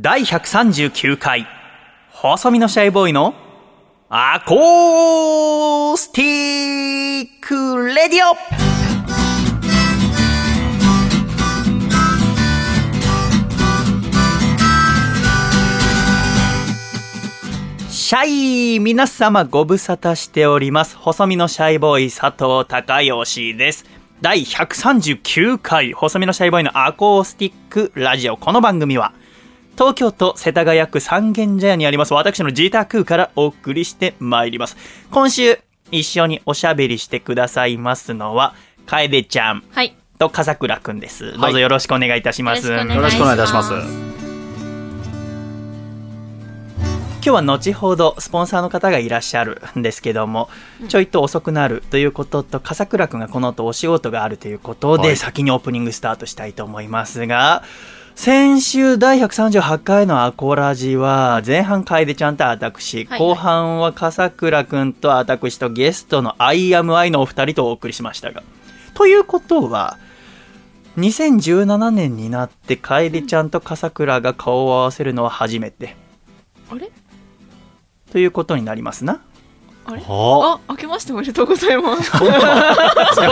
[0.00, 1.44] 第139回、
[2.12, 3.34] 細身のシャイボーイの
[4.08, 8.36] アコースティックレディオ
[17.90, 20.96] シャイ皆様ご無沙汰しております。
[20.96, 23.84] 細身のシャイボーイ佐藤孝義です。
[24.20, 28.36] 第139回、細身のシャイボーイのアコースティックラジオ。
[28.36, 29.12] この番組は、
[29.78, 34.76] 東京都世田谷区三軒茶屋にあります私の自宅からお送りしてまいります。
[35.12, 35.60] 今週、
[35.92, 39.94] 一緒におしゃべりしてくださいますのは、楓ちゃんはい。
[40.18, 41.38] と笠倉くんです。
[41.38, 42.66] どうぞよろしくお願いいたします。
[42.66, 43.72] よろしくお願よろしくお願いいたします。
[47.20, 50.48] 今日は後ほどスポンサーの方がいらっしゃるんですけども、
[50.88, 57.62] ちょいと遅くなるということと笠倉くんがこの後お仕事があるということで、はい先にオープニングスタートしたいと思いますが
[58.18, 68.42] 先週第138回のアコラジは前半楓ちゃんと私、はい後半は笠倉くんと私とゲストの IAMI のお二人とお送りしましたが
[68.94, 69.98] ということは
[70.96, 75.94] 2017年になって楓ちゃんと笠倉が顔を合わせるのは初めて
[76.72, 76.90] あれ？
[78.10, 79.22] ということになりますな。
[79.86, 80.02] あれ？
[80.02, 82.10] はあ、明けましておめでとうございます。
[82.16, 82.20] あ、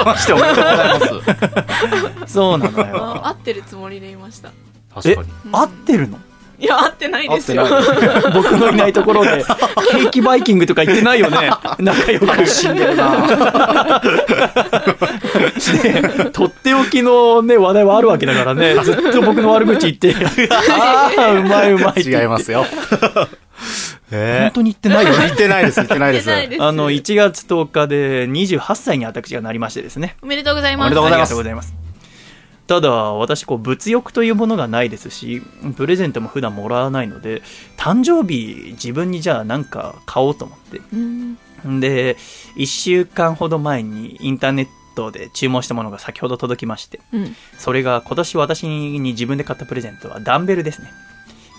[0.04, 2.30] ましておめでとうございます。
[2.32, 3.04] そうなのよ。
[3.04, 4.52] あ合ってるつもりでいました。
[5.04, 6.18] え確かに。、合ってるの？
[6.58, 7.66] いや、合ってないですよ。
[8.32, 9.44] 僕のいないところで、
[9.90, 11.50] ケーキバイキングとか言ってないよね。
[11.78, 12.46] 仲良く。
[12.46, 14.00] 死んでるな。
[15.84, 18.74] ねとっておきのね、話題はあるわけだからね。
[18.82, 20.14] ずっと僕の悪口言って、
[20.50, 22.64] ああ、うまいうまい違いますよ。
[24.10, 25.34] え本当に言ってないよー、ね言。
[25.34, 26.26] ってないです、言ってないです。
[26.26, 30.16] 言ってないですあの、1月10日で28歳に私がなりましてですね。
[30.22, 30.86] おめでとうございます。
[30.86, 31.04] おめでとう
[31.36, 31.85] ございます
[32.66, 35.40] ただ、私、こう、物欲というものがないですし、
[35.76, 37.42] プレゼントも普段もらわないので、
[37.76, 40.80] 誕生日、自分にじゃあなんか買おうと思って。
[40.92, 41.80] うん。
[41.80, 42.16] で、
[42.56, 47.36] 1週間ほど前にインターネットで注文したものが先ほど届きまして、うん。
[47.56, 50.90] それが今年私に自分で買ったプレゼントはダンベルですね。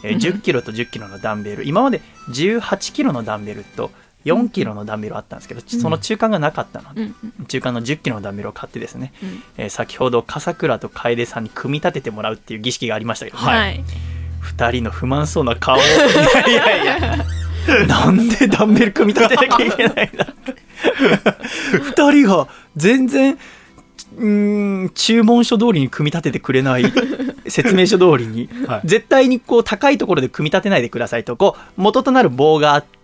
[0.04, 1.66] えーうん10キロと10キロのダンベル。
[1.66, 3.92] 今まで18キロのダンベルと
[4.34, 7.46] 4キロのダンベルあったんですけど、その中間がなかったので、うん。
[7.48, 9.44] 中間の10キロのダンベルを買ってですね、うん。
[9.58, 13.84] えー先ほど笠倉と楓さんに組み立ててもらうっていう儀式がありましたけど、はいはい。
[14.56, 17.26] 2人の不満そうな顔いやいやいや
[17.88, 20.56] なんでダンベル組み立てなきゃいけないんだって
[21.74, 23.38] 2人が全然
[24.18, 26.86] うーん注文書通りに組み立ててくれない
[27.48, 32.97] 説明書通りに、 はい絶対にこう高いところで組み立てないでくださいとこう元となる棒があって、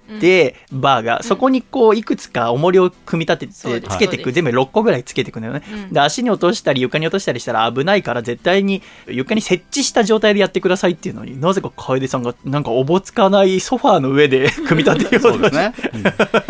[0.72, 5.94] バーがそこにこういくつか重りを組み立ててつけていく、全部6個ぐらいつけていくのよね、うん。
[5.94, 15.34] で足に落としたり床に落としたりしたら危ないから絶対に床に設置した状態でやってくださいっていうのになぜか楓さんがなんかおぼつかないソファーの上で 組み立てようと。
[15.34, 15.74] してそうですね。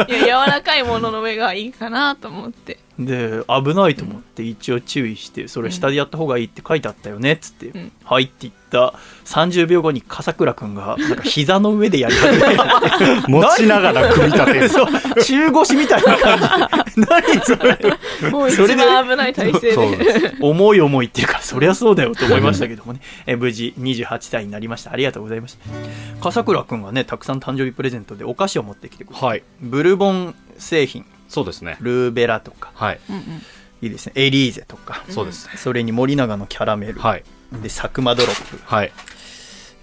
[0.07, 2.79] 柔らかいものの上がいいかなと思って。
[2.99, 7.91] で危ないと思って一応注意してそれ下でやった方がいいって書いてあったよねっつって、ん。
[8.03, 8.93] はいって言った
[9.25, 13.31] 30秒後に笠倉くんがなんか膝の上でやり始めて。
[13.31, 14.69] 持ちながら組み立てる。
[14.69, 14.87] そう
[15.23, 17.01] 中腰みたいな感じ。
[17.01, 18.31] 何それ。
[18.31, 19.77] もう一それで番危ない体勢で。
[20.41, 22.99] 重い重いっていうかそりゃそうだよと思いましたけどもね。
[23.25, 24.91] え無事28歳になりました。
[24.91, 25.59] ありがとうございました。
[26.21, 29.43] 笠倉くんがねたくさん誕生日プレゼントでお菓子を持ってきてくれてはい。
[29.61, 31.05] ブルボン製品。
[31.29, 31.77] そうですね。
[31.79, 32.71] ルーベラとか。
[32.75, 32.99] はい。
[33.83, 34.13] いいですね。
[34.15, 35.03] エリーゼとか。
[35.09, 35.57] そうですね。
[35.57, 37.23] それに森永のキャラメル、はい。
[37.51, 38.61] で佐久間ドロップ。
[38.63, 38.93] はい。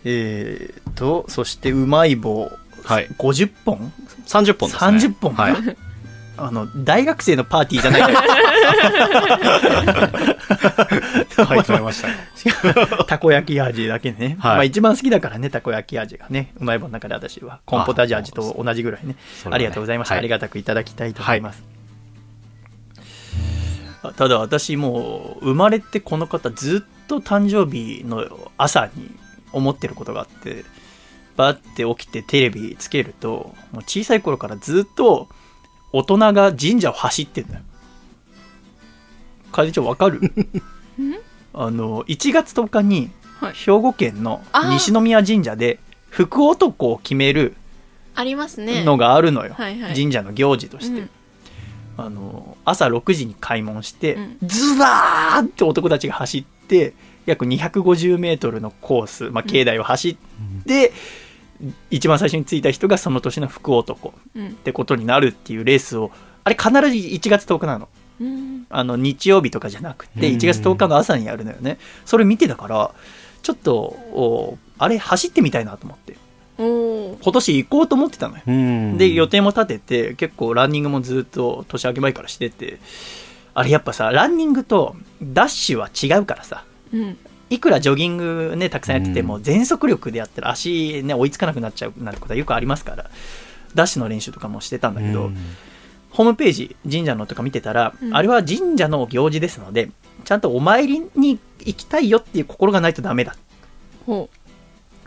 [0.05, 2.50] えー、とそしてうまい棒。
[2.84, 3.09] はい。
[3.19, 3.93] 50本
[4.27, 5.15] ？30本ですね。
[5.15, 5.55] 30本はい。
[6.39, 8.00] あの大学生のパーティーじゃない。
[11.44, 12.09] はい、決めました。
[13.05, 14.55] たこ焼き味だけね、はい。
[14.55, 16.55] まあ、一番好きだからねたこ焼き味がね。
[16.59, 19.16] うまい棒の中で私はコンポタージュ味と同じぐらいね。
[19.43, 19.55] それはね。
[19.56, 20.21] ありがとうございました、はい。
[20.21, 21.70] ありがたくいただきたいと思います、あ
[24.17, 29.11] ただ私もう生まれてこの方ずっと誕生日の朝に
[29.53, 30.65] 思ってることがあって
[31.37, 35.29] バッて起きてテレビつけるともう小さい頃からずっと
[35.93, 37.61] 大人が神社を走ってんだよ。
[39.53, 40.21] 会長わかる？
[41.53, 43.11] あの1月10日に
[43.41, 43.55] はい。
[43.55, 45.81] 兵庫県の西宮神社で
[46.11, 47.55] 福男を決める
[48.15, 48.85] ありますね。
[48.85, 49.95] のがあるのよ、はいはい。
[49.95, 51.11] 神社の行事として、うん
[52.05, 54.39] あの朝6時に開門して、うん。
[54.43, 56.95] ズワーって男たちが走って
[57.27, 60.17] 約250メートルのコース、まあ、境内を走っ
[60.67, 60.93] て、
[61.91, 64.49] 一番最初に着いた人がその年の福男うん。
[64.49, 66.11] ってことになるっていうレースを
[66.45, 67.89] あれ必ず1月10日なの。
[68.21, 68.67] うん。
[68.71, 70.37] あの日曜日とかじゃなくてうん。
[70.37, 71.79] 1月10日の朝にやるのよね。
[72.05, 72.95] それ見てたから
[73.43, 76.17] ちょっとおあれ走ってみたいなと思って
[76.60, 78.42] 今年行こうと思ってたのよ。
[78.47, 78.98] うん。
[78.98, 82.78] で予定も立てて結構ランニングもずっと年明け前からしてて
[83.54, 87.18] あれやっぱさランニングとダッシュは違うからさうん。
[87.48, 93.10] いくらジョギングねたくさんやっててもう全速力でやったら足ね追いつかなくなっちゃうなんてことはよくありますから
[93.74, 95.36] ダッシュの練習とかもしてたんだけど、うん。
[96.10, 98.16] ホームページ神社のとか見てたら、うん。
[98.16, 99.91] あれは神社の行事ですので
[100.24, 103.36] ちゃんとお参りに行きたいよっていう心がないとダメだ。
[104.06, 104.28] ほ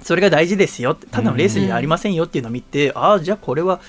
[0.02, 0.92] それが大事ですよ。
[0.92, 3.80] ってただのレースじゃありませんよっていうのを見て、ああじゃあこれは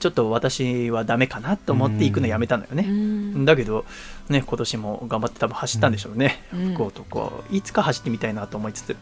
[0.00, 3.44] ちょっと私はダメかなと思って行くのやめたのよううね、ん。
[3.44, 3.84] だけど
[4.28, 6.74] ね今年も頑張って多分走ったんでしょうね、うん。
[6.74, 8.96] 福男いつか走ってみたいなと思いつつ。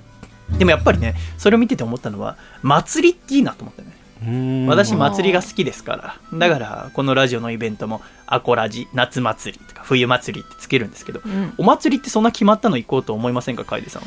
[0.59, 3.97] でもやっぱりねそれを見てて思ったのは祭りっていいなと思ったね。
[4.27, 4.67] うん。
[4.67, 6.39] 私祭りが好きですから。
[6.39, 11.55] だからこのラジオのイベントもアコラジ夏祭りとか冬祭りってつけるんですけどうん。
[11.57, 14.03] お祭りってそんな決まったの行こうと思いませんか楓さん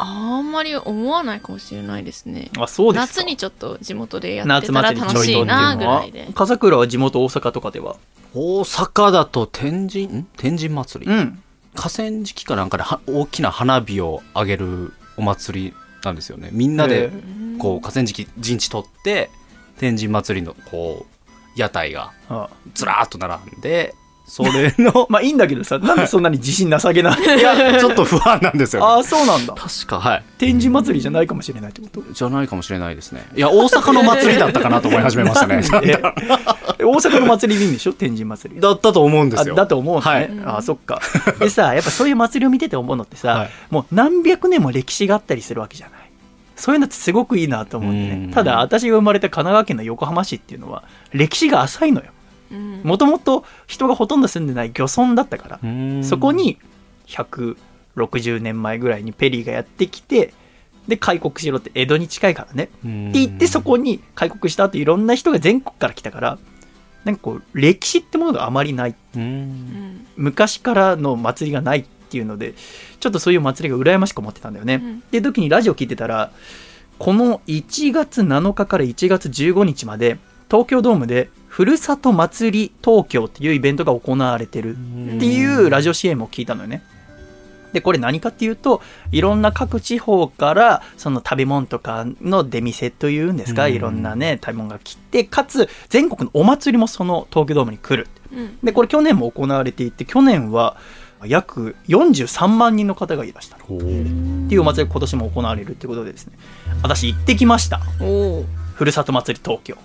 [0.00, 2.50] あんまり思わないかもしれないですね。
[2.56, 3.20] はあそうですか。
[3.20, 6.28] 夏にちょっと地元でやって夏たら楽しいなぐらいで。
[6.34, 7.96] 笠倉は地元大阪とかでは？
[8.34, 10.04] 大阪だと天神？
[10.06, 10.26] ん？
[10.36, 11.42] 天神祭り、うん。
[11.74, 15.74] 河川敷かなんかでは大きな花火を上げるお祭り
[16.04, 16.50] なんですよね。
[16.52, 17.10] みんなで
[17.58, 19.30] こう河川敷陣地取って
[19.78, 22.12] 天神祭りのこう屋台が
[22.74, 23.94] ずらーっと並んで
[24.28, 25.06] それの。
[25.10, 27.16] まあいいんだけどさなんでそんなに自信なさげな。
[27.16, 29.54] いやちょっと不安なんですよ、あね、あそうなんだ。
[29.54, 30.22] 確かはい。
[30.36, 32.02] 天神祭りじゃないかもしれないってこと？
[32.12, 33.26] じゃないかもしれないですね。
[33.34, 35.62] いや大阪の祭りだったかなと思い始めましたね。
[36.80, 37.92] 大阪の祭りでいいんでしょ？
[37.92, 38.60] 天神祭り。
[38.60, 39.54] だったと思うんですよ。
[39.54, 40.30] あだと思うのね、はい。
[40.44, 41.00] あそっか
[41.40, 43.50] でさやっぱそういう祭りを見てて思うのってさ、はい。
[43.70, 45.98] もう何百年も歴史があったりするわけじゃない。
[46.54, 48.26] そういうのってすごくいいなと思うんでうん。
[48.28, 50.82] ねただ私が生まれた神奈川県の横浜市っていうのは
[51.12, 52.06] 歴史が浅いのよ。
[52.06, 52.17] うん
[52.50, 56.04] もともと人がほとんど住んでない漁村だったからうん。
[56.04, 56.58] そこに
[57.06, 60.32] 160年前ぐらいにペリーがやってきて
[60.86, 62.64] で開国しろって江戸に近いからね。
[62.64, 66.38] ってって言ってそこに開国した後いろんな人が全国から来たから
[67.04, 68.94] なんかこう歴史ってものがあまりない。
[69.14, 70.06] うん。
[70.16, 72.54] 昔からの祭りがないっていうので
[73.00, 75.02] ちょっとそういう祭りが羨ましく思ってたんだよね、うん。
[75.10, 76.32] で時にラジオ聞いてたら
[76.98, 80.18] この1月7日から1月15日まで
[80.50, 81.28] 東京ドームで
[81.58, 86.84] ふるさと祭り東京っていうイベントが行われてるっていうラジオ CM を聞いたのよね。
[87.72, 93.74] でこれ何かっていうといろんな各地方からその食べ物とかの出店というんですかうん。
[93.74, 98.08] いろんなね食べ物が来てかつ全国のお祭りもその東京ドームに来る。
[98.32, 98.58] うん。
[98.62, 100.76] でこれ去年も行われていて去年は
[101.26, 103.56] 約43万人の方がいらした。
[103.56, 106.38] っていうお祭りが今年も行われるってことでですね。
[106.84, 107.78] 私行ってきました。
[107.78, 109.76] ふるさと祭り東京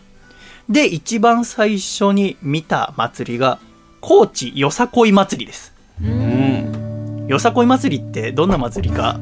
[0.69, 3.59] で一番最初に見た祭りが
[4.01, 5.73] 高知よさこい祭りです。
[6.01, 7.25] ううん。
[7.25, 9.19] んよさこい祭りってどんな祭りか？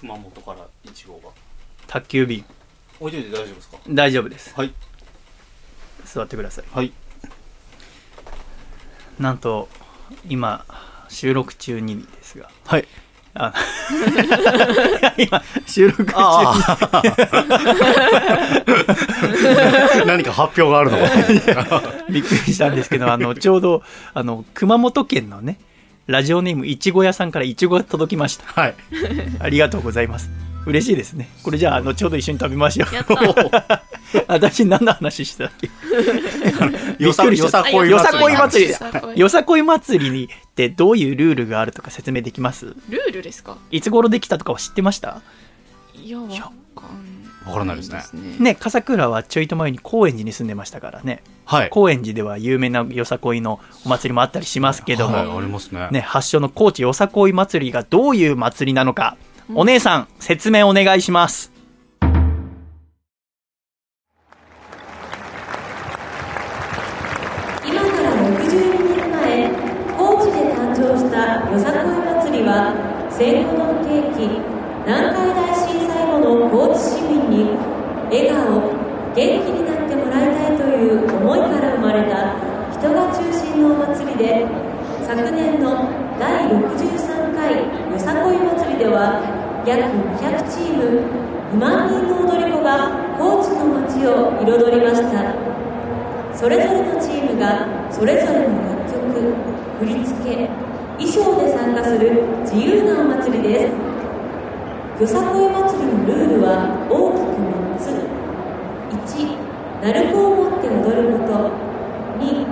[0.00, 1.30] 熊本から1号が。
[1.86, 2.44] 宅急便。
[3.00, 3.78] 置いといて大丈夫ですか？
[3.88, 4.54] 大丈夫です。
[4.54, 4.74] はい。
[6.04, 6.64] 座ってください。
[6.72, 6.92] はい
[9.18, 9.68] なんと
[10.28, 10.64] 今
[11.08, 12.50] 収録中にですが。
[12.66, 12.88] はい。
[13.34, 13.52] あ。
[15.18, 16.12] 今収録中。
[16.16, 17.02] あ
[20.06, 21.82] 何か発表があるのか。
[22.10, 25.58] びっくりしたんですけどあのちょうどあの熊本県のね
[26.06, 28.44] ラジオネームいちご屋さんからいちごが届きました。
[28.46, 28.74] はい。
[29.40, 30.30] ありがとうございます
[30.66, 31.28] 嬉しいですね。
[31.42, 32.88] これじゃあ後ほど一緒に食べましょう。
[34.28, 35.68] 私何の話してたっけ？
[37.02, 38.70] よさこいよさこい祭り
[39.20, 39.62] よさこい。
[39.62, 42.66] 祭りにってどういうルールがあるとか説明できます？
[42.88, 43.56] ルールですか？
[43.70, 45.20] いつ頃できたとかは知ってました？
[46.02, 46.40] いやわか
[46.86, 47.14] ん
[47.46, 48.02] わからないですね。
[48.14, 48.36] ね。
[48.38, 51.22] ね笠倉はちょいと前に高円寺に住んでましたからね。
[51.44, 51.68] はい。
[51.70, 55.88] 高円寺では有名なよさこいのお祭りもあったりしますけども、はいありますね。
[55.90, 59.16] ね、発祥の高知よさこい祭りがどういう祭りなのか、
[59.52, 61.52] お姉さん説明お願いします。
[67.66, 69.50] 今から62年前
[69.98, 72.72] 高知で誕生したよさこい祭りは
[73.10, 74.40] 戦後の景気
[74.86, 77.56] 南海大震災後の高知市民に
[78.08, 78.72] 笑顔
[79.14, 79.22] 元気
[79.52, 82.36] になってもらいたいという思いから生まれた
[82.72, 84.46] 人が中心のお祭りで
[85.06, 87.58] 昨年の第63回
[87.92, 89.20] よさこい祭りでは
[89.66, 89.80] 約
[90.20, 91.00] 200チーム
[91.54, 95.34] 2万人の踊り子が高知の街を彩りました。
[96.34, 99.34] それぞれのチームがそれぞれの楽曲
[99.80, 100.50] 振り付け
[100.98, 103.68] 衣装で参加する自由なお祭りで
[104.98, 105.02] す。
[105.02, 106.48] よさこい祭りのルールは
[106.90, 107.88] 大きく3つ。
[109.10, 109.32] 1
[109.82, 111.32] 鳴子を持って踊ること。
[112.20, 112.46] 2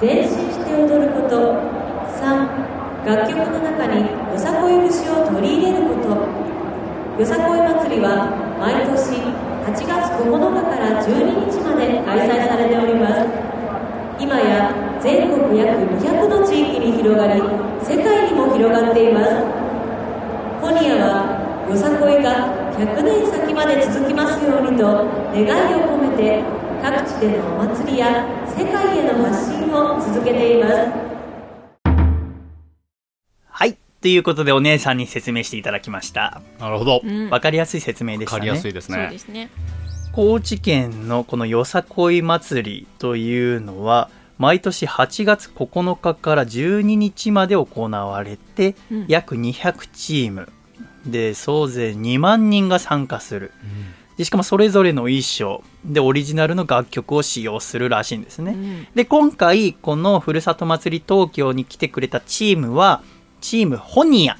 [0.00, 1.54] 前進して踊ること。
[2.18, 2.24] 3
[3.06, 6.45] 楽曲の中によさこい節を取り入れること。
[7.16, 8.28] よさこい祭りは
[8.60, 9.16] 毎年
[9.64, 13.24] 8月9日から12日まで開催されております。
[14.20, 14.68] 今や
[15.00, 17.40] 全国約200の地域に広がり
[17.80, 19.32] 世界にも広がっています。
[20.60, 24.84] ホニアはよさこいが100年先まで続きますようにと
[25.32, 26.44] 願いを込めて
[26.84, 31.05] 各地でのお祭りや世界への発信を続けています。
[33.96, 34.02] はい。
[34.02, 36.40] ということで、お姉さんに説明していただきました。
[36.58, 37.00] なるほど。
[37.04, 38.40] うんわかりやすい説明でしたね。
[38.40, 39.18] わかりやすいですそうねで。
[39.18, 39.50] すね。
[40.12, 50.48] 高知県のこのよさこい祭りというのは、毎年8月9日から12日まで行われて、うん約200チーム
[51.06, 53.52] で総勢2万人が参加する
[54.16, 63.02] でしかもそれぞれの衣装でオリジナルの楽曲を使用するらしいんですね、うんで今回このふるさと祭り東京に来てくれたチームは
[63.40, 64.36] チームホニア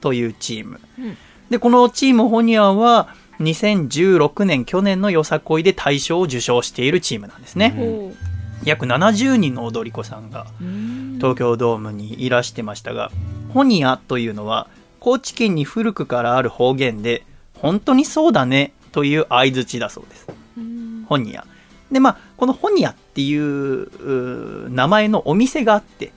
[0.00, 1.16] というチーム、うん。
[1.50, 8.16] でこのチームホニアは2016年去年のよさこいで大賞を受賞しているチームなんですね、おう。
[8.64, 11.14] 約70人の踊り子さんがうん。
[11.18, 13.10] 東京ドームにいらしてましたが、
[13.52, 14.68] ホニアというのは
[15.00, 17.24] 高知県に古くからある方言で
[17.54, 20.26] 本当にそうだねという相槌だそうです。
[20.56, 21.04] うん。
[21.08, 21.44] ホニア。
[21.90, 26.12] でまあこのホニアっていう名前のお店があってうん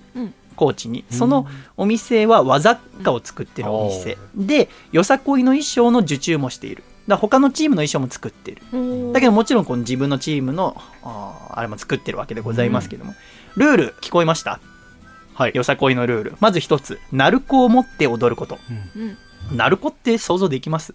[0.56, 4.18] 高知にそのお店は和雑貨を作ってるお店。
[4.36, 6.84] でよさこいの衣装の受注もしている。
[7.08, 8.62] だ他のチームの衣装も作ってる。
[9.12, 13.16] だけどもちろんこの自分のチームのあーあれも作ってるわけでございますけども、
[13.56, 14.60] ルール聞こえました？
[15.34, 15.52] はい。
[15.56, 16.38] よさこいのルール。
[16.40, 17.00] まず一つ。
[17.12, 18.60] 鳴子を持って踊ること。
[18.96, 19.00] う
[19.54, 19.58] ん。
[19.58, 20.94] 鳴子って想像できます？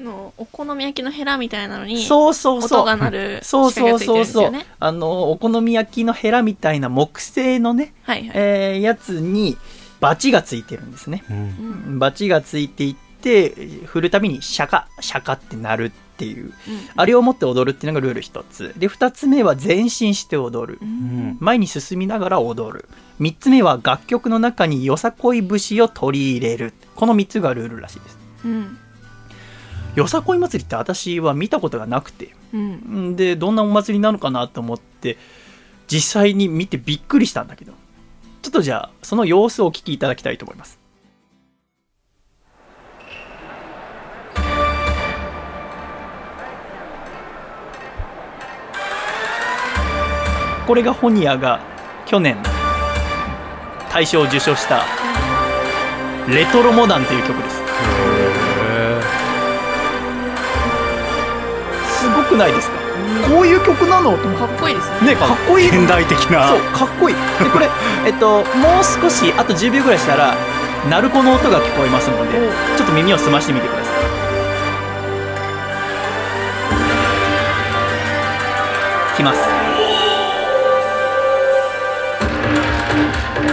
[0.00, 2.80] のお好み焼きのヘラみたいなのにそうそうそう。
[2.80, 9.56] 音が鳴る そうそうそうそう、あのお好み焼きのヘラみたいな木製のね、はいはい、えーやつに
[10.00, 11.24] バチがついてるんですね。
[11.30, 11.36] うん。
[11.36, 11.98] うん。
[11.98, 13.54] バチがついていって
[13.86, 16.46] 振るたびにシャカシャカって鳴るっていう。
[16.46, 16.52] うん。
[16.94, 18.74] あれを持って踊るっていうのがルール一つ。
[18.76, 20.78] で二つ目は前進して踊る。
[20.82, 21.38] うん。
[21.40, 22.88] 前に進みながら踊る。
[23.20, 26.74] 3つ目は楽曲の中によさこい節を取り入れる。
[26.96, 28.18] この3つがルールらしいです。
[28.44, 28.78] うん
[29.94, 32.34] よさこい祭りって私は見たことがなくて。
[32.52, 33.10] うん。
[33.12, 35.16] んでどんなお祭りなのかなと思って
[35.86, 37.72] 実際に見てびっくりしたんだけど。
[38.42, 40.78] ちょっとじゃあその様子をお聞きいただきたいと思います。
[50.66, 51.60] これがホニアが
[52.06, 52.36] 去年
[53.90, 54.84] 大賞を受賞した
[56.28, 57.63] 「レトロモダン」という曲です
[62.04, 62.76] すごくないですか？
[63.32, 65.14] こういう曲なのかっこいいですね。
[65.14, 65.68] ねかっこいい。
[65.68, 66.48] 現代的な。
[66.48, 67.16] そうかっこいい。
[67.16, 67.70] でこれ
[68.04, 70.36] えっともう少しあと10秒ぐらいしたら
[70.90, 72.38] 鳴子の音が聞こえますので
[72.76, 73.94] ちょっと耳を澄ましてみてください。
[79.16, 79.38] きます。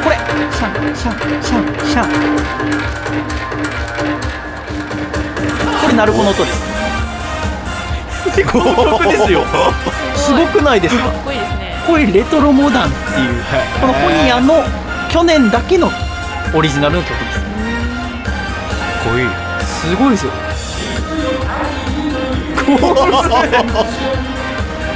[0.03, 0.17] これ。
[0.51, 2.08] シャンシャンシャンシャン。
[5.81, 6.80] これ鳴子の音です
[8.43, 9.43] この曲ですよ。
[10.15, 11.03] すごくないですか？
[11.03, 11.75] かっこいいですね。
[11.88, 13.43] これレトロモダンっていう
[13.79, 14.63] このホニアの
[15.09, 15.89] 去年だけの
[16.55, 17.39] オリジナルの曲です。
[17.39, 17.45] か
[19.09, 19.27] っこいい。
[19.65, 20.31] すごいですよ。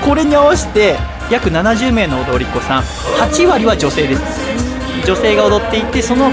[0.04, 0.96] これに合わせて
[1.30, 4.22] 約70名の踊り子さん8割は女性です
[5.06, 6.32] 女性が踊っていてその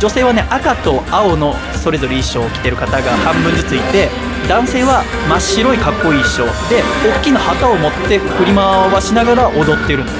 [0.00, 4.08] 女性はね赤と青のそれぞれ衣装を着てる方が半分ずついて
[4.48, 10.16] 男性は真っ白いかっこいい衣装で大きな旗を持って振り回しながら踊ってるんです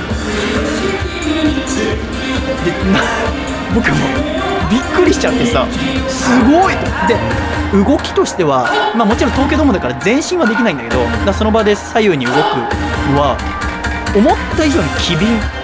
[2.64, 3.00] でな
[3.74, 3.96] 僕も
[4.70, 5.66] びっくりしちゃってさ
[6.08, 6.74] すごい。
[7.08, 7.16] で
[7.84, 12.36] 動きとしては、まあ、もちろん東京ドームだから前進はできないんだけどだその場で左右に動く
[13.18, 13.36] は
[14.16, 15.55] 思った以上に機敏。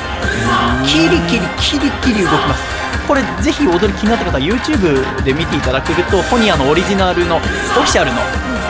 [0.86, 2.62] キリキリキリキリ動きます。
[3.08, 8.18] これぜひ踊り気になった方は YouTube で見ていただけるとホニアのオリジナルのオフィシャルの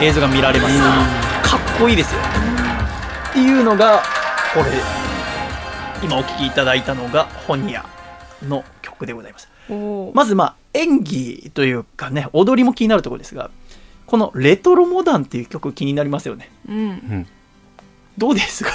[0.01, 0.77] 映像が見られます。
[1.49, 2.19] かっこいいですよ。
[3.29, 4.01] っていうのが
[4.53, 4.65] これ。
[6.03, 7.85] 今お聴きいただいたのがホニア
[8.45, 9.47] の曲でございます。
[10.13, 13.49] まずまあ演技というかね踊りも気になるところですが
[14.05, 16.49] この「レトロモダン」っていう曲気になりますよね。
[16.67, 17.27] うん。
[18.17, 18.71] どうですか？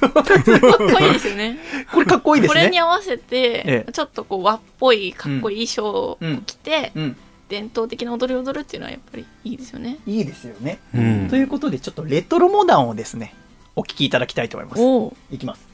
[0.00, 1.58] かっこいいですよね。
[1.92, 3.92] これかっこいいですこれにね合わせて、ええ。
[3.92, 7.16] ちょっとこう和っぽいかっこいい衣装を着て、うん。
[7.48, 9.98] 伝統的な踊りを踊るっていうのはやっぱりいいですよね。
[10.06, 10.78] いいですよね。
[10.94, 11.28] うん。
[11.28, 13.34] ということで、ちょっとレトロモダンをですね、
[13.76, 15.34] お聞きいただきたいと思います。
[15.34, 15.66] いきます。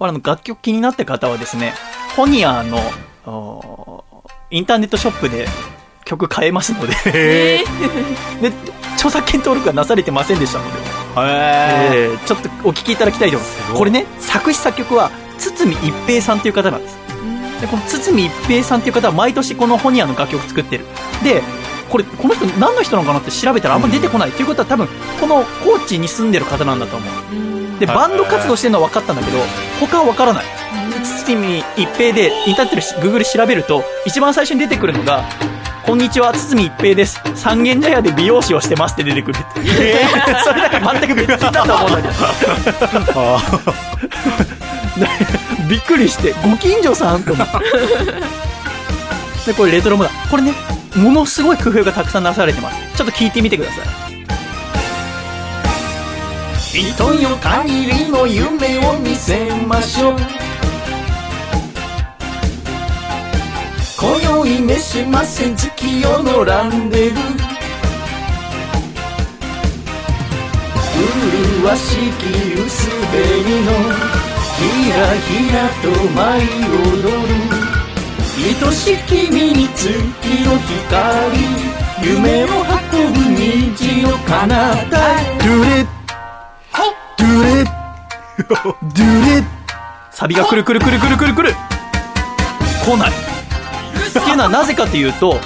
[0.00, 1.74] これあの楽曲気になった方はですね、
[2.16, 2.78] ホニアの
[4.50, 5.46] インターネットショップで
[6.10, 7.64] 曲買えますので、え
[8.42, 8.52] で
[8.94, 16.98] 著作権登録がなされてませんでしたので、へえーちょっとお聞きいただきたいと思いますこれね作詞作曲は堤一平さんという方なんです。
[17.60, 20.84] でこの堤一平さんという方は毎年このホニアの楽曲作ってる。
[21.22, 21.42] で
[21.88, 24.88] これこの人何の人なのかなって調べたらあんまり出てこない、ということは多分
[25.20, 27.78] この高知に住んでる方なんだと思う。
[27.80, 27.96] ではい。
[27.96, 29.38] バンド活動してるのは分かったんだけど
[29.80, 30.44] 他は分からない。
[31.26, 35.24] 堤一平でインターネットでしグーグル調べると一番最初に出てくるのが
[35.90, 37.20] 「こんにちは堤一平です。
[37.34, 39.36] 三軒茶屋で美容師をしてます」って出てくる。
[39.36, 39.60] って、
[40.44, 42.14] それだから全く別人だと思うんだけど。
[45.68, 47.58] びっくりしてご近所さんと思って
[49.46, 50.12] でこれレトロモダン。
[50.30, 50.52] これね
[50.94, 52.76] ものすごい工夫がたくさんなされてます。
[52.96, 53.86] ちょっと聞いてみてください。
[56.70, 60.16] 人よ限りの夢を見せましょう
[64.00, 67.20] 今宵召しませ月夜のランデブー。
[71.62, 72.24] 麗しき
[72.58, 73.72] 薄紅の
[74.56, 76.44] ひらひらと舞い
[76.96, 77.36] 踊る。
[78.38, 79.84] 愛しき君に月
[80.46, 81.36] の光
[82.02, 85.84] 夢を運ぶ虹を彼方へドゥレ
[87.18, 87.64] ドゥレ
[88.48, 89.04] ドゥ
[89.42, 89.44] レ
[90.10, 91.54] サビがくるくるくるくるくるくる。
[92.82, 93.29] 来ない
[94.10, 95.38] っていうのはなぜかというと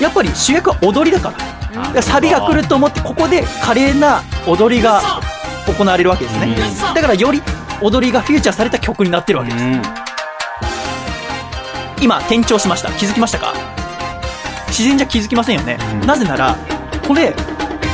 [0.00, 1.36] やっぱり主役は踊りだから。
[1.70, 5.00] だからサビが来ると思ってここで華麗な踊りが
[5.66, 6.56] 行われるわけですね。
[6.94, 7.42] だからより
[7.80, 9.64] 踊りがフューチャーされた曲になってるわけです。
[9.64, 9.82] うん。
[12.02, 12.90] 今転調しました。
[12.92, 13.54] 気づきましたか？
[14.68, 16.06] 自然じゃ気づきませんよね、うん。
[16.06, 16.56] なぜなら
[17.06, 17.34] これ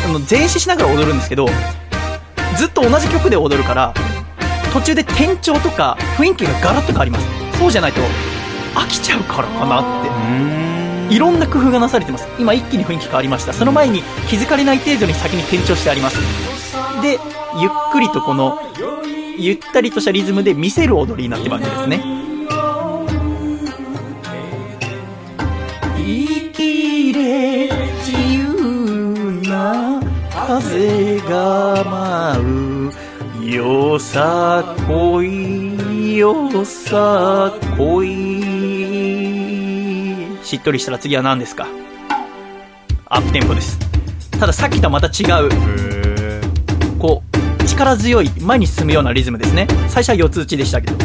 [0.05, 1.49] あの前詞しながら踊るんですけど
[2.57, 3.95] ずっと同じ曲で踊るから
[4.73, 7.27] 途中で転調とか雰囲気がガラッと変わります。
[7.59, 8.01] そうじゃないと
[8.77, 10.09] 飽きちゃうからかなって。
[10.09, 10.13] う
[11.11, 11.11] ん。
[11.11, 12.29] いろんな工夫がなされてます。
[12.39, 13.53] 今一気に雰囲気変わりました。
[13.53, 16.19] その前に気づかれない程度に先に転調してあります。
[17.03, 17.19] で
[17.59, 18.59] ゆっくりとこの
[19.39, 22.03] ゆったりとしたリズムで見せる踊りになってるわけですね。
[25.97, 27.71] 生きれ
[28.05, 32.93] 自由な風が舞う。
[33.47, 38.56] よさこいよさこい
[40.47, 41.67] しっとりしたら次は何ですか？
[43.07, 43.81] アップテンポです。
[44.39, 45.49] たださっきとはまた違う。
[45.53, 46.41] へ
[47.01, 47.25] こ
[47.61, 49.67] う力強い前に進むようなリズムですね。
[49.89, 50.97] 最初は四つ打ちでしたけど。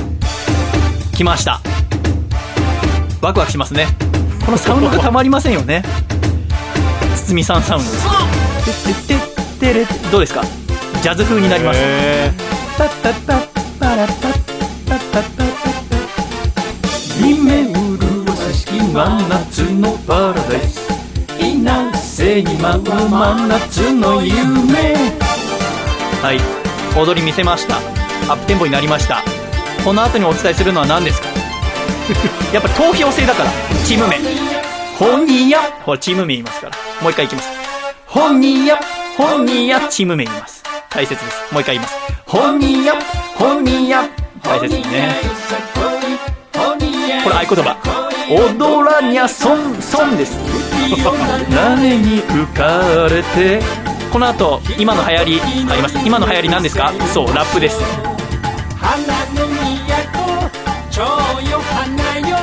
[1.16, 1.60] 来ました。
[3.20, 3.88] ワクワクしますね。
[4.46, 5.82] このサウンドがたまりませんよね。
[7.26, 9.08] 堤さんサウンドです。
[9.08, 9.20] てっ
[9.60, 10.44] てれどうですか？
[11.02, 11.80] ジャズ風になります。
[11.82, 12.32] へ
[12.78, 13.48] タッタッタッ
[13.80, 14.32] パラッタッ
[14.88, 15.51] タッタッタ
[18.94, 20.82] 真夏のパラダイス。
[21.40, 24.96] 稲瀬に舞う真夏の夢。
[26.22, 26.40] はい。
[27.00, 27.78] 踊り見せました。
[28.32, 29.24] アップテンポになりました。
[29.86, 31.28] この後にお伝えするのは何ですか？
[32.54, 33.52] やっぱ投票制だから。
[33.86, 34.18] チーム名。
[35.00, 35.60] 本人や。
[35.86, 36.78] ほらチーム名言いますから。
[37.02, 37.50] もう一回いきます。
[38.08, 38.80] 本人や。
[39.18, 39.80] 本人や。
[39.90, 40.64] チーム名言います。
[40.90, 41.38] 大切です。
[41.54, 41.96] もう一回言います。
[42.28, 42.94] 本人や。
[43.36, 44.04] 本人や。
[44.44, 45.16] 大切ですね
[47.24, 50.38] これ合言葉踊らにゃそんそんです。
[51.50, 53.62] 何に浮かれて？
[54.12, 55.98] この後今の流行りあります。
[56.06, 56.92] 今の流行り何ですか？
[57.14, 57.80] そうラップです。
[58.80, 59.48] 花の
[60.14, 60.50] 都
[60.92, 61.02] 蝶
[61.50, 62.36] よ花よ。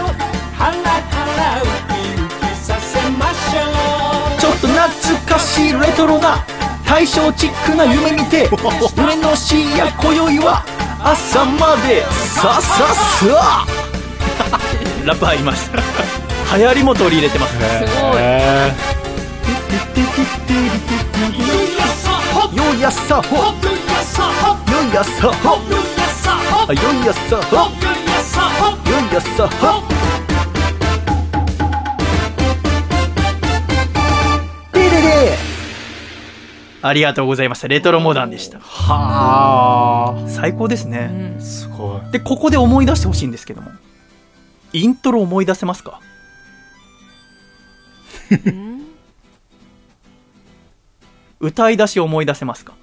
[0.56, 6.44] ハラハラウキウキさせましょちょっと懐かしいレトロな
[6.84, 8.48] 大正チックな夢見て
[9.00, 10.64] 俺の視野今宵は
[11.04, 12.04] 朝まで。
[12.10, 13.66] さささ
[15.08, 15.78] ラップ入りました
[16.58, 18.16] 流行りも取り入れてますすごい。
[18.18, 18.72] え
[22.54, 23.42] よいやさほよ
[24.84, 25.58] いやさほ
[26.68, 27.62] あよいやさほよ
[29.10, 29.88] いやさほ
[36.80, 37.66] ありがとうございました。
[37.68, 38.60] レトロモダンでした。
[38.60, 41.38] は最高ですね、うん。
[41.38, 42.12] あすごい。
[42.12, 43.70] でここで思い出してほしいんですけども
[44.72, 46.00] イントロ思い出せますか？
[51.40, 52.74] 歌い出し思い出せますか？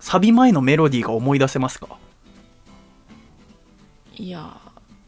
[0.00, 1.88] サビ前のメロディーが思い出せますか？
[4.16, 4.56] いや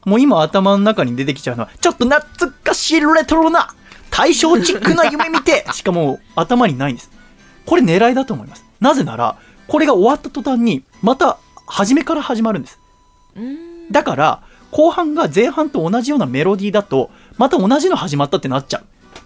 [0.05, 3.75] もう今頭の中に出てきちゃうのは、ちょっと懐かしいレトロな、
[4.11, 7.11] 対照チックな夢見て、 しかも頭にないんです。
[7.67, 8.65] これ狙いだと思います。
[8.81, 12.79] なぜなら、これが終わった途端に、また初めから始まるんです。
[13.37, 18.85] うんだから、後半が前半と同じようなメロディーだと、また同じの始まったってなっちゃう。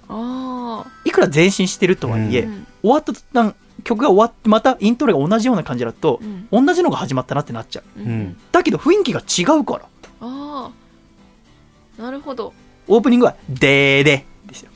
[0.09, 8.01] あいくら前進してるとはいえ、あうん終わった途端、曲が終わって、またイントロが同じような感じだとう、ん同じのが始まったなってなっちゃう。
[8.01, 9.85] ううんんだけど雰囲気が違うから。
[10.21, 10.71] あ
[11.99, 12.53] あなるほど
[12.89, 14.71] オープニングは、でーでですよ。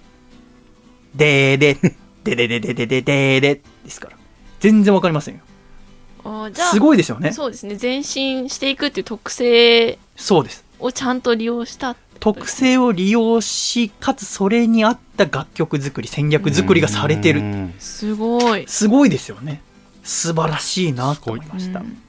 [1.14, 1.74] でーで、
[2.24, 4.16] ででででででででですから。
[4.60, 5.40] 全然わかりませんよ。
[6.24, 7.32] ああじゃあすごいですよね。
[7.32, 10.64] そうですね前進していくっていう特性そうです。
[10.78, 17.40] をちゃんと利用したってこと特性を利用し、かつそれに合った楽曲作り、戦略作りがされてる。
[17.40, 19.62] うんすごいすごいですよね。
[20.02, 21.80] 素晴らしいなと思いました。
[21.80, 22.02] うん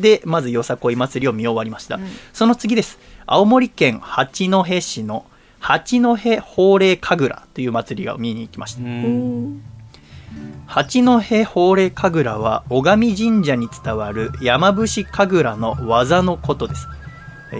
[0.00, 1.96] で、まずよさこい祭りを見終わりました。
[1.96, 2.98] うんその次です。
[3.24, 5.26] 青森県八戸市の
[5.60, 8.82] 八戸法令神楽という祭りを見に行きました。
[8.82, 9.62] うん
[10.66, 16.86] 八戸法令神楽は小上神社に伝わる山伏神楽の技のことです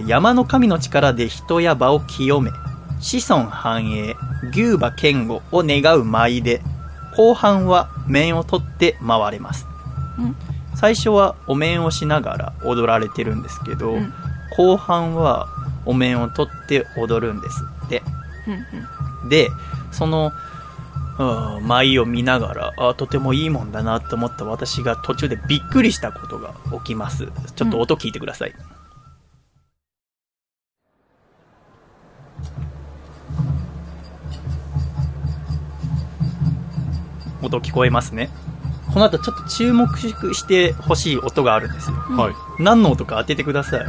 [0.05, 2.51] 山の神の力で人や場を清め
[2.99, 4.15] 子孫繁栄
[4.51, 6.61] 牛馬健吾を願う舞で
[7.15, 9.65] 後半は面を取って回れます、
[10.19, 10.35] うん。
[10.75, 14.13] 最初はお面をしながら踊られてるんですけど、うん。
[14.55, 15.47] 後半は
[15.85, 18.03] お面を取って踊るんですって。
[18.47, 19.49] うんで
[19.91, 20.31] その
[21.19, 27.27] うん舞を見ながらあとてもいいもんだなと思った私が途中でびっくりしたことが起きます。
[27.55, 28.53] ちょっと音聞いてください、
[37.41, 38.29] 音聞こえますね。
[38.93, 41.97] この後ちょっと注目してほしい音があるんですよ。
[42.59, 43.85] 何の音か当ててください。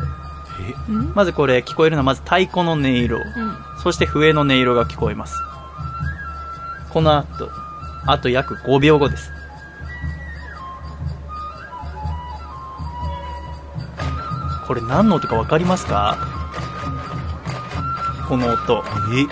[0.88, 1.14] うん？
[1.14, 3.16] まずこれ聞こえるのはまず太鼓の音色。
[3.16, 3.24] うん。
[3.82, 5.34] そして笛の音色が聞こえます。
[6.90, 7.50] この後、
[8.06, 9.30] あと約5秒後です。
[14.66, 16.18] これ何の音か分かりますか？
[18.28, 18.84] この音。
[19.14, 19.22] え？
[19.22, 19.26] え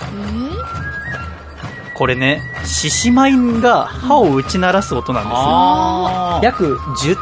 [1.94, 5.36] これね、獅子舞が歯を打ち鳴らす音なんですよ。
[5.38, 7.16] あ約10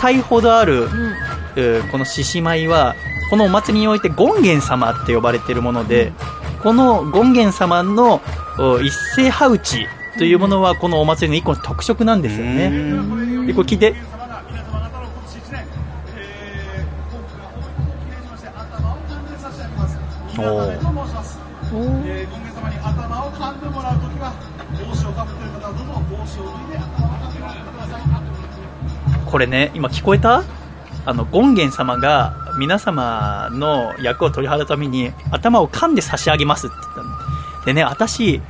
[0.00, 1.14] 体ほどあるーうん。
[1.56, 2.94] えーこの獅子舞は
[3.30, 6.12] このお祭りにおいて権現様って呼ばれているもので
[6.62, 8.20] この権現様の
[8.58, 9.86] お一斉歯打ち
[10.18, 12.70] というものはこのお祭りの一個の特色なんですよね。
[13.46, 13.94] でこれ聞いて。
[20.40, 22.24] おーおー。
[22.24, 24.32] 今月様に頭を噛んでもらうときは
[24.72, 28.02] 帽子をかぶっている方はどうぞ帽子を脱いで頭をかんでもらってください
[29.30, 30.42] これね今聞こえた？
[31.04, 37.64] あの権現様が皆様の役を取り払うために頭を噛んで差し上げますって言ったの。
[37.64, 38.42] でね私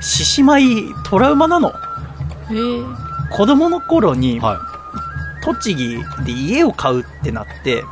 [0.00, 1.72] 獅子舞トラウマなの。
[2.50, 2.96] えー。
[3.32, 4.60] 子供の頃には
[5.44, 7.84] 栃木で家を買うってなって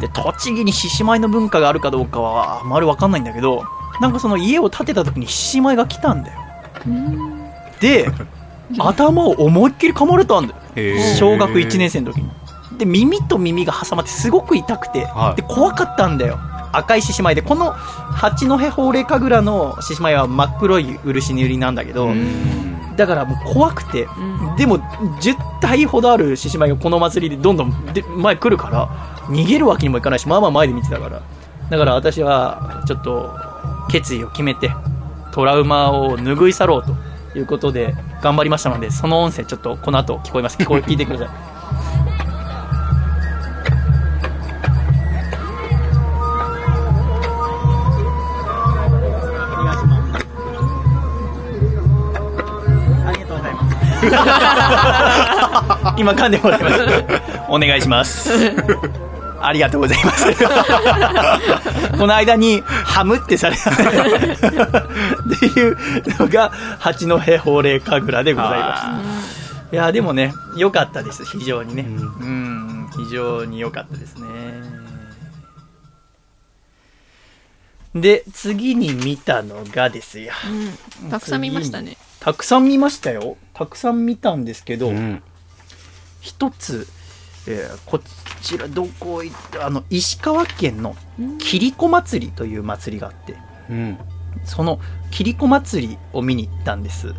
[0.00, 3.64] で栃木に獅子舞の文化があるかどうかはあんまり分かんないんだけど
[4.00, 6.40] なんかその家を建てた時に獅子舞が来たんだよ。
[6.86, 7.44] うん。
[7.80, 8.10] で
[8.78, 11.00] 頭を思いっきり噛まれたんだよ。
[11.18, 12.30] 小学1年生の時に。
[12.78, 15.36] で耳と耳が挟まってすごく痛くて、はい。
[15.36, 16.38] で怖かったんだよ。
[16.72, 17.42] 赤い獅子舞で。
[17.42, 22.96] この八戸法令神楽の獅子舞は真っ黒い漆塗りなんだけど、うん。
[22.96, 24.56] だからもう怖くて、うん。
[24.56, 31.22] でも10体ほどある獅子舞がこの祭りでどんどんで前来るから逃げるわけにもいかないしまあまあ前で見てたから
[31.70, 33.30] だから私はちょっと
[33.90, 34.70] 決意を決めて
[35.32, 41.28] トラウマを拭い去ろうということで頑張りましたのでその音声ちょっとこの後聞こえます聞こえ聞いてください
[53.06, 53.76] ありがとうございます。
[56.00, 56.86] 今噛んでもらいます。
[57.48, 58.30] お願いします。
[59.46, 60.26] ありがとうございます。
[61.98, 63.74] この間にハムってされた っ
[65.38, 65.76] ていう
[66.18, 68.82] のが八戸法令神楽でございまし
[69.70, 69.76] た。
[69.76, 71.82] いやでもね良かったです非常にね。
[71.82, 71.84] う
[72.24, 74.26] ん非常に良かったですね。
[77.94, 80.32] で次に見たのがですよ。
[81.02, 83.36] うんたくさん見ましたねたくさん見ましたよ。
[83.54, 85.22] たくさん見たんですけど、うん
[86.20, 86.88] 一つ、
[87.46, 88.02] えーこち
[88.56, 90.96] らどこ行ったあの石川県の
[91.38, 93.36] 切子祭りという祭りがあって
[93.70, 93.98] うん。
[94.44, 94.78] その
[95.10, 97.14] 切子祭りを見に行ったんです。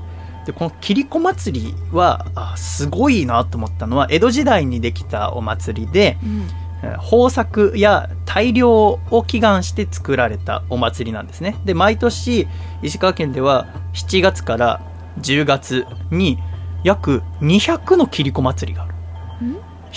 [0.45, 6.47] でこの切子祭りはあすごいなと思ったのは江戸時代にできたお祭りで、うん。
[6.83, 11.55] えー豊作や大量を祈願して作られたお祭りなんですね。
[11.65, 12.47] で毎年
[12.83, 14.81] 石川県では7月から
[15.21, 16.37] 10月に
[16.83, 18.93] 約200の切子祭りがある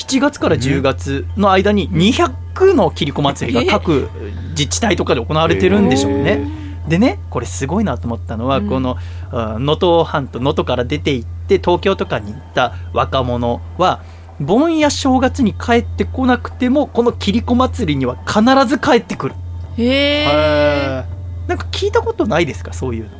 [0.01, 4.09] 7月から10月の間に200の切子祭りが各
[4.51, 6.49] 自治体とかで行われてるんでしょうね。
[6.89, 8.69] でねこれすごいなと思ったのは、うん。
[8.69, 8.97] この
[9.31, 14.03] あ能登半島能登から出て行って東京とかに行った若者は
[14.41, 19.35] 盆や正月に帰ってこなくてもこの切子祭りには必ず帰ってくる。
[19.77, 21.05] へえ。
[21.47, 23.11] なんか聞いたことないですかそういうの。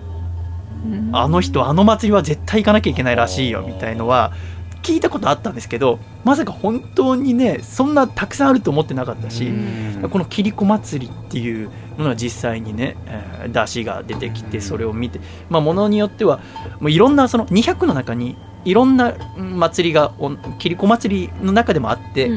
[0.87, 1.11] うん。
[1.13, 4.33] あの人あの祭りは絶対行かなきゃいけないらしいよみたいのは
[4.83, 9.53] 聞いたことあったんですけどまさか本当にねそんなたくさんあると思ってなかったし、
[10.11, 16.41] この切子祭りっていうものは実際にね、えー出汁が出てきてそれを見て、まあ、ものによっては
[16.79, 22.31] もういろんなその200の中にいろんなうん祭りがお切子祭りの中でもあって、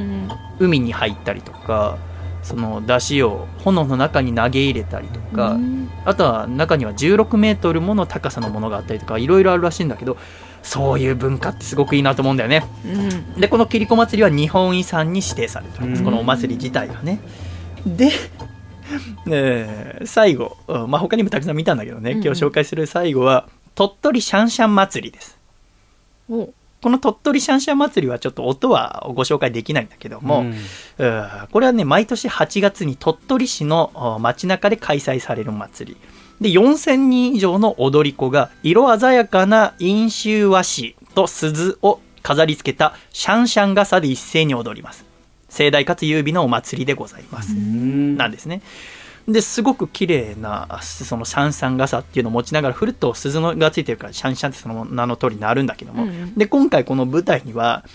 [0.59, 1.97] 海に入ったりとか
[2.41, 5.89] その出汁を炎の中に投げ入れたりとか、うん。
[6.05, 10.17] あとは中には16メートルもの高さのものがあったりとかいろいろあるらしいんだけど
[10.63, 12.65] そういう文化ってすごくいいなと思うんだよね。
[12.85, 13.41] うん。
[13.41, 16.05] でこの切子祭りは日本遺産に指定されております、うん。
[16.05, 17.19] このお祭り自体がね。
[17.85, 18.11] で、
[19.29, 25.37] えー最後、うんまあ、他にもたくさん見たんだけどね、今日紹介する最後は鳥取シャンシャン祭りです。
[26.29, 26.49] お。
[26.81, 30.47] この鳥取シャンシャン祭りはちょっと音はご紹介できないんだけども、うん。
[30.47, 35.97] うんこれはね毎年8月に鳥取市のお街中で開催される祭り
[36.41, 45.05] で4000人以上の踊り子が色鮮やかな飲酒和紙と鈴を飾り付けたシャンシャン傘で一斉に踊ります。
[45.49, 48.17] 盛大かつ優美なお祭りでございます、うん。
[48.17, 48.61] なんですね。
[49.27, 56.33] ですごく綺麗なそのシャンシャン傘っていうのを持ちながら振ると鈴のがついてるからシャンシャンってその名の通りになるんだけども、うんうん。
[56.35, 57.85] で今回この舞台には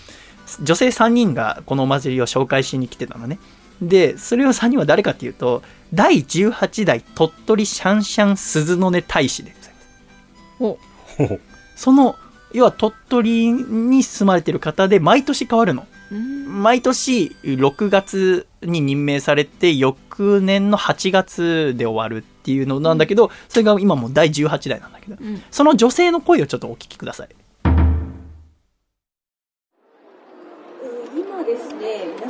[0.61, 3.37] 女性3人がこのお祭りを紹介しに来てたのね
[3.81, 5.61] でそれの3人は誰かっていうと
[5.93, 11.39] 第18代鳥取シャンシャン鈴の音大使でございます。
[11.75, 12.15] その
[12.51, 15.85] 要は鳥取に住まれてる方で毎年変わるの。
[16.11, 16.63] うん。
[16.63, 25.17] 毎年6月に任命されて翌年の8月で終わるっていうのなんだけどそれが今もう第18代なんだけど。
[25.19, 25.41] うん。
[25.51, 27.29] その女性の声をちょっとお聞きください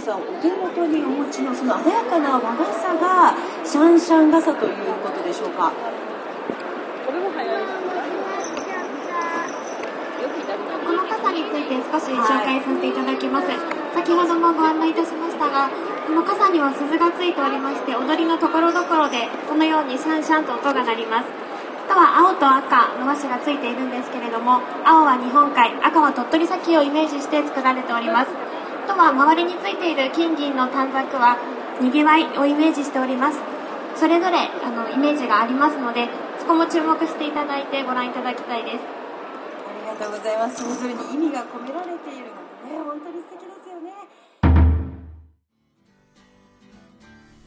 [0.10, 4.74] さんお手元にお持ちのその鮮やかな和傘がシャンシャン傘という
[5.06, 5.70] ことでしょうか？
[5.70, 7.14] こ
[10.94, 13.48] の傘について少し紹介させていただきます、
[13.94, 21.30] 先ほどもご案内いたしましたがこの傘には鈴がついておりまして踊りのところどころでこのようにシャンシャンと音が鳴ります。
[21.90, 28.49] あとは青と赤の和紙がついているんですけれども青は日本海赤は鳥取砂丘をイメージして作られております。
[28.90, 31.38] とは周りについている金銀の短冊は
[31.80, 33.40] にぎわいをイメージしております。
[33.96, 36.08] それぞれあのイメージがありますので
[36.40, 38.78] そこも注目していただいてご覧いただきたいです。
[38.78, 40.64] ありがとうございます。
[40.64, 42.34] それぞれに意味が込められているの
[42.66, 43.92] でね本当に素敵ですよね。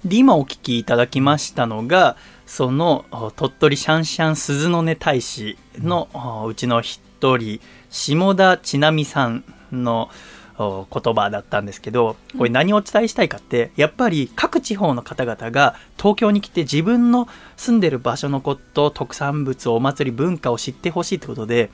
[0.05, 7.01] で今お聞きいただきましたのがそのお鳥取シャンシャン鈴の音大使のおうちの一
[7.37, 10.09] 人下田千奈美さんのお
[10.59, 21.71] 言葉だったんですけどこれ何をお伝えしたいかってやっぱり各地方の方々が東京に来て自分の住んでる場所のこと特産物お祭り文化を知ってほしいってことで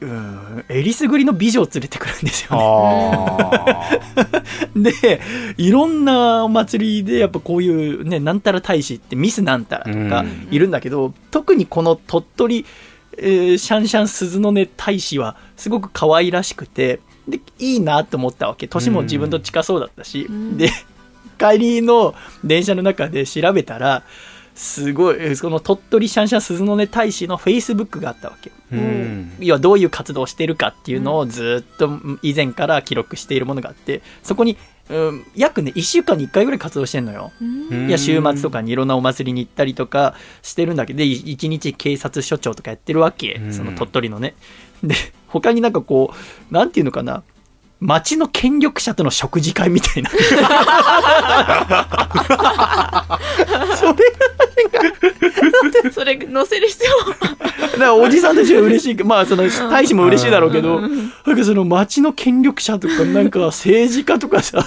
[0.00, 2.62] うんえりすぐりの美女を連れてくるんですよね。
[2.62, 3.90] あ
[4.76, 5.20] で
[5.56, 10.48] いろんなお祭りでやっぱこういうねなんたら大使ってミスなんたらとかうん。
[10.50, 12.66] いるんだけど、特にこの鳥取、
[13.16, 18.68] えーシャンシャン鈴の音大使はすごく可愛らしくてでいいなと思ったわけ。
[18.68, 20.56] 年も自分と近そうだったし、ん。
[20.56, 20.70] で
[21.38, 24.04] 帰りの電車の中で調べたら
[24.56, 28.50] すごいえーその鳥取シャンシャン鈴の音大使のフェイスブックがあったわけ。
[28.72, 29.32] ーうん。
[29.38, 31.90] 要はどういう活動をしているかっていうのをずっと
[32.22, 34.56] 以前から記録しているものがあってそこに、
[34.88, 37.32] うん、約ね1週間に1回ぐらい活動してんのよ。
[37.40, 37.88] うん。
[37.88, 43.34] いや週末とかにいろんなお祭りに行ったりとかしてるんだけどで1日警察署長とかやってるわけ。
[43.34, 43.52] うん。
[43.52, 44.34] その鳥取のね。
[44.82, 44.94] で
[45.28, 46.12] 他になんかこ
[46.50, 47.22] うなんていうのかな。
[47.78, 50.08] 町の権力者との食事会みたいな。
[53.76, 53.92] そ
[55.84, 59.04] れそれ載せる必要だからおじさんたちは嬉しい。
[59.04, 64.64] まあその大使も嬉しいだろうけど、なんかその町の権力者とかなんか政治家とかさ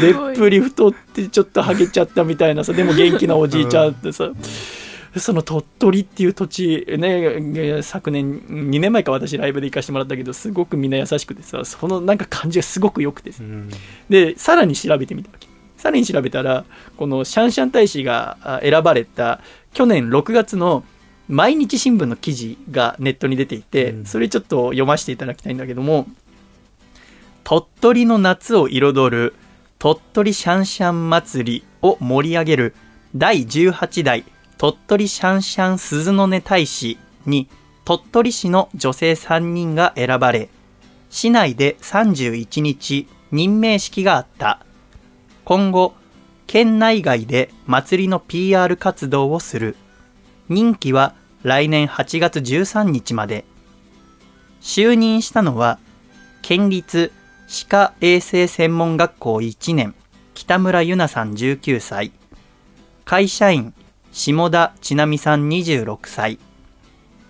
[0.00, 4.30] でっぷり太ってちょっとハゲちゃったみたいなさでも元気なおじいちゃんってさ
[5.20, 13.42] その鳥取っていう土地ね昨年2年前か私ライブで行かせてもらったけどすごくみんな優しくてさそのなんか感じがすごく良くてさ。
[13.42, 13.70] うん。
[14.08, 15.48] でさらに調べてみたわけ。
[15.76, 16.64] さらに調べたら
[16.96, 19.40] このシャンシャン大使があ選ばれた
[19.72, 20.84] 去年6月の
[21.28, 24.04] 毎日新聞の記事がネットに出ていて、うん。
[24.04, 26.06] それちょっと読ませていただきたいんだけども
[27.44, 29.34] 鳥取の夏を彩る
[29.78, 32.74] 鳥取シャンシャン祭りを盛り上げる
[33.14, 34.24] 第18代
[34.58, 37.48] 鳥取シャンシャン鈴の音大使に
[37.84, 40.48] 鳥取市の女性3人が選ばれ
[41.10, 44.64] 市内で31日任命式があった。
[45.44, 45.94] 今後
[46.46, 49.76] 県内外で祭りの PR 活動をする。
[50.48, 53.44] 任期は来年8月13日まで。
[54.60, 55.78] 就任したのは
[56.42, 57.12] 県立
[57.46, 59.94] 歯科衛生専門学校1年
[60.34, 62.12] 北村ゆなさん19歳。
[63.04, 63.74] 会社員
[64.14, 66.38] 下田千奈美さん26歳。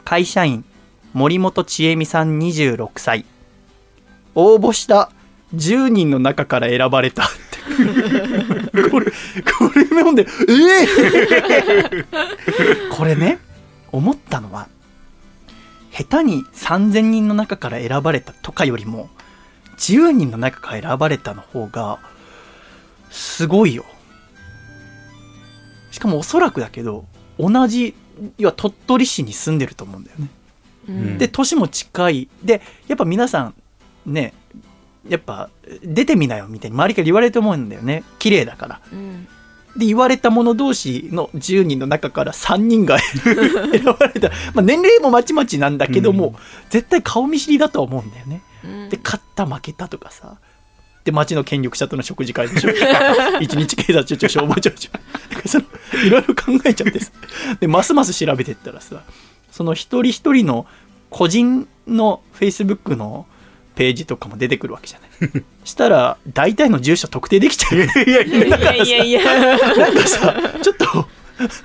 [0.05, 0.67] 会社員
[1.15, 3.25] 森本千恵美さん26歳。
[4.35, 5.11] 応募した
[5.55, 7.23] 10人の中から選ばれた。
[8.91, 9.07] これ
[9.51, 12.05] これ読んでええ
[12.93, 13.39] これね
[13.91, 14.69] 思ったのは
[15.91, 19.09] 下手に3000人の中から選ばれたとかよりも
[19.79, 21.99] 10人の中から選ばれたの方が
[23.11, 23.87] すごいよ。
[25.95, 27.05] しかもおそらくだけど
[27.39, 27.95] 同じ
[28.37, 30.29] 要は鳥取市に住んでると思うんだよね。
[30.89, 31.19] うん。
[31.19, 32.29] で年も近い。
[32.43, 33.55] でやっぱ皆さん
[34.05, 34.35] ね
[35.09, 35.51] やっぱ
[35.85, 38.03] 出てみなよみたいに周りから言われると思うんだよね。
[38.19, 38.81] 綺麗だから。
[38.93, 39.29] うん。
[39.77, 46.35] で言われた者同士の10人の中から3人が 選ばれた、まあ、年齢もまちまちなんだけども、うん。
[46.71, 48.43] 絶対顔見知りだとは思うんだよね。
[48.65, 48.89] うん。
[48.89, 50.39] で勝った負けたとかさ
[51.05, 52.71] で町の権力者との食事会でしょ。
[53.41, 54.89] 一日警察庁長消防庁長。
[55.47, 55.65] その
[56.05, 57.13] いろいろ考えちゃってさ。
[57.61, 59.03] でますます調べてったらさ
[59.51, 60.67] その一人一人の
[61.11, 63.27] 個人のフェイスブックの
[63.75, 65.45] ページとかも出てくるわけじゃない。
[65.65, 67.77] したら大体の住所特定できちゃう。
[67.77, 68.75] いやいいやいや。
[68.75, 69.25] いやいや
[69.77, 71.07] なんかさ、ちょっと、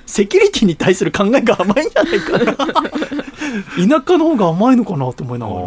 [0.04, 2.54] セキュリティに対する考えが甘いんじゃないかな。
[2.54, 5.60] 田舎の方が甘いのかなと思いながら。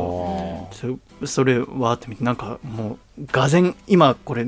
[1.26, 4.48] そそれわーって見て、なんかもう、がぜん、今これ、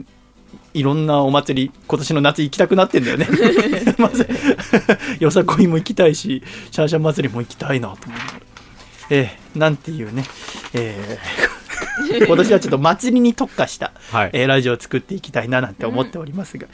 [0.73, 3.27] いろんなお祭り、今年の夏行きたくなってんだよね。
[3.97, 4.27] まず、
[5.19, 8.39] よさこいも行きたいし、シャンシャン祭りも行きたいなと思いながら。
[9.09, 10.25] えー、なんていうね、
[10.73, 11.55] えー
[12.27, 14.29] 今年はちょっと祭りに特化したはい。
[14.33, 16.67] えーラジオを作っていきたいななんて思っておりますが、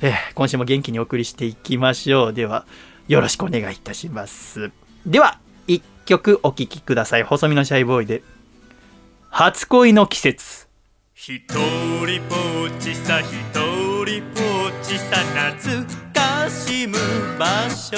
[0.00, 2.32] えー今週も元気にお送りしていきましょう。
[2.32, 2.64] では、
[3.08, 4.70] よろしくお願いいたします。
[5.06, 7.22] では、一曲お聴きください。
[7.22, 8.22] 細身のシャイボーイで、
[9.30, 10.68] 初恋の季節。
[11.14, 11.54] ひと
[12.06, 12.34] りぼ
[12.66, 14.32] っちさひとりぼっ
[14.82, 15.16] ちさ
[15.52, 16.96] 懐かしむ
[17.38, 17.96] 場所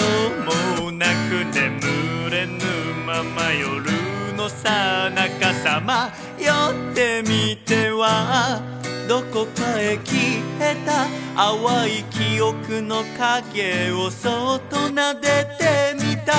[0.82, 2.58] もなく眠れぬ
[3.06, 3.90] まま夜
[4.36, 6.10] のさなかさま。
[6.38, 6.52] よ
[6.92, 8.60] ってみては
[9.08, 10.18] どこかへ消
[10.60, 11.06] えた。
[11.36, 16.32] 淡い記憶の影をそっと撫でてみた。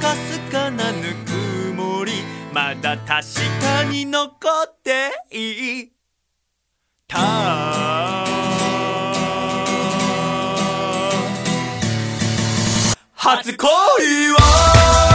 [0.00, 2.31] かすかなぬくもり。
[2.52, 3.08] まだ確
[3.62, 4.30] かに残
[4.66, 5.90] ってい
[7.08, 7.18] た。
[13.14, 13.68] 初恋
[14.32, 15.11] は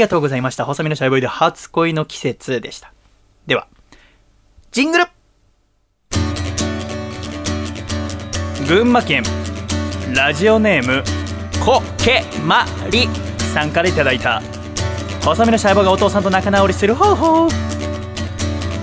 [0.00, 0.64] りがとうございました。
[0.64, 2.90] 細身のシャイボーイで初恋の季節でした。
[3.46, 3.68] では、
[4.70, 5.04] ジングル
[8.66, 9.24] 群馬県
[10.14, 11.02] ラジオネーム
[11.62, 13.08] コケマリ
[13.52, 14.40] さんからいただいた
[15.22, 17.48] 細身のシャイボーイがお父さんと仲直りする方法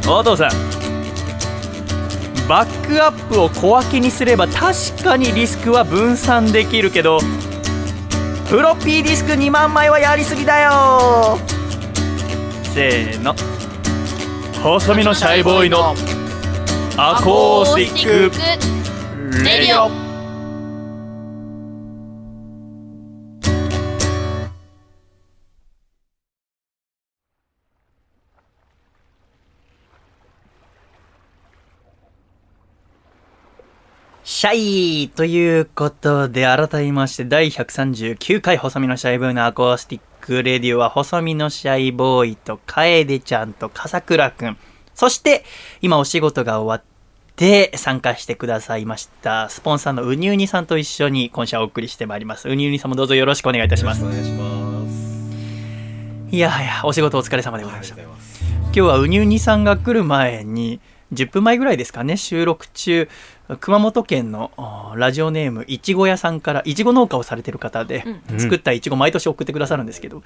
[0.07, 0.51] お父さん
[2.49, 7.19] バックアップを小分けにすれば確かにリスクは分散できるけど
[8.47, 11.37] フロッピーディスク2万枚はやりすぎだよ。
[12.73, 13.35] せーの。
[14.63, 15.93] 細身のシャイボーイの
[16.97, 20.06] アコースティックレディオ
[34.37, 34.55] シャ
[35.05, 44.55] イということで、改めまして、第139回、細身のシャイボーイのアコースティックレディオは、細身のシャイボーイと、楓ちゃんと、笠倉くん、
[44.93, 45.43] そして、
[45.81, 52.47] 今お仕事が終わって、参加してくださいました、スポンサーのウニウニさんと一緒に、今週はお送りしてまいります。
[52.47, 54.05] ウニウニさんもどうぞよろしくお願いいたします。
[54.05, 56.35] お願いします。
[56.35, 57.99] いやはや、お仕事お疲れ様でございました。
[57.99, 60.79] 今日はウニウニさんが来る前に
[61.13, 63.07] 10分前ぐらいですかね収録中
[63.55, 64.51] 熊本県の
[64.95, 68.03] ラジオネームいちご屋さんからいちご農家をされてる方で、
[68.37, 70.21] 作ったいちご毎年送ってくださるんですけど、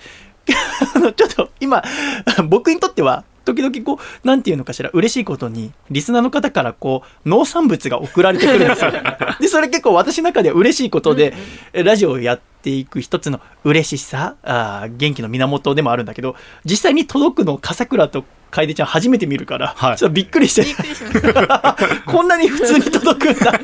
[0.96, 1.84] あのちょっと今
[2.50, 8.92] 僕にとっては時々こうなんていうのかしら嬉しいことにリスナーの方からこう農産物が送られてくるんですよ。
[9.40, 11.34] でそれ結構私の中では嬉しいことで、
[11.74, 19.98] えラジオをやっていく一つの嬉しさあー元気の源でもあるんだけど実際に届くのを笠倉と楓ちゃん初めて見るから、はい。
[19.98, 20.64] ちょっとびっくりして。
[20.64, 21.78] びっくりしました。
[22.06, 23.60] こんなに普通に届くんだ。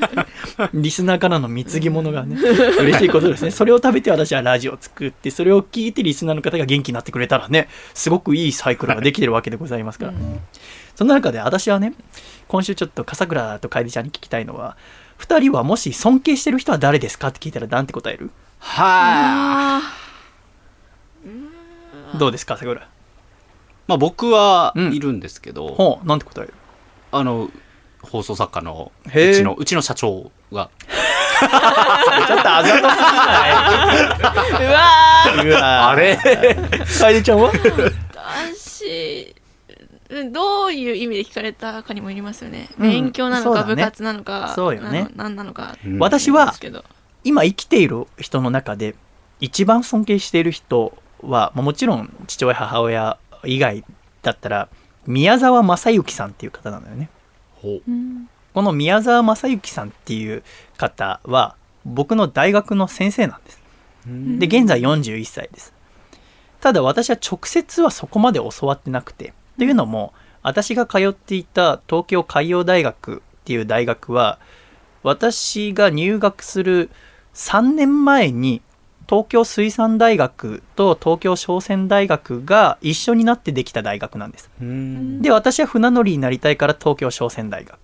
[0.74, 2.38] リスナーからの貢ぎ物がね
[2.80, 3.52] 嬉しいことですね。
[3.52, 10.14] それを食べて私はラジオを作ってそれを聞いてリスナーの方が元気になってくれたらねすごくいいサイクルができてるわけでございますから、
[10.96, 11.94] そんな中で私はね
[12.48, 14.78] 今週ちょっと笠倉と楓ちゃんに聞きたいのは
[15.20, 18.32] 2人はもし尊敬してる人は誰ですかって聞いたらなんて答える？
[18.60, 19.94] はあ。
[22.18, 22.88] どうですか笠倉？
[23.88, 24.94] まあ僕はうん。
[24.94, 26.54] いるんですけど、ほうなんて答える？
[27.12, 27.50] あの、
[28.02, 29.34] 放送作家のうへー。
[29.34, 34.68] ちの、うちの社長が、ちょっとあざとすぎない？
[34.68, 36.18] うわうわあれ？
[37.00, 37.52] 楓ちゃんは？
[38.16, 39.36] 私、
[40.10, 42.70] うんどういう意味で聞かれたかにもよりますよね。
[42.78, 42.90] うん。
[42.90, 43.76] 勉強なのか、そうだね。
[43.76, 45.08] 部活なのか、そうよね。
[45.16, 45.78] 何なのか。
[45.86, 46.00] うん。
[46.00, 46.84] 私はですけど。
[47.24, 48.96] 今生きている人の中で
[49.42, 53.84] 一番尊敬している人は、まあもちろん父親母親以外
[54.22, 54.70] だったら
[55.06, 57.10] 宮沢正幸さんっていう方なのよね。
[57.56, 57.82] ほう。
[57.88, 60.44] うんこの宮沢正幸さんっていう
[60.78, 63.62] 方は僕の大学の先生なんです。
[64.08, 65.74] で現在41歳です。
[66.60, 74.40] ただ私は直接はそこまで教わってなくてというのも私が通っていた東京海洋大学っていう大学は
[75.04, 76.90] 私が入学する
[77.36, 78.62] 3年前に
[79.10, 84.50] 東京水産大学と東京商船大学が一緒になってできた大学なんです。
[84.62, 85.22] うん。
[85.22, 87.78] で私は船乗りになりたいから東京商船大学。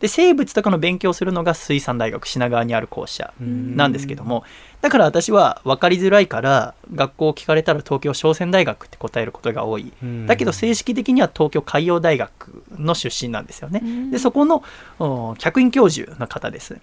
[0.00, 4.42] で生物とかの勉強をするのが水産大学品川にある校舎なんですけども
[4.80, 9.92] だから私は分かりづらいから学校を聞かれたら東京商船大学って答えることが多い。
[10.26, 13.46] だけど正式的には東京海洋大学の出身なん。
[13.46, 14.62] ですよねでそこの
[14.98, 16.78] お客員教授の方です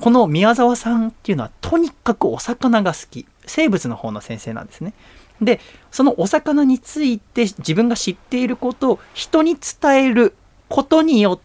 [0.00, 3.26] この宮沢さんっていうのはとにかくお魚が好き。
[3.46, 4.94] 生物の方の先生なんですね。
[5.40, 10.34] でそのお魚について自分が知っていることを人に伝える
[10.68, 11.38] ことによっ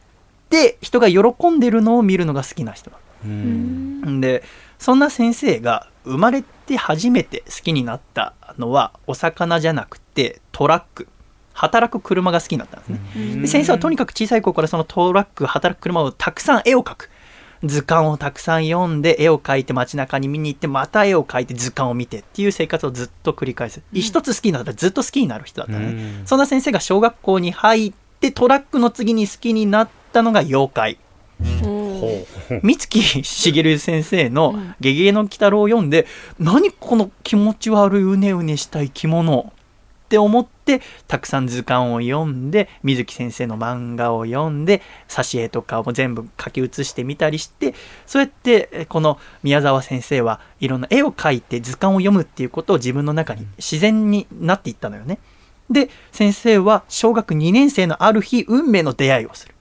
[0.50, 2.91] て人が喜んでるのを見るのが好きな人
[3.26, 4.22] うん。
[4.22, 4.43] で
[4.78, 11.08] そんな先生が生まれて初めて好きになったのはお魚じゃなくてトラック。
[11.52, 17.10] 働く車が好きになったんですね、で先生はとにかく小さい頃からそのトラック働く車をたくさん絵を描く
[17.64, 26.28] 図鑑をたくさん読んで絵を描いて街中に見に行ってまた絵を描いて図鑑を見てっていう生活をずっと繰り返す、一つ好きになったらずっと好きになる人だったね、うん。
[26.28, 30.97] そんな先生が小学校に入ってトラックの次に好きになったのが妖怪。
[32.62, 36.07] 三月しげる先生の「ゲゲゲの鬼太郎」を読んで、
[36.39, 39.53] 何この気持ち悪いうねうねした生き物
[40.10, 47.76] って思ってたくさん図鑑を読んで水木先生の漫画を読んで挿絵とかも全部書き写してみたりして
[48.07, 55.20] そうやってえこの宮沢先生はいろんな絵を描いて図鑑を読むっていうことを自分の中に自然になっていったのよね。
[55.70, 59.53] で先生は小学2年生のある日運命の出会いをする。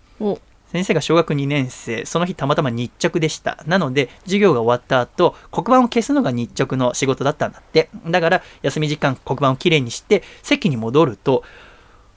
[0.69, 3.65] お先生が小学2年生、その日たまたま日直でした。
[3.67, 7.89] なので、授業が終わった後、黒板を消すのが日直の仕事だったんだって。
[8.07, 11.43] だから、休み時間黒板をきれいにして、席に戻ると、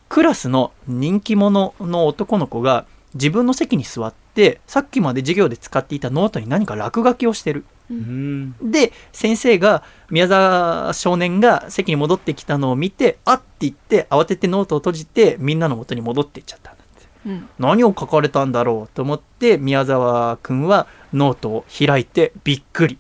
[0.10, 7.64] クラスの人気者の男の子が自分の席に座って、さっきまで授業で使っていたノートに何か落書きをしてる。
[7.90, 8.56] うん。
[8.62, 16.76] で、先生が、宮沢少年が席に戻ってきたのを見て、あって言って、慌ててノートを閉じて、みんなの元に戻っていっちゃった
[17.60, 22.98] 何を書かれたんだろうと思って、宮沢くんはノートを開いてびっくり。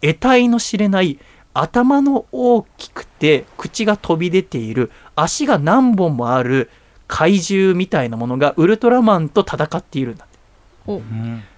[0.00, 1.18] 得体の知れない
[1.54, 6.70] 頭の大きくて口が飛び出ている足が何本もある
[7.08, 10.26] 怪獣みたいなものがウルトラマンと戦っているんだ。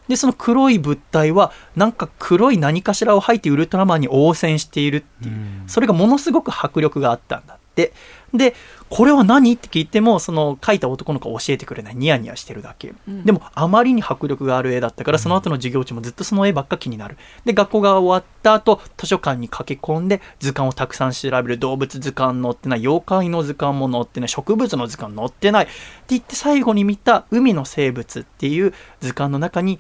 [0.09, 5.35] で、その黒い物体はなんか黒い何かしらを吐いてウルトラマンに応戦しているっていう。
[5.69, 7.93] それがものすごく迫力があったんだって。
[8.33, 8.55] で、
[8.89, 9.53] これは何？
[9.53, 11.97] って聞いても、その書いた男の子は教えてくれない。
[11.97, 12.95] ニヤニヤしてるだけ。
[13.09, 17.16] うんでも、あまりに迫力がある絵だったから、その後の授業中もずっとその絵ばっか気になる。
[17.45, 21.59] で、学校が終わった後、図書館に駆け込んで、図鑑をたくさん調べる。
[21.59, 22.81] 動物図鑑載ってない。
[22.81, 24.28] 妖怪の図鑑も載ってない。
[24.28, 25.64] 植物の図鑑載ってない。
[25.64, 25.72] って
[26.09, 29.78] 言って最後に見た海の生物っていう図鑑の中に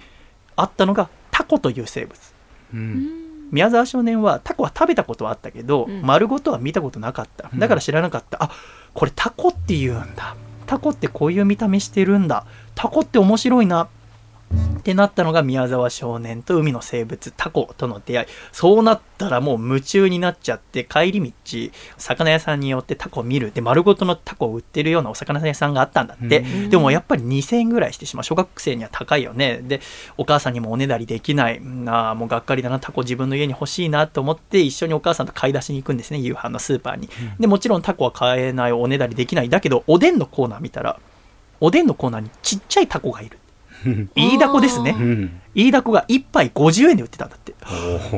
[0.56, 2.18] あったのがタコという生物。
[2.74, 3.19] うん。
[3.50, 6.02] 宮沢少年はタコは食べたことはあったけど、うん。
[6.02, 7.50] 丸ごとは見たことなかった。
[7.54, 8.50] だから知らなかった、あ
[8.94, 10.36] これタコって言うんだ。
[10.66, 12.46] タコってこういう見た目してるんだ。
[12.74, 13.88] タコって面白いな
[14.80, 18.26] ってなったのが宮沢少年と海の生物タコとの出会い。
[18.50, 23.52] そうなったらもう夢中になっちゃって帰り道魚屋さんに寄ってタコを見る。
[23.52, 26.70] で丸ごとのタコを売ってるようなお魚屋さんがあったんだって、うん。
[26.70, 28.24] でもやっぱり2000円ぐらいしてしまう。
[28.24, 29.60] 小学生には高いよね。
[29.62, 29.80] で
[30.16, 31.60] お母さんにもおねだりできない。
[31.62, 39.48] なあもうがっかりだなタコ自分の家に欲しいなと思って一緒にお母さんと買い出しに行くんですね夕飯のスーパーに、でもちろんタコは買えないおねだりできない。
[39.48, 40.98] だけどおでんのコーナー見たら
[41.60, 43.38] おでんのコーナーにちっちゃいタコがいる
[44.14, 45.40] イイダコですねうん。
[45.54, 47.54] イイダコが1杯50円で売ってたんだって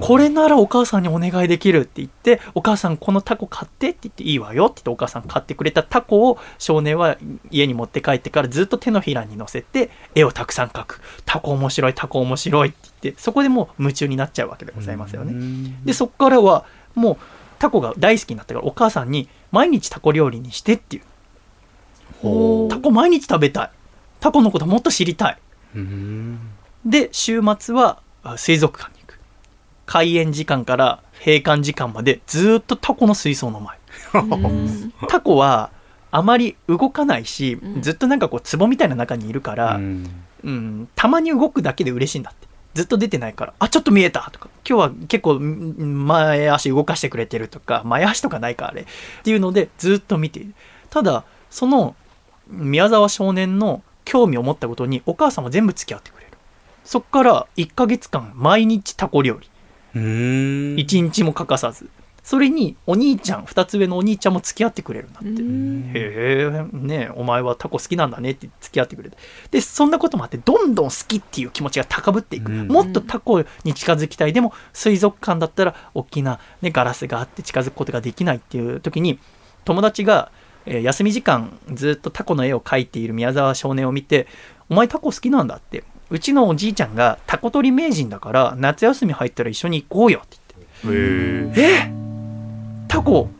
[0.00, 7.16] これならお母さんにお願いできるって言って、お母さんこのタコ買ってって言っていいわよって言ってお母さん買ってくれたタコを少年は
[7.50, 11.00] 家に持って帰ってからずっと手のひらに乗せて絵をたくさん描く。
[11.24, 15.74] タコ面白い、タコ面白いって言って、そこでもう夢中になっちゃうわけでございますよね。
[15.84, 17.16] で、そこからはもう
[17.58, 23.70] タコが大好きになったからお母さんに毎日タコ料理にしてっていうタコ毎日食べたい。
[24.20, 25.38] タコのこともっと知りたい。
[25.74, 26.38] うん。
[26.84, 29.18] で、週末はあ水族館に行く。
[29.86, 33.78] 開園時間から閉館時間までずーっとタコの水槽の前。
[34.14, 35.70] うんタコは
[36.10, 42.52] あまり動かないし、うんずっとなんかこう壺みたいな中にいるから、うん、たまに動くだけで嬉しいんだって。
[42.74, 48.82] ずっと出てないから、あ、ちょっと見えたとか、今日は結構ん前足動かしてくれてるとか、前足とかないかあれ。
[48.82, 48.84] っ
[49.22, 50.54] ていうので、ずっと見ている。
[50.88, 51.94] ただ、その
[52.48, 56.32] 宮沢少年の興味を持ったことにお母さんは全部付き合ってくれる。
[56.84, 59.48] そっから1ヶ月間毎日タコ料理。
[59.94, 60.78] うん。
[60.78, 61.88] 一日も欠かさず。
[62.22, 65.28] それにお兄ちゃん、二つ上のお兄ちゃんも付き合ってくれるんだって。
[65.28, 69.16] うんへえ、ねえお前はタコ好きなんだねって付き合ってくれて。
[69.50, 72.52] で、そんなこともあって、どんどん好きっていう気持ちが高ぶっていく。
[72.52, 74.32] うんもっとタコに近づきたい。
[74.32, 79.18] でも、水族館だったら、大きな、ね、ガラスがあって近づくことができないっていう時に、
[79.64, 80.30] 友達が、
[80.66, 84.26] えー休み時間ずっとタコの絵を描いている宮沢少年を見て、
[84.68, 85.84] お前タコ好きなんだって。
[86.10, 90.36] うちのおじいちゃんがタコ取り名人だから、夏休み入ったら一緒に行こうよって
[90.84, 91.60] 言って。
[91.60, 91.86] へえ。
[91.88, 91.92] え？
[92.86, 93.30] タコ？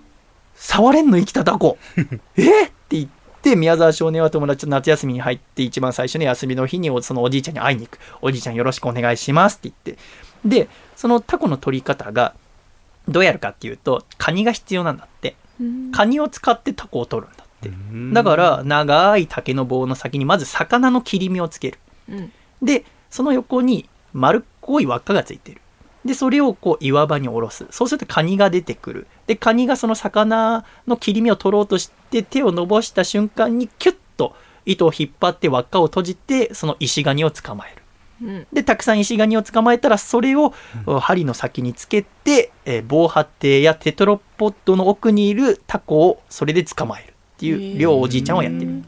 [0.55, 1.77] 触れんの生きたタコ？
[2.37, 2.65] え？
[2.65, 3.09] って言っ
[3.43, 7.99] て宮沢少年は友達と夏休みに入って一番最初の休みの日におそのおじいちゃんに会いに行く。
[8.23, 10.03] おじいちゃんよろしくお願いしますって言って。
[10.65, 12.35] でそのタコの取り方が
[13.07, 15.31] どうやるかっていうとカニが必要なんだって。
[15.31, 15.42] うん
[15.93, 17.71] カニを使ってタコを取るんだって
[18.13, 21.79] だから長い竹の棒の先にまず魚の切り身をつける
[22.09, 22.33] うん
[22.63, 25.61] で、その横に丸っこい輪っかがついてる。
[26.05, 27.67] で、それをこう岩場に下ろす。
[27.71, 29.07] そうするとカニが出てくる。
[29.27, 34.35] で、カニがその魚の切り身を取ろうとして手を伸ばした瞬間にキュッと
[34.65, 37.82] 糸を引っ張って輪っかを閉じて、その石ガニを捕まえる。
[38.23, 40.55] うんで、たくさん石ガニを捕まえたら、それを
[41.01, 48.83] 針の先につけて、えー防波堤やテトロポッドの奥にいるタコをそれで捕まえるっていう両おじいちゃんをやってる。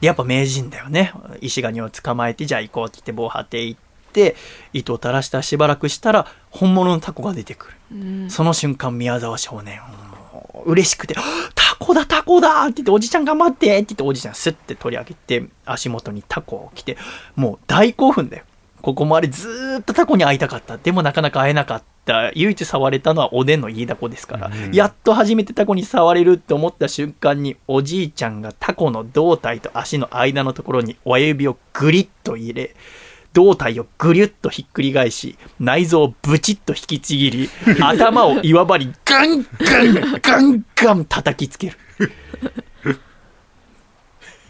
[0.00, 1.12] で、やっぱ名人だよね。
[1.40, 3.80] 石ガニを捕まえて、じゃあ行こうって言って防波堤行っ
[4.12, 4.36] て、
[4.72, 7.74] 糸を垂らしたらしばらくしたら、本物のタコが出てくる。
[7.92, 7.94] う
[8.26, 9.80] んその瞬間、宮沢少年、
[10.64, 11.22] 嬉しくて、あ
[11.54, 12.64] タコだ、タコだ！
[12.64, 13.66] って言って、おじちゃん頑張って！
[13.66, 16.96] って言って、おじちゃんスッて取り上げて、足元にタコを着て、
[17.36, 18.44] もう大興奮だよ。
[18.82, 20.76] ここまでずーっとタコに会いたかった。
[20.76, 22.30] でもなかなか会えなかっった。
[22.34, 24.72] 唯一触れたのはおでんの飯だこですから、うん。
[24.72, 32.74] やっと初めてタコに触れるって思った瞬間におじいちゃんがタコの胴体と足の間のところに親指をグリッと入れ
[33.34, 37.50] 胴体をぐりゅっとひっくり返し内臓をブチッと引きちぎり
[37.82, 41.76] 頭を岩張りガンガンガンガン叩きつける。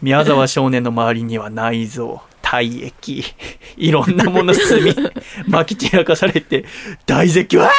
[0.01, 3.23] 宮沢少年の周りには内臓体液
[3.77, 4.61] いろんなもの炭
[5.47, 6.65] まき散らかされて
[7.07, 7.69] 大絶叫「あ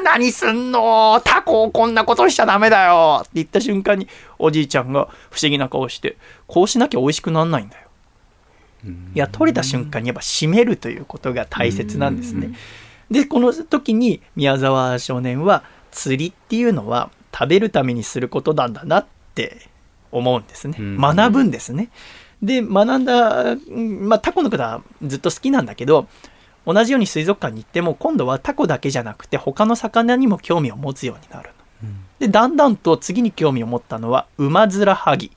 [0.00, 1.20] ー何すんの？
[1.24, 4.08] タコをこんなことしちゃダメだよ」って言った瞬間に
[4.40, 6.16] おじいちゃんが不思議な顔して
[6.48, 7.82] 「こうしなきゃ美味しくなんないんだよ」
[9.14, 12.52] いや取れた瞬間にやっぱ締めるということが大切なんですね。
[13.10, 19.68] でこの時に宮沢少年は釣りっていうのは食べるためにすることなんだなって
[20.10, 20.76] 思うんですね。
[20.78, 21.90] うん学ぶんですね。
[22.42, 26.06] で学んだ、うんまあ、タコのことはずっと好きなんだけど
[26.66, 31.56] 同じように水族館に行っても今度はタコだけじゃなくて他の魚にも興味を持つようになるの。
[32.18, 35.30] でだんだんと次に興味を持ったのはウマヅラハギ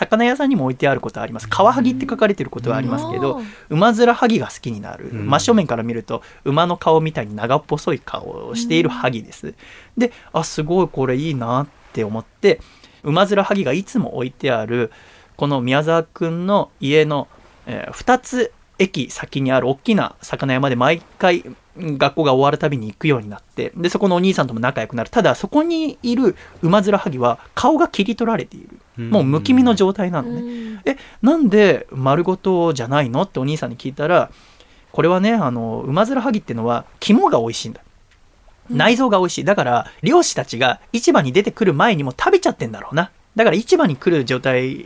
[0.00, 1.48] 魚屋さんにも置いてあることはあります。
[1.48, 3.38] カワハギって書かれてることはありますけど、
[3.68, 3.76] うん。
[3.76, 5.26] 馬面ハギが好きになる、うん。
[5.26, 9.54] 真正面から見ると馬の顔みたいに長っぽそい顔をしているハギです、
[9.96, 12.60] であすごいこれいいなって思って
[13.02, 14.90] 馬面ハギがいつも置いてある
[15.36, 17.28] この宮沢くんの家の、
[17.66, 25.10] え2つ駅先にある大きな魚屋まで毎回うん学校が終わるたびに行くようになってでそこのお兄さんとも仲良くなる。
[25.10, 28.66] ただそこにいる馬面ハギは顔が切り取られてい
[28.96, 29.08] る。
[29.10, 30.80] もうむき身の状態なのね、うん。
[30.84, 33.22] えなんで丸ごとじゃないの？
[33.22, 34.30] ってお兄さんに聞いたら
[34.92, 37.80] これはねあの馬面ハギっていうのは肝が美味しいんだ。
[38.68, 39.44] 内臓が美味しい。
[39.44, 44.84] だから漁師たちが市場に出てくる前にもう食べちゃってんだろうなだから市場に来る状態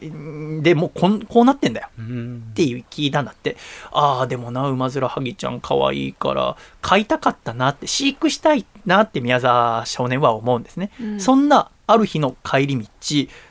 [0.63, 1.89] でもうこんこうなってんだよ。
[1.99, 2.45] うん。
[2.51, 3.57] っていう聞いたんだって。
[3.91, 11.21] ああでもな馬面ハギちゃん可愛いから飼いたかったなって飼育したいなって宮沢少年は思うんですね、うん。
[11.21, 12.87] そんなある日の帰り道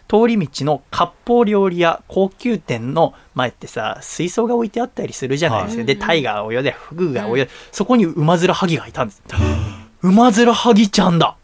[0.08, 5.86] 通り道の割烹料理屋高級店の前ってさ水槽が置いてあったりするじゃないですか、はい。
[5.88, 9.24] でタイが泳いでフグが泳いで、そこに馬面ハギがいたんです。
[10.04, 11.36] 馬面ハギちゃんだ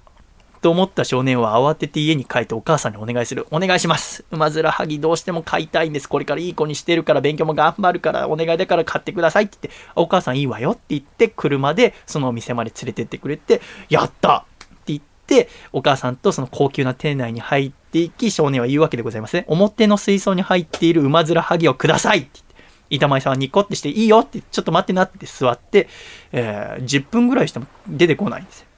[0.61, 3.47] と思った少年は慌てて家に帰ってお母さんにお願いする。
[3.51, 4.25] お願いします。
[4.31, 6.09] 馬面ハギどうしても買いたいんです。
[6.09, 14.43] これからいい子にしてるから勉強も頑張るからお願いだから買ってくださいって言って、お母さんいいわよって言って車でそのお店まで連れてってくれて、やったっ
[14.85, 19.45] て言って、お母さんとその高級な店内に入っていき、少年は言うわけでございますね。
[19.47, 22.49] 表の水槽に入っている馬面ハギをくださいって言って。
[22.91, 25.87] 板前さんはニコってして、いいよって、ちょっと待ってなって座って、
[26.31, 28.68] えー10分ぐらいしても出てこないんですよ。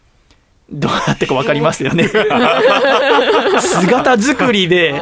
[0.71, 2.07] どうなってか分かりますよね。
[3.59, 5.01] 姿作りで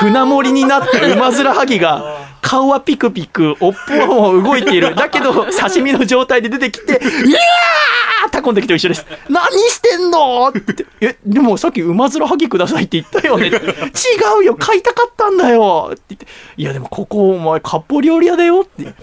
[0.00, 4.94] 船盛りになった馬面ハギが顔はピクピク、尾っぽはもう動いている。
[4.94, 6.94] だけど刺身の状態で出てきて、い
[7.30, 9.06] やータコの時と一緒です。
[9.28, 10.86] 何してんのって。
[11.00, 13.48] え、でもさっき馬面ハギくださいって言ったよね。
[13.48, 13.50] 違
[14.40, 16.26] うよ、買いたかったんだよって言って。
[16.56, 18.94] いやでもここお前、割烹料理屋だよって。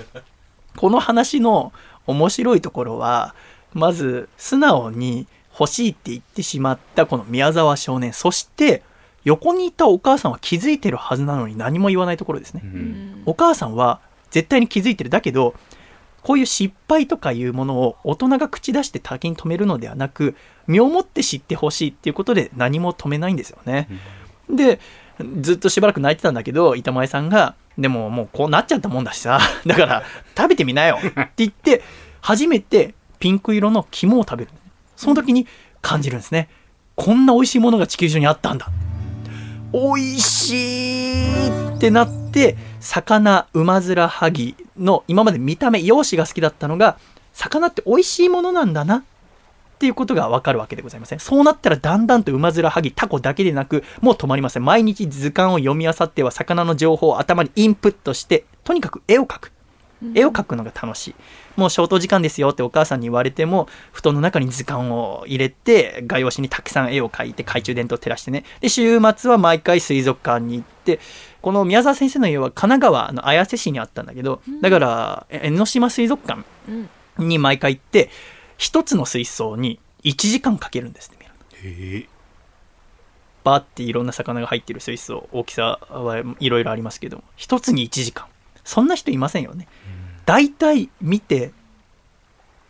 [0.78, 1.74] この話の
[2.08, 3.36] 面白いところは、
[3.74, 5.28] まず素直に
[5.62, 8.82] 欲しいって言ってしまったこの宮沢少年、そして
[9.24, 12.62] 横にいたお母さんは気づいてるはずなのに何も言わないところですね。
[12.64, 14.00] うんお母さんは
[14.32, 15.12] 絶対に気づいてる。
[15.12, 15.54] だけど、
[16.24, 20.36] こういう失敗とかいうものを大人が口出して滝に止めるのではなく、
[20.66, 23.88] 身をもって知ってほしいっていうことで何も止めないんですよね。
[24.50, 24.80] で、
[25.42, 30.04] ずっとしばらく泣いてたんだけど、板前さんが、でももうこうなっちゃったもんだしさ、だから
[30.36, 31.84] 食べてみなよって言って、
[32.22, 34.52] 初めてピンク色の肝を食べる。
[35.02, 35.48] その時に
[35.82, 36.48] 感じるんですね。
[36.96, 38.70] こんな美味しいものが地球上にあったんだ。
[39.74, 46.98] 美味しいってなって魚馬面ハギの今まで見た目容姿が好きだったのが
[47.34, 49.04] 魚って美味しいものなんだなっ
[49.80, 59.52] ていうことがわかるわけでございませんそうなったらだんだんと馬面ハギタコだけでなくもう止まりません毎日図鑑を読み漁っては魚の情報を頭にインプットしてとにかく絵を描く
[60.16, 61.16] 絵を描くのが楽しい。
[61.58, 68.44] もう消灯時間ですよってお母さんに言われても布団の中に図鑑を入れて画用紙にたくさん絵を描いて懐中電灯を照らしてね。
[68.62, 71.00] で週末は毎回水族館に行って
[71.42, 76.90] この宮沢先生の家は神奈川の綾瀬市にあったんだけどだからえ江ノ島水族館うん。
[77.28, 78.10] に毎回行って
[78.58, 81.32] 一つの水槽に1時間かけるんですって見る
[82.00, 82.06] の
[83.44, 88.26] バーっていろんな魚が入ってる水槽大きさはいろいろありますけど一つに1時間。
[88.64, 89.68] そんな人いませんよね
[90.32, 91.52] 大体見て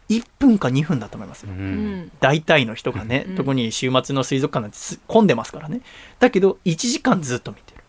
[0.09, 5.81] 1分か2分だと思いますよううんん大体の人がね、うん特に週末の水族館なんてす混んでますからね
[6.17, 7.81] だけど1時間ずっと見てる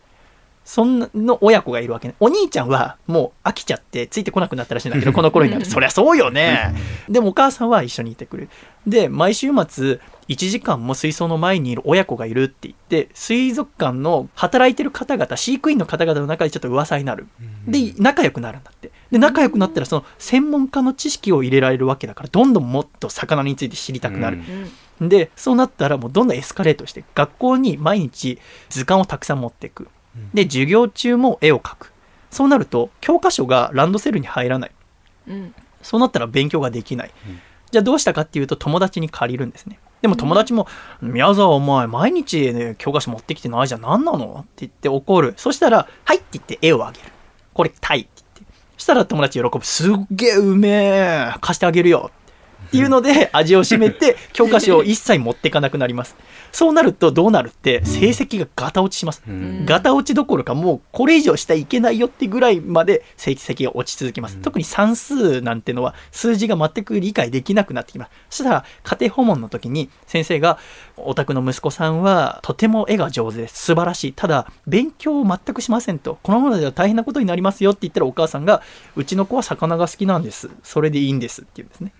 [0.65, 2.15] そんなの親子がいるわけね。
[2.19, 5.69] お兄ちゃんはもう飽きちゃってついてこなくなったらしいんだけど、この頃になると。
[5.69, 6.73] そりゃそうよね。
[7.09, 8.49] でもお母さんは一緒にいてくれる。
[8.87, 9.99] で、毎週末、
[10.29, 17.27] 1時間も水槽の前にいる親子がいるって言って、水族館の働いてる方々、飼育員の方々の中でちょっと噂になる。
[17.67, 18.91] で、仲良くなるんだって。
[19.13, 24.39] で、仲良くなったらその専門家の知識を入れられるわけだから、どんどんもっと魚について知りたくなる。
[24.99, 28.39] で、そうなったらもうどんどんエスカレートして、学校に毎日
[28.69, 29.87] 図鑑をたくさん持っていく。
[30.33, 31.93] で、授業中も絵を描く。
[32.31, 34.71] そうなると、教科書がランドセルに入らない。
[35.27, 37.11] うんそうなったら勉強ができない。
[37.69, 39.79] じゃあどうしたかっていうと、友達に借りるんですね。
[40.01, 40.65] でも友達も、
[41.01, 43.81] 宮沢お前、毎日ね、教科書持ってきてないじゃん。
[43.81, 44.39] 何なの？
[44.39, 45.33] って言って怒る。
[45.35, 47.05] そしたら、はいって言って絵をあげる。
[47.53, 48.07] これ、タイ
[48.83, 49.65] したら友達喜ぶ。
[49.65, 51.33] すっげえうめえ。
[51.39, 52.11] 貸してあげるよ。
[52.67, 56.15] っていうので、 味を占めて、教科書を一切持っていかなくなります。
[56.51, 59.21] そうなると、どうなるって、成績がガタ落ちします。
[59.27, 64.37] うんガタ落ちどころか、もうこれ以上下いけないよってぐらいまで成績が落ち続きます。
[64.37, 68.11] 特に算数なんてのは、数字が全く理解できなくなってきます。
[68.29, 70.57] そしたら、家庭訪問の時に、先生が、
[70.97, 73.65] お宅の息子さんは、とても絵が上手です。
[73.65, 74.13] 素晴らしい。
[74.13, 76.19] ただ、勉強を全くしませんと。
[76.23, 78.61] このままでは大変なことになりますよって言ったら、お母さんが、
[78.95, 80.49] うちの子は魚が好きなんです。
[80.63, 81.93] それでいいんですって言うんですね。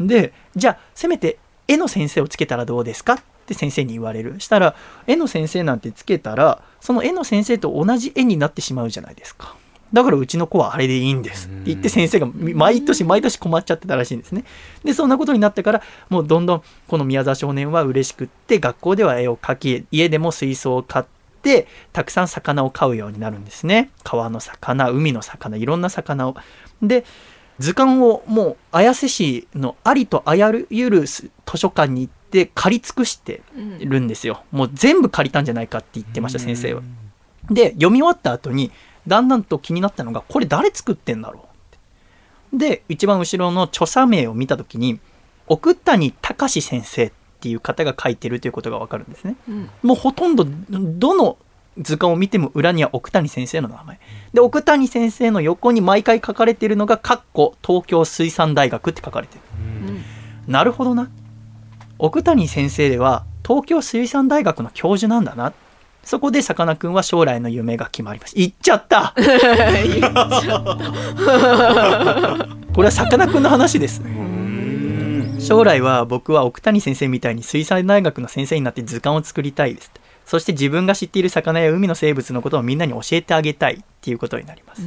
[0.00, 1.38] で、じゃあ、せめて
[1.68, 4.40] 絵の先生をつけたらどうですかって先生に言われる。
[4.40, 4.74] したら、
[5.06, 9.54] 絵の先生なんてつけたら、その絵の先生と同じ絵になってしまうじゃないですか。
[9.92, 14.44] だからうちの子はあれでいいんですって言って先生が毎年毎年困っちゃってたらしいんですね。
[14.84, 21.04] で、そんなことになってから、もうどんどんこの宮沢少年は嬉しくって、学校では絵を描き、家でも水槽を買っ
[21.42, 23.90] て、たくさん魚を飼うようになるんですね。
[24.04, 26.36] 川の魚、海の魚、いろんな魚を。
[26.82, 27.04] で、
[27.58, 33.42] 図鑑をもう綾瀬市のありとあらゆる図書館に行って借り尽くして
[33.80, 34.44] るんですよ。
[34.50, 36.82] もう全部借りたんじゃないかって言ってました、先生は。
[37.50, 38.70] で、読み終わった後に、
[39.06, 41.46] だんだんと気になったのが、これ誰作ってんだろ
[42.52, 42.58] う？
[42.58, 45.00] で、一番後ろの著者名を見たときに、
[45.46, 49.36] 奥谷隆先生っていう方が書いてるということがわかるんですね。
[49.48, 51.38] うんもうほとんど、どの
[51.78, 54.00] 図鑑を見ても裏には奥谷先生の名前。
[54.34, 59.42] で、奥谷先生の横に毎回書かれているのが、かっこ東京水産大学って書かれてる。
[60.46, 61.08] なるほどな。
[61.98, 65.52] 奥谷先生では、東京水産大学の教授なんだな。
[66.10, 68.40] そこでさかなクンは将来の夢が決まりました。
[68.40, 69.14] 言っちゃった
[72.74, 74.02] これはさかなクンの話です。
[75.38, 79.92] 将来は僕は奥谷先生みたいに水産大学の先生になって図鑑を作りたいです。
[80.26, 84.82] そして自分が知っている魚や海の生物のことをみんなに教えてあげたいっていうことになります。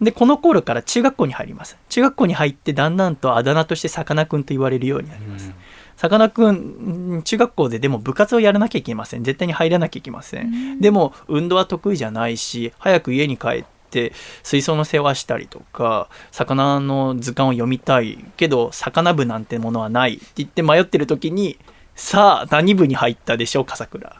[0.00, 1.76] で、この頃から中学校に入ります。
[1.90, 5.52] 中学校に入ってだんだんとあだ名としてさかなクンと言われるようになります。
[5.96, 9.24] さかなクン、中学校ででも部活をやらなきゃいけません。
[9.24, 10.80] 絶対に入らなきゃいけません。
[10.80, 21.58] でも、運動は得意じゃないし、早く家に帰って、水槽の世話したりとか、魚の図鑑を読みたいけど、魚部なんてものはないって言って迷ってる時に、
[21.94, 24.16] さあ、何部に入ったでしょう、笠倉。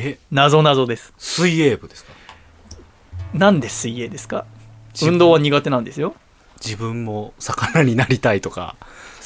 [0.00, 0.18] え？
[0.30, 1.12] 謎謎です。
[1.18, 2.12] 水泳部ですか？
[3.34, 4.46] なんで水泳ですか？
[5.02, 6.14] 運動は苦手なんですよ。
[6.64, 8.76] 自分も魚になりたいとか。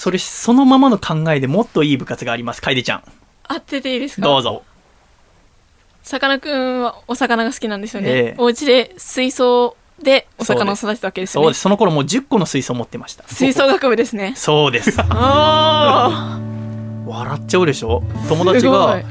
[0.02, 2.60] それ、そのままの考えでもっといい部活があります。
[2.60, 3.02] 楓ちゃん。
[3.48, 4.26] 当てていいですか？
[4.26, 4.64] どうぞ。
[6.02, 8.08] さかなクンはお魚が好きなんですよね。
[8.10, 11.44] ええお家で水槽でお魚を育てたわけですよね。
[11.44, 11.60] そうです。
[11.60, 13.22] その頃もう10個の水槽持ってました。
[13.28, 14.32] 吹奏楽部ですね。
[14.34, 14.92] そうです。
[15.08, 16.40] あ
[17.06, 18.02] 笑っちゃうでしょ？
[18.28, 19.04] 友達がい、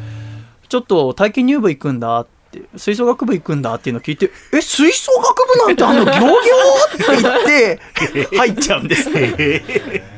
[0.67, 9.09] ちょっと体験入部行くんだって、吹奏楽部行くんだっていうのを聞いて、え、吹奏楽部なんてあんの、ギョギョって言って、 入っちゃうんです。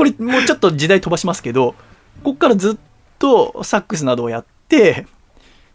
[0.00, 1.74] これ、もうちょっと時代飛ばしますけど、
[2.24, 2.76] こっからずっ
[3.18, 5.06] とサックスなどをやって、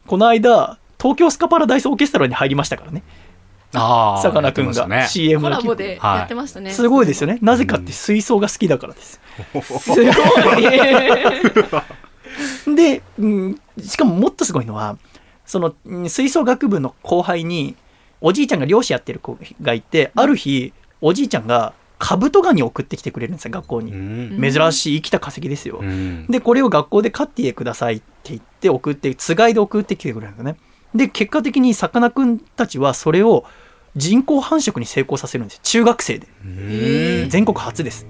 [0.07, 3.03] この間、東京スカパラダイスオーケストラに入りましたからね。
[3.76, 4.21] ああ。
[4.23, 6.71] さかなクンが CM コのラボでやってましたね。
[6.71, 7.38] すごいですよね。
[7.43, 9.21] なぜかって吹奏が好きだからです。
[9.80, 10.05] すごい。
[12.76, 14.97] で、うん、しかももっとすごいのは、
[15.45, 17.76] そのうん吹奏楽部の後輩に、
[18.21, 23.91] おじいちゃんが漁師やってる子がいて、ある日、おじいちゃんがカブトガニを送ってきてくれるんですよ、学校に。
[23.91, 24.52] うん。
[24.52, 25.80] 珍しい生きた化石ですよ。
[25.82, 26.28] うん。
[26.28, 30.58] で、これを学校で飼ってくださいって言って送って、つがいで送ってきてくれるんですよね。
[30.93, 33.46] で、結果的にさかなクンたちはそれを
[33.96, 35.60] 人工繁殖に成功させるんですよ。
[35.64, 36.28] 中学生で。
[36.46, 38.08] え全国初です。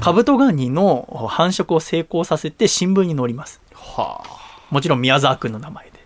[0.00, 3.60] カブトガニの繁殖を成功させて新聞に載ります。
[3.74, 4.48] はあ。
[4.70, 5.97] もちろん宮沢くんの名前で。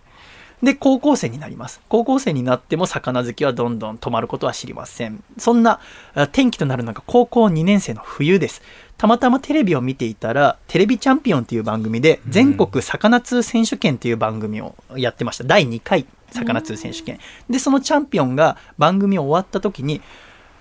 [0.63, 1.81] で、高校生になります。
[1.89, 5.23] 高校生になっても魚好きはどんどん止まることは知りません。
[5.37, 5.81] そんな
[6.15, 8.63] あ転機となるのが高校2年生の冬です。
[8.97, 15.45] たまたまテレビを見ていたら、テレビチャンピオンっていう番組で、全国魚通選手権っていう番組をやってました。
[15.45, 17.19] 第2回魚通選手権。
[17.51, 20.01] で、そのチャンピオンが番組終わった時に、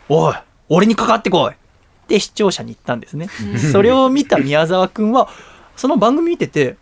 [0.09, 0.35] おい、
[0.69, 1.55] 俺にかかってこいっ
[2.07, 3.27] て視聴者に言ったんですね。
[3.71, 5.29] それを見た宮沢くんは、
[5.75, 6.77] その番組見てて、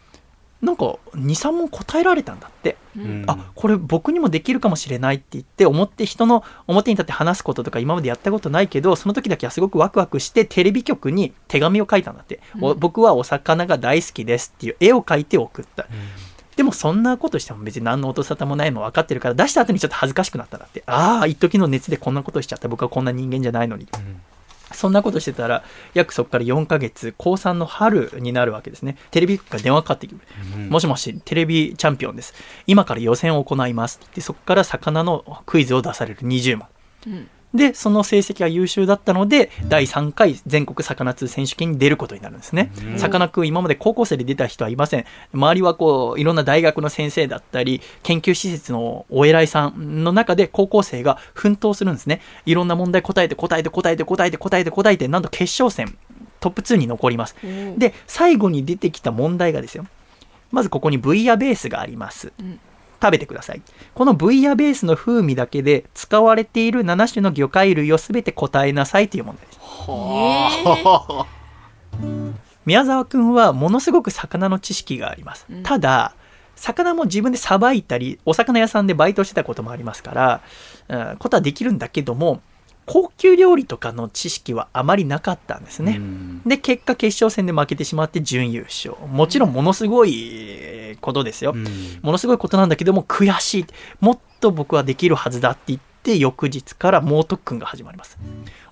[0.61, 2.75] なんか2、3問答えられたんだって。
[2.97, 3.23] うん。
[3.27, 15.87] あこれ僕にもできるかもしれないって言って思って人の表に立って話すこととか今までやったことないけどその時だけはすごくワクワクしてテレビ局に手紙を書いたんだって、お僕はお魚が大好きですっていう絵を描いて送った、
[16.57, 20.83] でもそんなことしても別に何の音沙汰もないの分かってるから出した後にちょっと恥ずかしくなったんだって。
[20.87, 22.67] ああ一時の熱でこんなことしちゃった。
[22.67, 23.87] 僕はこんな人間じゃないのに、
[24.79, 28.95] そんなことしてたら、約そこから4ヶ月、高3の春になるわけですね。
[29.11, 30.21] テレビ局から電話かかってくる。
[30.69, 32.33] もしもし、テレビチャンピオンです。
[32.65, 33.97] 今から予選を行います。
[33.97, 36.69] って言って、そこから魚のクイズを出される20万。
[37.53, 42.71] で、その成績が優秀だったので、第3回全国魚通選手権に出ることになるんですね。
[42.97, 45.05] さかなクン、今まで高校生で出た人はいません。
[45.33, 52.21] 周りはこう、いろんな大学の先生だったり、研究施設のお偉いさんの中で高校生が奮闘するんですね。
[52.45, 55.97] いろんな問題答えて答えて答えて答えて答えて答えて、なんと決勝戦、
[56.39, 57.35] トップ2に残ります。
[57.77, 59.87] で、最後に出てきた問題がですよ。
[60.51, 62.31] まずここにブイヤベースがあります。
[63.01, 63.61] 食べてください。
[63.93, 69.59] このブイヤベースの風味だけで使われている7種の魚介類をすべて答えなさいという問題です。
[72.65, 75.47] 宮沢くんはものすごく魚の知識があります。
[75.63, 76.13] ただ、
[76.55, 80.41] 魚も自分でさばいたり、お魚屋さんでバイトしてたこともありますから、
[80.89, 82.41] うんことはできるんだけども、
[82.91, 86.01] 高級料理とかの知識はあまりなかったんですね。
[86.43, 88.95] で、結果決勝戦で負けてしまって準優勝。
[89.07, 91.53] もちろんものすごいことですよ。
[92.01, 93.65] ものすごいことなんだけども悔しい。
[93.99, 98.17] もっと僕はできるはずだって言って翌日から猛特訓が始まります。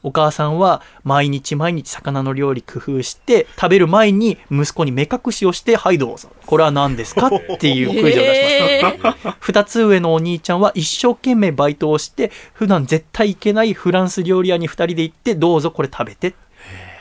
[0.04, 6.30] お母さんは毎日毎日魚の料理工夫して食べる前に息子に目隠しをしてはいどうぞ。
[6.46, 9.28] これは何ですかっていうクイズを出します。
[9.40, 16.36] 二つ上のお兄ちゃんは一生懸命バイトをして普段絶対行けないフランス料理屋に二人で行ってどうぞこれ食べて。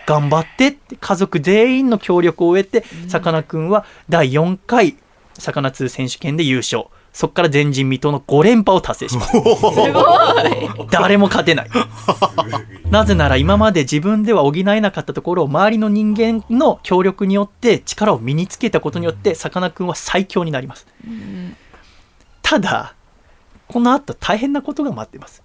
[0.07, 4.97] 頑張ってって家族全員の協力を得てさかなクンは第4回
[5.35, 6.87] 魚通選手権で優勝
[7.17, 9.33] そこから前人未到の5連覇を達成します。
[10.91, 11.71] 誰も勝てない。
[12.91, 20.87] なぜなら今まで自分では補えなかったところを周りの人間の協力によって力を身につけたことによってさかなクンは最強になります。
[22.43, 22.93] ただ
[23.67, 25.43] この後大変なことが待っています。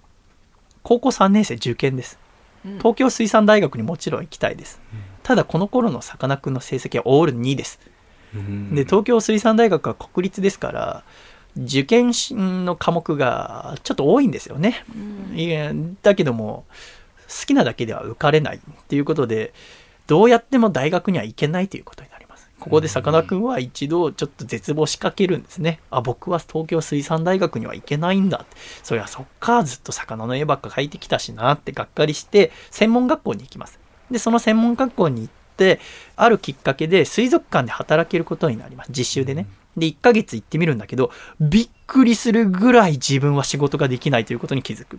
[0.82, 2.18] 高校3年生受験です。
[2.80, 4.78] 東京水産大学にもちろん行きたいです、
[5.22, 7.80] ただこの頃のさかなクンの成績はオール2です、
[8.72, 11.02] で東京水産大学は国立ですから
[11.56, 12.12] 受験
[12.64, 14.84] の科目がちょっと多いんですよね、
[15.34, 15.72] いや
[16.02, 16.64] だけども
[17.28, 19.52] 好きなだけでは受かれないっていうことで
[20.06, 22.50] どうやっても大学には行けないということになります。
[22.58, 25.80] ここでさかなクンは一度ちょっと絶望しかけるんですね。
[25.90, 28.46] あ僕は東京水産大学には行けないんだ。
[28.82, 33.78] そりゃそっかずっと魚の絵ばっか描いてきたしなってがっかりして専門学校に行きます。
[34.10, 35.80] でその専門学校に行って
[36.16, 38.90] あるきっかけで水族館で働けることになります。
[38.90, 39.46] 実習でね
[39.76, 41.10] で1ヶ月行ってみるんだけど
[41.40, 44.98] びっくりするぐらい自分は仕事ができないということに気づく。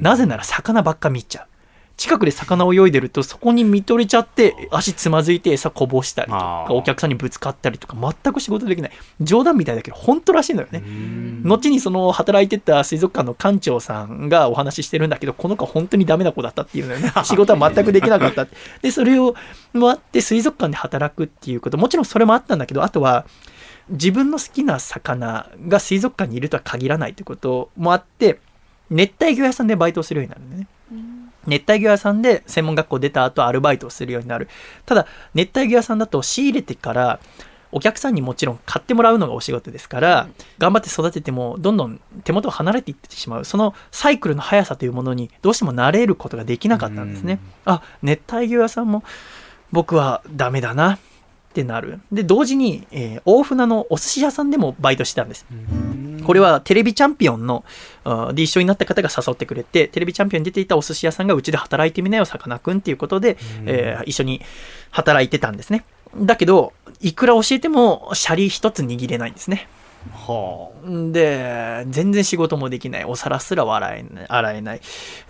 [0.00, 1.46] なぜなら魚ばっか見ちゃう。
[1.98, 8.92] 近くで魚を泳いでるとそこに見とれちゃって足つまずいて餌こぼしたりとかお客さんにぶつかったりとか全く仕事できない。
[9.20, 10.80] 冗談みたいだけど本当らしいのよね。
[11.42, 17.12] 後にその働いてた水族館の館長さんがお話ししてるんだけどこの子本当にダメな子だったっていうのよね。
[17.24, 18.46] 仕事は全くできなかった
[18.80, 19.34] でそれを
[19.72, 21.78] もあって水族館で働くっていうこと。
[21.78, 23.26] もちろんそれもあったんだけどあとは
[23.90, 28.38] 自分の好きな魚が水族館にいるとは限らないということもあって
[28.90, 30.66] 熱帯魚屋さんでバイトをするようになるんだね
[31.46, 34.48] 熱帯魚屋さんで専門学校出た後アルバイトをするようになる。
[34.84, 37.20] ただ熱帯魚屋さんだと仕入れてから
[37.70, 40.28] お客さんにもちろん買ってもらうのがお仕事ですから、
[40.58, 43.44] 頑張って育ててもどんどん手元を離れていってしまう。
[43.44, 49.02] そのサイクルの速さというものにどうしても慣れることができなかったんですね、あ熱帯魚屋さんも
[49.70, 50.98] 僕はダメだな
[51.58, 55.44] ってなるで同時に、えー大船のお寿司屋さんでもバイトしてたんです
[56.24, 57.64] これはテレビチャンピオンの
[58.32, 63.36] で一緒になった方が誘ってくれてテレビチャンピオンに出ていたお寿司屋さんがうちで働いてみなよさかなクンっていうことで、
[63.66, 64.40] えー一緒に
[64.90, 65.84] 働いてたんですね
[66.16, 69.68] だけどいくら教えてもシャリ一つ握れないんですね
[70.12, 70.70] は
[71.12, 73.04] で、全然仕事もできない。
[73.04, 74.26] お皿すら洗えない。
[74.28, 74.80] 洗えない。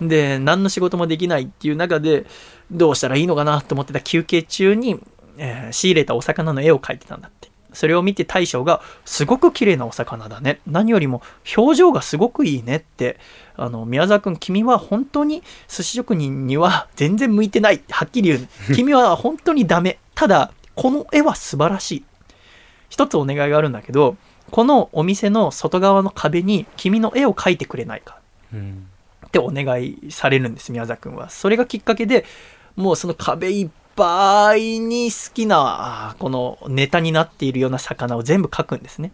[0.01, 2.27] で、何の仕事もできないっていう中で、
[2.71, 5.01] どうしたらいいのかなと思ってた休憩中に、
[5.39, 7.49] えー仕入れたお魚の絵を描いてたんだって。
[7.73, 10.61] それを見て大将が、すごく綺麗なお魚だね。
[10.67, 11.23] 何よりも
[11.57, 13.19] 表情がすごくいいねって、
[13.57, 17.83] あの、宮沢くん、君は本当に寿司職人には全然向いてない。
[17.91, 18.49] はっきり言う。
[18.75, 19.99] 君は本当にダメ。
[20.15, 22.05] ただ、この絵は素晴らしい。
[22.89, 24.17] 一つお願いがあるんだけど、
[24.51, 28.17] このお店の外側の壁に君の絵を描いてくれないか。
[28.53, 28.89] うん
[29.29, 31.31] ってお願いされるんです、宮沢くんは。
[31.31, 32.25] それがきっかけで、
[32.77, 33.69] もうその壁いっ
[33.99, 39.11] ぱいに好きな、このネタになっているような魚を全部描くんですね。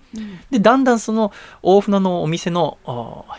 [0.51, 1.33] で、だんだんその
[1.63, 2.77] 大船のお店の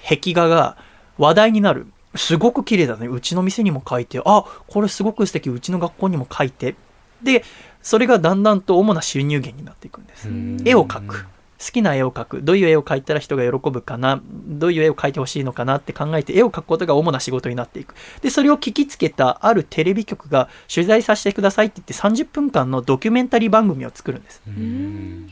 [0.10, 0.76] 壁画が
[1.20, 1.88] 話題になる。
[2.16, 3.08] すごく綺麗だね。
[3.08, 5.50] うちの店にも描いて、あ、これすごく素敵。
[5.50, 6.76] うちの学校にも描いて。
[7.22, 7.44] で、
[7.82, 10.30] それがだんだんと主な収入源になっていくんです。
[10.66, 11.26] 絵を描く。
[11.66, 12.44] 好きな絵を描く。
[12.44, 14.22] どういう絵を描いたら人が喜ぶかな？
[14.24, 17.96] どういう絵を描いてほしいのかなって考えて絵を描くことが主な仕事になっていく。
[18.22, 24.42] で、それを聞きつけたあるテレビ局が取材させてくださいって言って30分間のドキュメンタリー番組を作るんです。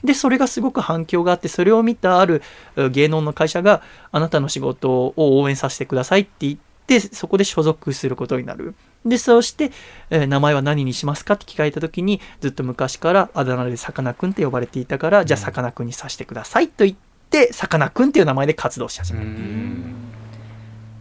[0.04, 2.42] で、それがすごく反響があって、それを見たある
[2.76, 8.76] う芸能の会社があなたの仕事を応援させてくださいって言って、そこで所属することになる。
[9.06, 9.72] で、そして、
[10.10, 16.98] えー名前は何にしますかって聞かれた時に、ずっと昔からあだ名でさかなクンって呼ばれていたから、じゃあさかなクンにさせてくださいと言っ
[17.30, 19.28] て、さかなクンっていう名前で活動し始める。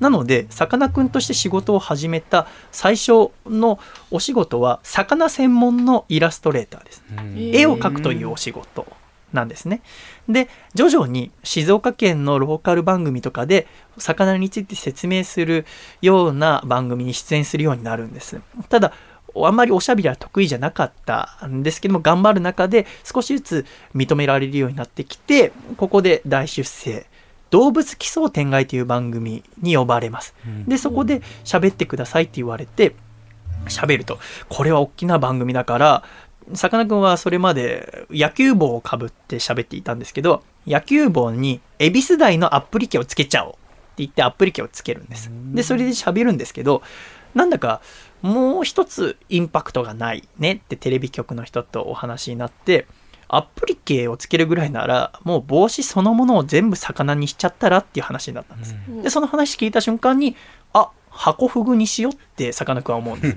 [0.00, 3.78] なので、さかなクンとして仕事を始めた最初の
[4.10, 7.04] お仕事は、魚専門のイラストレーターです。
[7.36, 8.86] 絵を描くというお仕事
[9.32, 9.82] なんですね。
[10.28, 13.66] で、徐々に静岡県のローカル番組とかで
[13.98, 15.66] 魚について説明する
[16.00, 18.40] ような番組に出演するようになるんです。
[18.68, 18.92] ただ、
[19.34, 27.06] あんまりおしゃべりは得意じゃなかったんですけども、頑張る中で少しずつ認められるようになってきて、ここで大出世。
[27.50, 30.34] 動物奇想天外という番組に呼ばれます。
[30.66, 32.94] で、そこで喋ってくださいって言われて、
[33.66, 34.18] 喋ると、
[34.48, 36.02] これは大きな番組だから、
[36.54, 43.58] さかなクンはそれまで野球帽をかぶって喋っていたんですけど、野球帽に恵比寿台のアップリケをつけちゃおうって
[43.98, 45.30] 言ってアップリケをつけるんです。
[45.52, 46.82] で、それで喋るんですけど、
[47.34, 47.80] なんだか
[48.20, 52.86] もう一つインパクトがないねってテレビ局の人とお話になって、
[53.28, 58.76] アップリケをつけるぐらいなら、もう帽子そのものを全部魚にしちゃったらっていう話になったんです。
[59.02, 60.36] で、その話聞いた瞬間に、
[60.74, 63.36] あ、箱フグにしようってさかなクンは思うんです。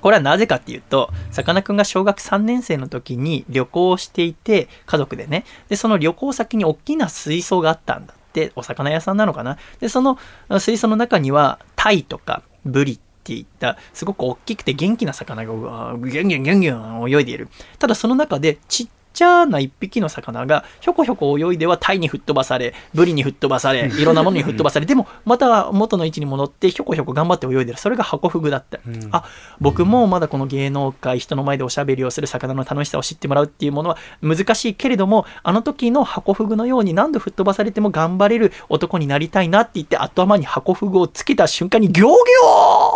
[0.00, 5.44] これはなぜかっていうと、さかなクンが小学3年生の時に旅行をしていて、家族でね。
[5.68, 9.58] で、その旅行先に大きな水槽があったんだって、お魚屋さんなのかな。
[9.78, 10.18] で、その
[10.48, 17.48] あ水槽の中には、タイとかブリっていった、すごく大きくて元気な魚がギュンギュンギュンギュン泳いでいる。
[17.78, 27.78] ただその中で、ちっちゃな一匹の魚がひょこひょこ泳いではタイに吹っ飛ばされ、ブリに吹っ飛ばされ、いろんなものに吹っ飛ばされ、でもまた元の位置に戻ってひょこひょこ頑張って泳いでる。
[27.78, 28.78] それがハコフグだった。
[29.12, 29.24] あ、
[29.60, 42.10] 僕もまだこの芸能界、人の前でおしゃべりをする魚の楽しさを知ってもらうっていうものは難しいけれども、あの時のハコフグのように何度吹っ飛ばされても頑張れる男になりたいなって言って頭にハコフグをつけた瞬間にギョギ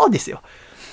[0.04, 0.40] ョーですよ。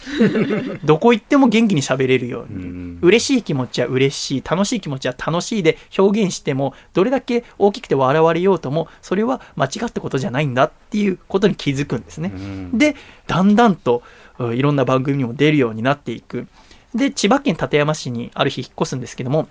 [0.84, 2.98] どこ行っても元気に喋れるように。
[3.02, 12.32] 嬉しい気持ちは嬉しい、楽しい気持ちは楽しいで表現しても、どれだけ大きくて笑われようとも、それは間違ったことじゃないんだっていうことに気づくんですね。
[12.74, 12.96] で、
[13.28, 14.04] だんだんと
[14.40, 16.48] うんいろんな番組にも出るようになっていく。
[16.96, 19.48] で、千葉県館山市にある日引っ越すんですけども、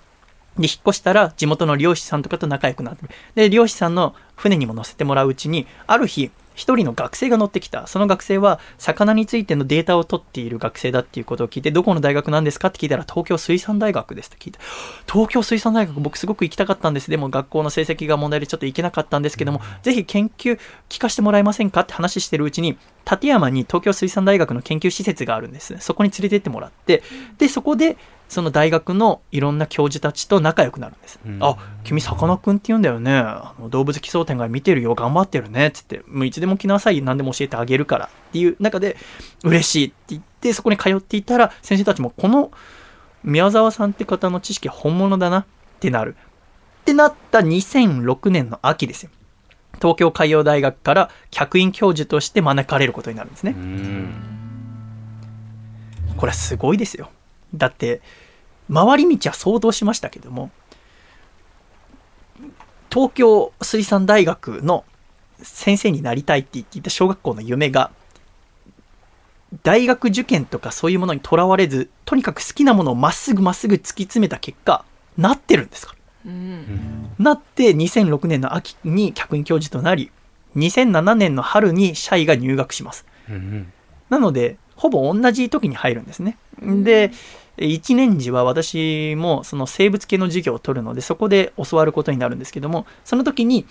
[0.57, 7.87] で、引っ越したら地元の漁師さんとかと仲良くなってで、漁師さんの船にも乗せてもらううちに、ある日、一人の学生が乗ってきた。
[7.87, 14.59] その学生は、魚についてのデータを取っている学生だっていうことを聞いて、どこの大学なんですかって聞いたら、東京水産大学ですって聞いて、
[15.11, 17.09] 東京水産大学僕すごく行きたかったんです。
[17.09, 22.77] でも学校の成績が問題でちょっと行けなかったんですけども、ぜひ研究聞かせてもらえませんかって話してるうちに、
[23.09, 25.75] 立山に東京水産大学の研究施設があるんです。
[25.79, 27.03] そこに連れてってもらって、
[27.37, 27.97] で、そこで、
[28.31, 31.19] その大学のいろんな教授たちと仲良くなるんです。
[31.41, 33.13] あ、君さかなクンって言うんだよね。
[33.13, 34.95] あの動物奇想天外見てるよ。
[34.95, 35.71] 頑張ってるね。
[35.71, 37.01] つって、もういつでも来なさい。
[37.01, 38.05] 何でも教えてあげるから。
[38.05, 38.95] っていう中で、
[39.43, 42.51] 嬉しいって言って、そこに通っていたら、先生たちもこの
[43.25, 45.45] 宮沢さんって方の知識は本物だなっ
[45.81, 46.15] てなる。
[46.15, 49.11] ってなった2006年の秋ですよ。
[49.81, 53.55] 東京海洋大学から客員教授として招かれることになるんですね。
[56.15, 57.09] これはすごいですよ。
[57.53, 58.01] だって、
[58.73, 60.51] 回り道は想像しましたけども、
[62.89, 64.85] 東京水産大学の
[65.41, 67.91] 先生になりたいって言っていた小学校の夢が、
[69.63, 74.85] 大学受験とかそういうものにとらわれず、とにかく好きなものをまっすぐまっすぐ突き詰めた結果、
[75.17, 75.95] なってるんですか？
[76.25, 76.31] ら。
[77.17, 80.11] なって2006年の秋に客員教授となり
[80.55, 83.05] 2007年の春にシャイが入学します。
[84.09, 86.37] なのでほぼ同じ時に入るんですね。
[86.61, 87.11] で
[87.57, 93.65] 1年時は私もその生物系の授業を取るので、そこで教わることになるんですけども、その時に、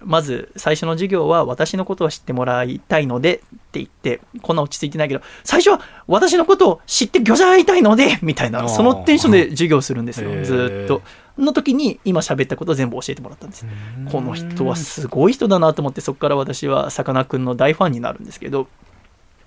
[0.00, 11.02] まず最初の授業は私のことを知ってもらいたいのでって言って、こんな落ち着いてないけど、最初は私のことを知ってギョジャーいたいので、みたいな、そのテンションで授業するんですよずーっと。
[11.38, 13.66] の時に今喋ったことを全部教えてもらったんです。
[14.10, 18.68] この人はすごい人だなと思って、そこから私はさかなクンの大ファンになるんですけど、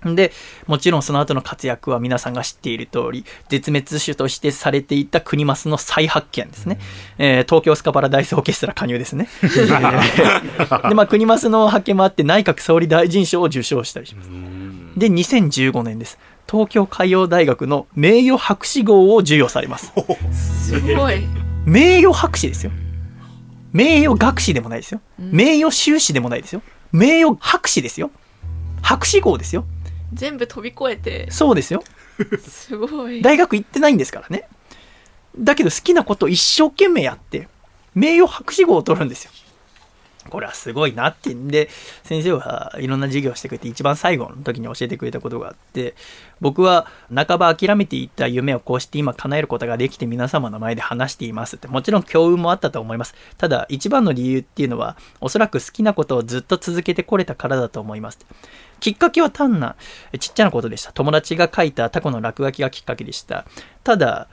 [0.04, 0.32] で、
[0.66, 6.78] もちろんその後の活躍は皆さんが知っている通り、絶滅種としてされていた国マスの再発見ですね。
[7.18, 9.28] えー東京スカパラダイスオーケストラ加入ですね。
[9.42, 14.30] え ーで、まあ、国マスの発見もあって、内閣総理大臣賞を受賞したりします。
[14.96, 16.18] で、2015年です。
[16.50, 19.92] 東京海洋大学の名誉博士号を授与されます。
[20.68, 21.24] すごい。
[21.64, 22.72] 名誉博士ですよ。
[23.72, 25.00] 名誉学士でもないですよ。
[25.18, 26.62] 名誉修士でもないですよ。
[26.92, 28.10] 名誉博士ですよ。
[28.82, 29.64] 博士号ですよ。
[30.12, 31.82] 全部飛び越えて、そうですよ。
[32.46, 33.22] すごい。
[33.22, 34.48] 大学行ってないんですからね。
[35.38, 37.48] だけど好きなことを一生懸命やって、
[37.94, 39.30] 名誉博士号を取るんですよ。
[40.28, 41.68] これはすごいなってんで、
[42.02, 45.94] 先生はいろんな授業してくれて、一番最後の時に教えてくれたことがあって、
[46.40, 53.14] 僕は半ば諦めていた夢をこうして今叶えることができて皆様の前で話していますって、もちろん強運もあったと思います。
[53.38, 58.18] ただ、一番の理由っていうのは、おそらく好きなことをずっと続けてこれたからだと思います。
[58.80, 59.76] きっかけは単な
[60.18, 60.92] ちっちゃなことでした。
[60.92, 63.44] 友達が書いたタコの落書きがきっかけでした。
[63.84, 64.28] ただ、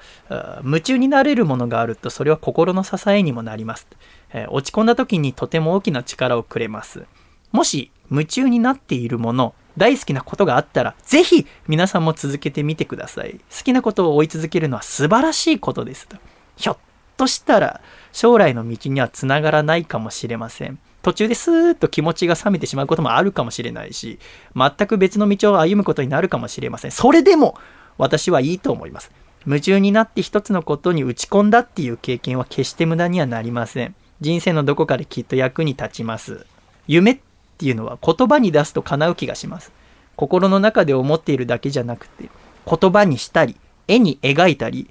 [0.64, 3.88] 夢中になれるものがあると、それは心の支えにもなります。
[4.34, 7.06] え落ち込んだ時にとても大きな力をくれます。
[7.52, 13.40] もし、夢中になっているもの、大好きなことがあったら、ぜひ皆さんも続けてみてください。
[13.56, 16.18] 好きなことを追い続けるのは素晴らしいことですと。
[16.56, 16.78] ひょっ
[17.16, 20.80] としたら、将来の道にはつながらないかもしれません。
[21.04, 24.20] 途中でスーッと気持ちが冷めてしまうこともあるかもしれないし、
[24.56, 26.92] 全く別の道を歩むことになるかもしれません。
[26.92, 27.58] それでも、
[27.98, 29.12] 私はいいと思います。
[29.46, 33.96] 夢中になって一つのことに打ち込んだっていう経験は決して無駄にはなりません。
[34.20, 36.46] 人生のどこかできっと役に立ちます。
[36.88, 37.20] 夢っ
[37.58, 39.72] ていうのは言葉に出すと叶う気がします。
[40.16, 42.30] 心の中で思っているだけじゃなくて、
[42.66, 43.56] 言葉にしたり、
[43.88, 44.90] 絵に描いたり、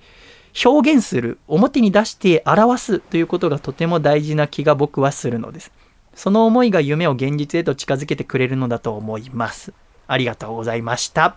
[0.64, 5.72] 表現する、表に出して表すということがとても大事な気が僕はするのです。
[6.14, 9.74] その思いが夢を現実へと近づけてくれるのだと思います。
[10.06, 11.26] ありがとうございました。
[11.26, 11.34] っ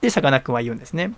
[0.00, 1.12] てさかなクンは言うんですね。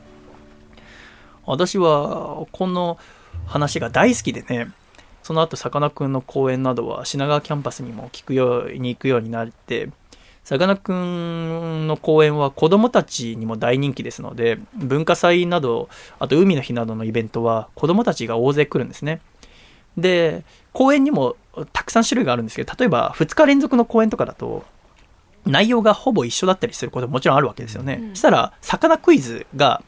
[1.45, 2.99] 私はこの
[3.47, 4.71] 話が大好きでね、
[5.23, 9.91] その後さかなクンの講演などは品川キャンパスにも聞くように行くようになって、
[10.45, 19.21] さかなクンの講演は子供たちにも大人気ですので、文化祭など、あと海の日などのイベントは子供たちが大勢来るんですね。
[19.97, 21.37] で、公演にも
[21.73, 24.65] たくさん種類があるんですけど、例えば2日連続の公演とかだと、
[25.47, 27.99] 内容がほぼ一緒だったりすることももちろんあるわけですよね。
[28.03, 29.83] うんしたら、魚クイズが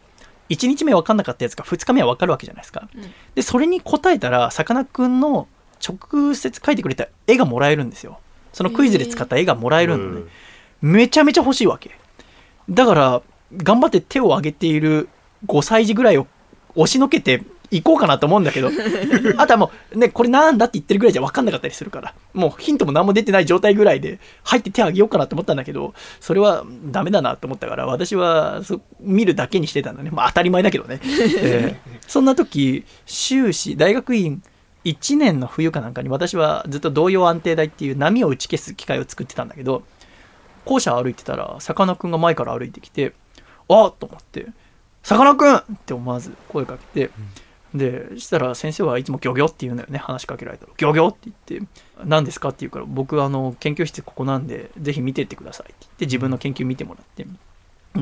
[0.53, 2.89] 1日目分かんなかったやつが2日目は分かるわけじゃないですか。
[2.95, 3.03] うん
[3.35, 5.49] で、それに答えたら、さかなクンの
[5.87, 8.21] 直接描いてくれた絵がもらえるんですよ。
[8.53, 10.23] そのクイズで使った絵がもらえるのね。
[10.83, 11.97] めちゃめちゃ欲しいわけ。
[12.69, 13.23] だから、
[13.57, 15.09] 頑張って手を挙げている
[15.47, 16.27] 5歳児ぐらいを
[16.75, 18.71] 押しのけていこうかなと思うんだけど、
[19.39, 30.11] あとはもう、ね、これなんだって言ってるぐらいじゃ分かんなかったりするから、もうヒントも何も出てない状態ぐらいで、入って手挙げようかなと思ったんだけど、それはダメだなと思ったから、私はそ見るだけにしてたんだね。
[30.13, 31.01] まあ当たり前だけどね。
[31.41, 34.43] えーそんな時、修士、大学院
[34.85, 39.83] 1年の冬かなんかに私はずっと同様安定台っていう波を打ち消す機械を作ってたんだけど、
[40.65, 43.15] 校舎歩いてたら、さかなクンが前から歩いてきて、
[43.69, 44.49] あっと思って、
[45.03, 47.11] さかなクンって思わず声かけて、
[47.75, 50.73] で、したら先生はいつもギョギョって言うんだよね、話しかけられたら。
[50.77, 51.69] ギョギョって言って、
[52.05, 57.27] 何ですかって言うから、僕あの、研究室ここなんで、ぜひ見てってくださいって言って、自分の研究見てもらって。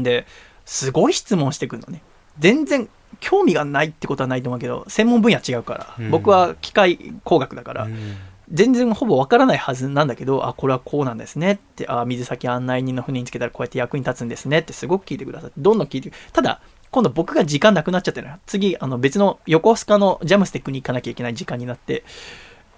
[0.02, 0.26] で、
[0.64, 2.02] すごい質問してくるのね。
[2.38, 2.88] 全然
[3.20, 8.16] 興味がないってことはないと思うけど、専門分野違うから、うん僕は機械工学だから、うん
[8.52, 16.60] 全然ほぼわからないはずなんだけど、あ、これはこうなんですねって、あ、水先案内人の船につけたらこうやって役に立つんですねってすごく聞いてくださって、どんどん聞いてただ、
[16.90, 18.40] 今度僕が時間なくなっちゃってるのよ。
[18.46, 22.04] 次、あの別の横須賀のジャムステックに行かなきゃいけない時間になって、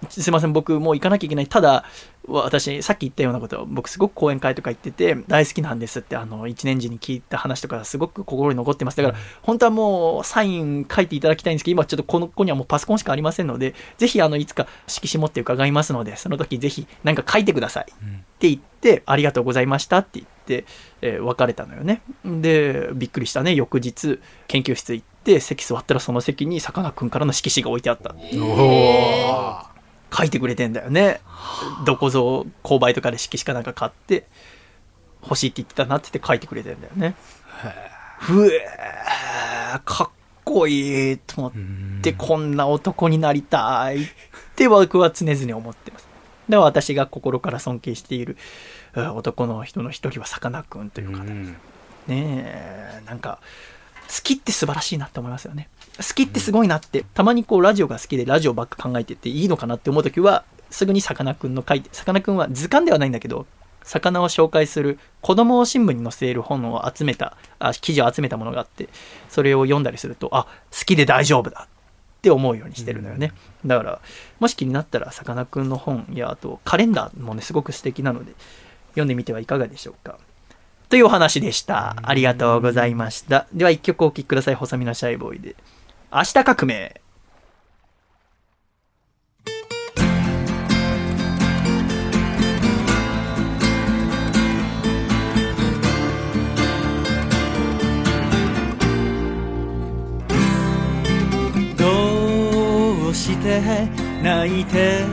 [0.08, 1.46] すいません、僕もう行かなきゃいけない。
[1.46, 1.84] ただ、
[2.26, 8.96] 私、さっき言ったようなこと、僕すごく講演会とか行ってて、大好きなんですって、あの、一年時に聞いた話とか、すごく心に残ってます。
[8.96, 17.84] だから、本当はもう、サイン書いていただきたいんですけど、今ちょっとこの子にはもうパソコンしかありませんので、ぜひ、あの、いつか色紙持って伺いますので、その時ぜひ、なんか書いてください。
[17.84, 17.88] っ
[18.38, 20.64] て言って、ありがとうございましたって言って、
[21.00, 22.02] えー別れたのよね。
[22.24, 23.54] で、びっくりしたね。
[23.54, 28.14] 翌日、研究室行って、席座ったらその席にさかなクンからの色紙が置いてあった。
[30.12, 31.20] 書いてくれてんだよね。
[31.86, 34.26] どこぞ購買とかで色紙かなんか買って、
[35.22, 37.14] 欲しいって言ってたなって言って書いてくれてんだよね。
[38.18, 40.10] ふえー、かっ
[40.44, 41.52] ここいいと思っ
[42.02, 44.06] て、こんな男になりたいっ
[44.56, 46.06] て僕は常々思ってます。
[46.48, 48.36] では私が心から尊敬している
[48.94, 51.52] うん男の人の一人はさかなクンという方です。
[52.08, 53.38] ねえ、なんか、
[54.08, 55.68] 好きって素晴らしいなって思いますよね。
[55.98, 63.46] 好きってすごいなって、たまにこうラジオが好きでラジオばっか考えてていいのかなって思うときは、すぐにさかなクンの書いて、さかなクンは図鑑ではないんだけど、
[63.84, 68.88] 魚を紹介する子供を新聞に載せる本を集めた、あ記事を集めたものがあって、
[69.28, 73.32] それを読んだりすると、あ、好きで大丈夫だって思うようにしてるのよね。
[73.66, 74.00] だから、
[74.40, 78.32] もし気になったら、さかなクンの本や、あとカレンダーもね、すごく素敵なので、
[78.90, 80.18] 読んでみてはいかがでしょうか。
[80.88, 81.96] というお話でした。
[82.02, 83.46] ありがとうございました。
[83.52, 84.54] では一曲お聴きください。
[84.54, 85.56] 細身のシャイボーイで。
[86.14, 87.00] 明日革命。
[101.78, 103.62] どうして
[104.22, 105.06] 泣いて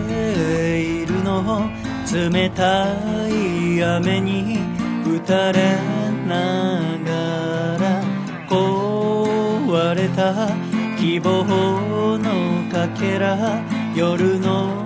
[0.82, 1.70] いるの？
[2.12, 2.88] 冷た
[3.30, 4.60] い雨に
[5.06, 5.78] 打たれ
[6.28, 8.04] ながら
[8.50, 10.50] 壊れた
[11.00, 11.46] 希望
[12.18, 13.64] のかけら
[13.96, 14.84] 夜の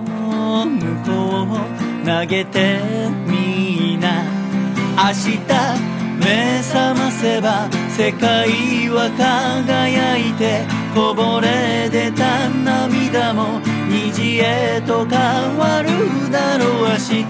[0.68, 1.58] 向こうを
[2.06, 2.80] 投げて
[3.26, 4.24] みな。
[4.96, 5.40] 明日
[6.24, 8.48] 目覚ませば世界
[8.90, 10.62] は輝いて
[10.94, 13.60] こぼれ出た涙も
[13.90, 15.18] 虹へと変
[15.58, 15.90] わる
[16.32, 16.90] だろう。
[16.90, 17.26] 明日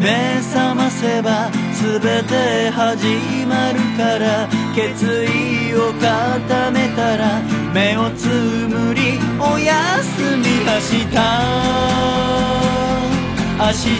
[0.00, 1.48] 目覚ませば
[1.82, 3.06] 全て始
[3.46, 7.40] まるから決意を固めたら
[7.72, 11.06] 目をつむりおやすみ明日。
[13.56, 13.96] 明日。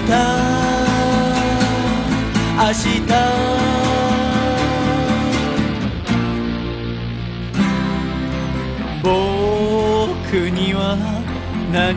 [2.59, 3.51] 明日。
[9.03, 9.09] 僕
[10.51, 10.99] には
[11.73, 11.97] 何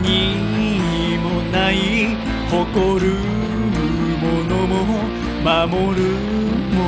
[1.18, 2.16] もない
[2.50, 3.12] 誇る
[4.20, 5.03] ものも
[5.44, 6.02] 守る
[6.72, 6.80] も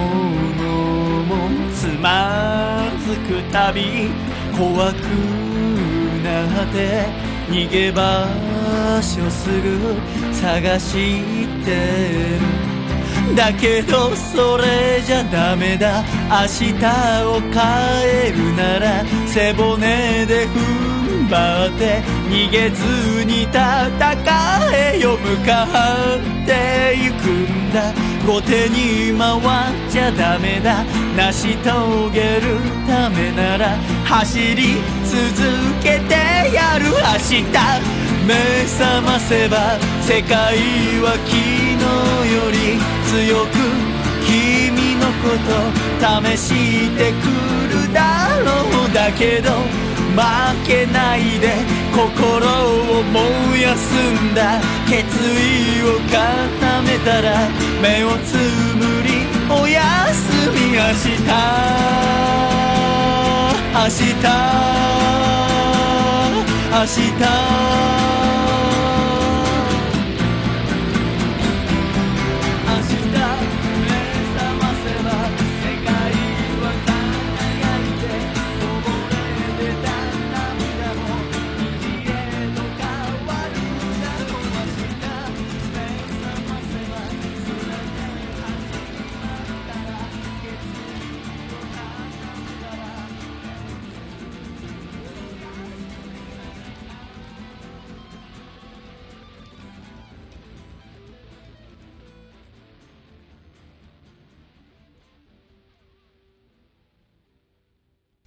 [0.56, 0.64] の
[1.24, 4.08] もつまずくたび
[4.56, 4.96] 怖く
[6.24, 7.04] なって
[7.50, 8.26] 逃げ場
[9.02, 9.94] 所すぐ
[10.32, 10.90] 探し
[11.64, 11.72] て
[12.40, 12.75] る
[13.34, 16.04] だけどそれじゃダメだ。
[16.30, 16.74] 明日
[17.24, 17.54] を変
[18.04, 23.58] えるなら背骨で踏ん張って逃げずに戦
[24.72, 25.16] えよ。
[25.16, 25.66] 向か
[26.16, 27.92] ってゆくんだ。
[28.26, 29.42] 後手に回っ
[29.90, 30.84] ちゃダメだ。
[31.16, 36.14] 成し遂げるためなら走り続けて
[36.54, 36.86] やる。
[36.86, 36.92] 明
[37.36, 37.42] 日
[38.26, 38.34] 目
[38.66, 40.58] 覚ませば世界
[40.98, 41.78] は昨日
[42.34, 42.74] より
[43.06, 43.54] 強く
[44.26, 45.54] 君のこと
[46.02, 47.30] 試してく
[47.70, 48.50] るだろ
[48.90, 49.50] うだけど
[50.18, 50.18] 負
[50.66, 51.54] けないで
[51.94, 54.58] 心を燃やすんだ
[54.88, 57.48] 決意を固めたら
[57.80, 58.34] 目をつ
[58.74, 61.14] むりおやすみ明日
[63.72, 64.66] 明日
[66.76, 67.75] 明日。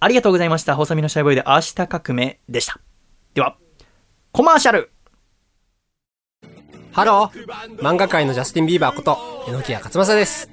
[0.01, 0.75] ありがとうございました。
[0.75, 2.79] 細身のシャイボーイで明日革命でした。
[3.33, 3.57] では、
[4.31, 4.91] コマーシャル
[6.91, 9.17] ハロー漫画界のジャスティン・ビーバーこと、
[9.47, 10.49] 榎谷勝正です。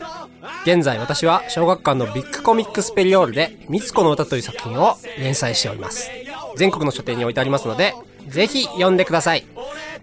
[0.64, 6.10] 現在私は小学館のビッグコミックスペリオールで、みつこの歌という作品を連載しております。
[6.56, 7.94] 全国の書店に置いてありますので、
[8.26, 9.46] ぜひ読んでください。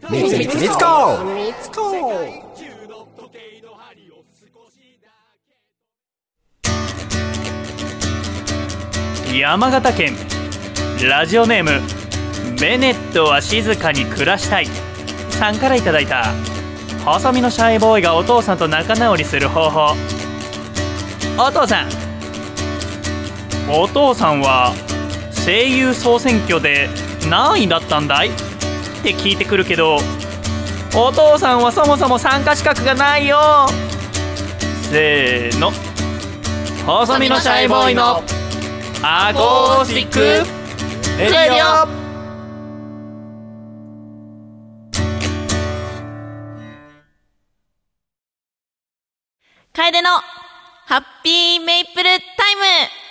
[0.09, 2.42] みつみつみつこみつこ
[9.39, 10.15] 山形県。
[11.09, 11.81] ラジオネーム
[12.61, 14.67] ベネットは静かに暮らしたい。
[15.31, 16.33] さんからいただいた
[17.03, 19.95] 細身のシャイボーイがお父さんと仲直りする方法。
[21.37, 21.89] お父さん。
[23.69, 24.71] お父さんは
[25.45, 26.87] 声優総選挙で
[27.27, 28.29] 何位だったんだい？
[28.29, 28.31] っ
[29.01, 29.97] て聞いてくるけど
[30.95, 33.65] お父さんはそもそも参加資格がないよ。
[34.91, 35.71] せーの。
[36.85, 38.21] 細身のシャイボーイの
[39.05, 40.19] アコースティック。
[41.19, 41.87] レディオ。
[49.73, 50.09] 楓の
[50.85, 53.02] ハッピーメイプルタイム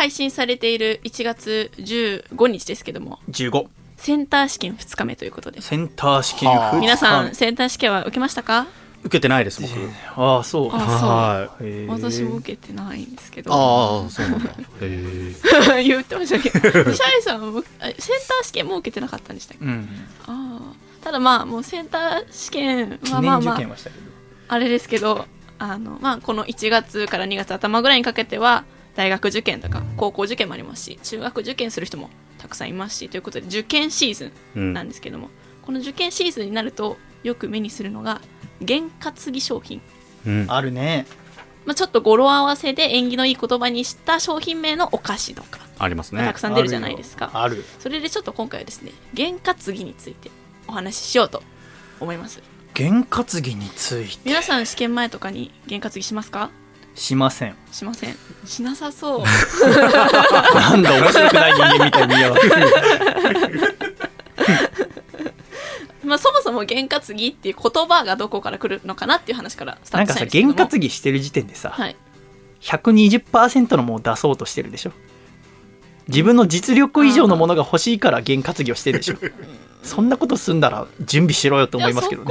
[0.00, 3.66] 配信されている1月15日ですけども15
[3.98, 5.60] センター試験2日目ということで。
[5.60, 8.66] センター試験はあ2日皆さんセンター試験は受けましたか？
[9.02, 9.74] 受けてないです僕。
[10.16, 10.70] ああそう。
[10.72, 11.08] あそう。
[11.10, 11.86] はへー。
[11.86, 13.52] 私も受けてないんですけど。
[13.52, 14.52] ああそうなんだ。
[14.52, 16.70] へえ 言ってましたけど。
[16.70, 19.86] シャイさんもあセンター試験も受けてなかったんでしたっけ、うん。
[20.26, 23.60] ああただまあもうセンター試験はまあまあ
[24.48, 25.26] あれですけど
[25.58, 28.64] あの、まあ、この1月から2月頭ぐらいにかけては
[28.96, 35.28] 大学受験とか高校受験もありますし中学受験する人もたくさんいますしということで受験シーズンなんですけども、
[35.62, 38.20] この受験シーズンになるとよく目にするのが
[38.60, 39.80] 験担ぎ商品、
[40.26, 40.46] うん。
[40.48, 41.06] あるね。
[41.66, 46.24] まあ、ちょっと語呂合わせで縁起のいい言葉にした商品名のお菓子とかありますね。
[46.24, 47.30] たくさん出るじゃないですか。
[47.34, 50.30] あるそれでちょっと今回はですね験担ぎについて
[50.66, 51.42] お話ししようと
[52.00, 52.42] 思います。
[52.72, 54.20] 験担ぎについて。
[54.24, 56.50] 皆さん試験前とかに験担ぎしますか？
[56.94, 57.56] しません。
[57.72, 58.16] しません。
[58.44, 59.22] しなさそう。
[60.54, 62.48] なんだ面白くない人間みたいに言いやがって
[66.04, 70.54] まあそもそも験担ぎっていう言葉がどこから来るのかなっていう話からスタートなんかさしたいんですけども。
[70.54, 71.96] 験担ぎしてる時点でさ、はい。
[72.60, 74.92] 120%のものを出そうとしてるでしょ。
[76.08, 79.16] 自分の実力以上のものが欲しいから験担ぎをしてるでしょ。
[79.82, 82.30] そんなことすんだら準備しろよと思いますけどね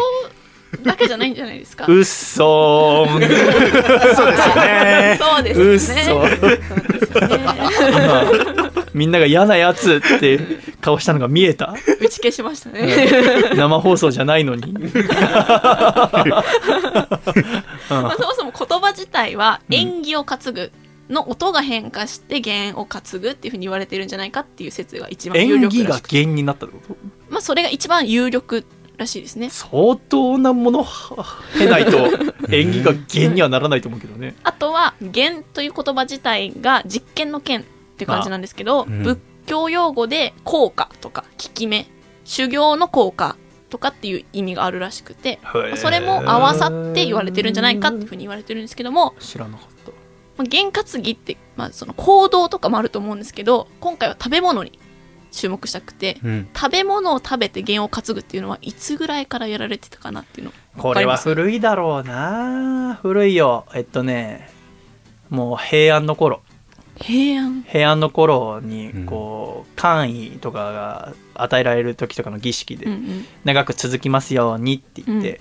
[0.84, 1.86] だけじゃないんじゃないですか。
[1.88, 5.20] うっそーそうですよね。
[5.20, 6.04] そうですうっね。
[6.06, 7.56] そ今
[8.94, 10.40] みんなが嫌なやつって
[10.82, 11.76] 顔したのが見えた？
[12.00, 13.52] 打ち消しましたね。
[13.56, 14.74] 生放送じゃないのに。
[14.74, 16.44] ま
[17.90, 20.72] あそもそも言葉自体は縁起を担ぐ
[21.10, 26.98] の音が変化して弦を担ぐっていうふうに言われてるんじゃないかっていう説が一番有演技が力らしく弦になったってこと？
[27.30, 28.64] まあそれが一番有力
[29.00, 29.50] らしいですね。
[29.50, 30.86] 相当なもの
[31.60, 31.98] へないと
[32.52, 34.36] 演技が弦にはならないと思うけどね。
[34.44, 37.64] あとは弦という言葉自体が実験の剣っ
[37.98, 39.04] て感じなんですけど、うん。
[39.04, 39.20] 仏
[39.50, 41.88] 教用語で効果とか効き目
[42.24, 43.36] 修行の効果
[43.70, 45.40] とかっていう意味があるらしくて
[45.76, 49.92] それも合わさって言われてるんじゃないかっていうふうに言われてるんですけども知らなかった。
[50.38, 54.80] まあ験担ぎって、まあ、その行動とかもあると思うんですけど今回は食べ物に
[55.32, 56.50] 注目したくてうん。
[56.56, 60.54] 食べ物を食べて弦を担ぐっていうのはいつぐらいからやられてたかなっていうの。
[60.78, 63.00] これは古いだろうな。
[63.02, 63.66] 古いよ。
[63.74, 64.50] えっとね
[65.30, 66.42] もう平安の頃。
[66.96, 67.64] 平安。
[67.68, 69.06] 平安の頃にうん。
[69.06, 72.88] こう官位とかが与えられる時とかの儀式で
[73.46, 75.40] 長く続きますようにって言って、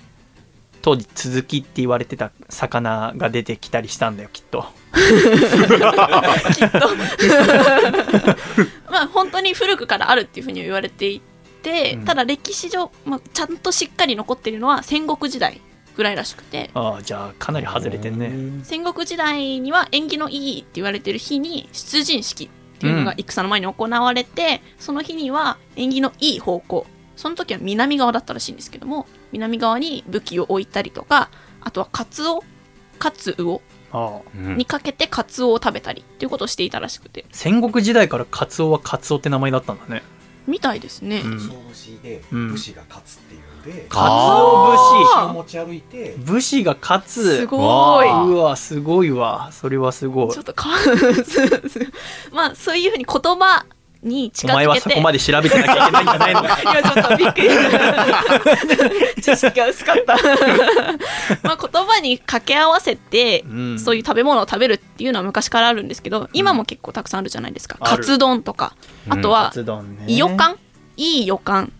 [0.81, 4.65] 当時続きって言われてた魚が出てきたりしたんだよきっと。
[8.89, 11.21] まあ本当に古くからあるっていうふうに言われてい
[11.61, 12.05] て、うん。
[12.05, 15.61] ただ歴史上、まあ、ちゃんとしっかり残っているのは戦国時代
[15.95, 16.69] ぐらいらしくて。
[16.73, 18.31] ああじゃあかなり外れてんね。
[18.63, 22.49] 戦国時代には縁起のいいって言われてる日に出陣式っ
[22.79, 23.19] ていうのがうん。
[23.19, 26.85] 戦の前に行われて、その日には縁起のいい方向。
[27.19, 31.29] その時は南側だったらしいんですけども南側に武器を置いたりとか
[31.61, 32.43] あとはカツオ
[32.97, 33.61] カツオ
[33.91, 34.21] ああ。
[34.35, 37.25] うんにかけてカツオを食べたりっていうことをしていたらしくて。
[37.31, 40.03] 戦国時代からカツオはカツオって名前だったんだね。
[40.47, 41.35] みたいですね、うん。
[41.35, 42.51] 勝負師でうん。
[42.51, 45.33] 武士が勝つっていうんで、カツオ。
[45.33, 45.33] 武士。
[45.33, 46.19] 持ち歩いて士。
[46.19, 47.37] 武士が勝つ。
[47.37, 48.09] すごい。
[48.09, 49.49] うわすごいわ。
[49.51, 50.31] それはすごい。
[50.31, 50.69] ちょっとか
[52.31, 53.65] まあそういうふうに言葉
[54.01, 54.53] に近づけて。
[54.53, 56.41] お前はそこまで調べてなきゃいけないんじゃないの？
[56.41, 57.49] いやちょっとびっくり
[59.21, 60.15] 知識が薄かった。
[61.43, 63.79] まあ言葉に掛け合わせて、うん。
[63.79, 67.97] そういう食べ物を食べるっていうのは昔からあるんですけど今も結構たくさんあるじゃないですか、ある。
[67.97, 68.73] カツ丼とか。
[69.07, 69.13] うん。
[69.19, 69.53] あとは
[70.07, 70.55] いよかん？
[70.97, 71.71] いい予感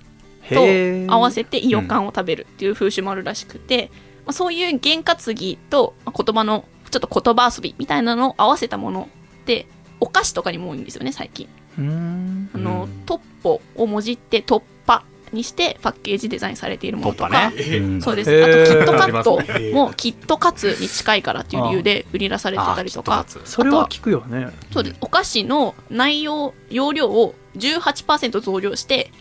[0.49, 1.11] とへー。
[1.11, 3.91] 合わせていよかんを食べるっていう風習もあるらしくて、
[4.25, 9.09] まあ、そういう験担ぎとまあ言葉のちょっと言葉遊びみたいなのを合わせたもの
[9.41, 9.67] って
[9.99, 11.47] お菓子とかにも多いんですよね最近
[11.77, 13.03] あの、うん。
[13.05, 18.01] トッポをもじって突破にしてパッケージデザインされているものとか、うん。
[18.01, 18.43] そうです。
[18.43, 19.73] あとキットカット。
[19.73, 23.25] もキットカツに近いからっていう理由で売り出されてたりとか。
[23.27, 24.47] それは聞くよね。
[24.71, 24.97] そうです。
[25.01, 29.11] お菓子の内容容量を18%増量して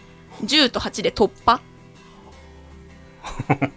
[0.44, 1.60] 10と8で突破。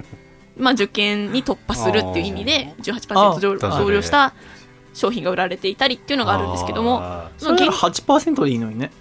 [0.57, 3.79] まあ受験に突破するっていう意味で18%増あー。
[3.79, 4.33] 増量した
[4.93, 8.91] 商品が売られていたりっていうのがあるんですけどもあそれなら8%でいいのにね。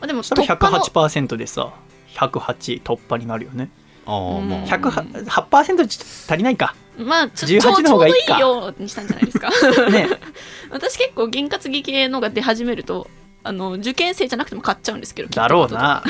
[0.00, 1.72] あでもそしたら突破の108%でさ
[2.14, 3.70] 108突破になるよね。
[4.06, 4.66] ああまあ。
[4.66, 6.74] 108%ちょっと足りないか。
[6.98, 8.36] まあちょちょ18の方がいいか。
[8.36, 9.50] ちょうどいいようにしたんじゃないですか。
[9.90, 10.08] ね。
[10.70, 13.08] 私結構験担ぎ系のが出始めると
[13.44, 16.04] あの受験生じゃなくても買っちゃうんですけどだろうな。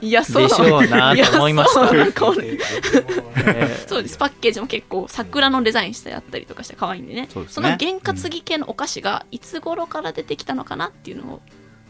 [0.00, 2.12] いやそうでしょうなと思いましたや
[3.88, 4.16] そうです。
[4.16, 7.28] パッケージも結構桜のデザインしてあったりとかして可愛いんでね。
[7.60, 7.70] ね。
[7.70, 11.42] の験担ぎ系のお菓子がいつ頃から出てきたのかなっていうのを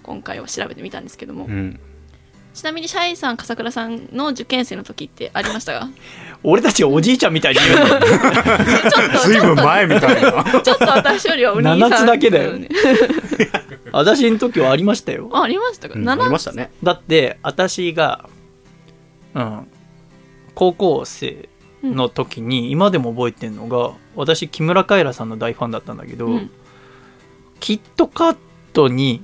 [0.02, 1.78] 今回は調べてみたんですけども、うん。
[2.54, 5.88] ちなみにシャイさん笠倉さんの受験生の時ってありましたか？
[6.44, 7.84] 俺たちおじいちゃんみたいに言うの。
[9.24, 10.44] ずいぶん前みたいな。
[10.62, 11.92] ちょっと私よりはお兄さん。
[11.92, 12.52] 7つだけだよ
[13.92, 15.30] 私の時はありましたよ。
[15.32, 16.70] あありましたか、うん七ありましたね。
[16.82, 18.28] だって私が
[19.34, 19.66] うん
[20.54, 21.48] 高校生
[21.82, 26.50] の時に今でも覚えてんのが私木村カエラさんの大ファンだったんだけど、うん。
[27.58, 28.36] キットカッ
[28.74, 29.22] トに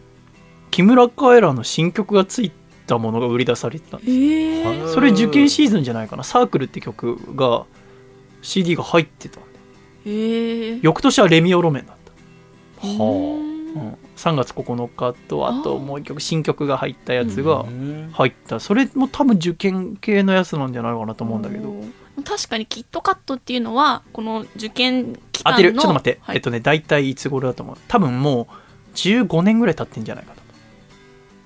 [0.71, 2.51] 木村カエラの新曲がつい
[2.91, 4.12] たものが売り出されてたんです。
[4.12, 7.65] えー、それ受験シーズンじゃないかな「サークル」って曲が
[8.43, 9.41] CD が入ってた。
[9.41, 9.49] んで
[10.05, 11.97] えー、翌年はレミオロメンだっ
[12.81, 17.65] た、はうん、3月9日とあともう一曲新曲が入ったやつが
[18.12, 18.61] 入った。
[18.61, 21.75] それも多分受験系のやつなんじゃないかなと思うんだけど。
[22.25, 25.73] 確かにキットカットっていうのはこの受験期間の当てる。
[25.73, 26.37] ちょっと待って、はい。
[26.37, 27.77] えっとね大体いつ頃だと思う？
[27.89, 28.49] 多分も
[28.93, 30.41] う15年ぐらい経ってんじゃないかと。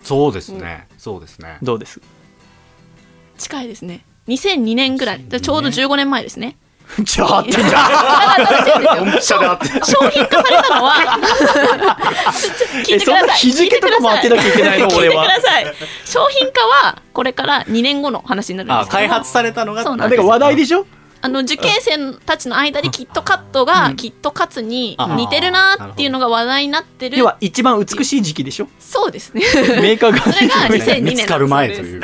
[0.03, 1.59] そうですねそうですね。
[1.63, 2.01] どうです？
[3.37, 4.07] 近いですね。
[4.27, 5.21] 2002年ぐらい。
[5.29, 6.57] ちょうど15年前ですね。
[7.05, 9.21] じゃあ合ってんじゃん。
[9.21, 9.37] 商
[10.11, 10.95] 品化されたのは。
[12.87, 13.37] 聞いてくだえそんなさい。
[13.37, 14.89] 日付とかも当てなきゃいけないの？
[14.97, 15.27] 俺は。
[16.07, 18.99] 商品化はこれから2年後の話になるんですけど。
[18.99, 20.87] あ開発されたのがそうなんから話題でしょ？
[21.25, 27.19] あの受験生たちの間でキットカットがキットカツに似てるなっていうのが話題になってる。
[27.19, 28.69] 要は一番美しい時期でしょ？
[28.79, 29.41] そうですね。
[29.81, 32.03] メーカーがそれが 2002年見つかる前という。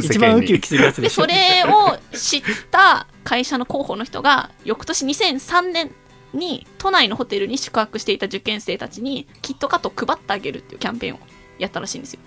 [0.00, 5.90] 一番ウキウキするやつでしょでそれを知った会社の広報の人が翌年2003年
[6.32, 11.18] に都内のホテルに宿泊していた受験生たちにキットカットを配ってあげるっていうキャンペーンを
[11.58, 12.20] やったらしいんですよ。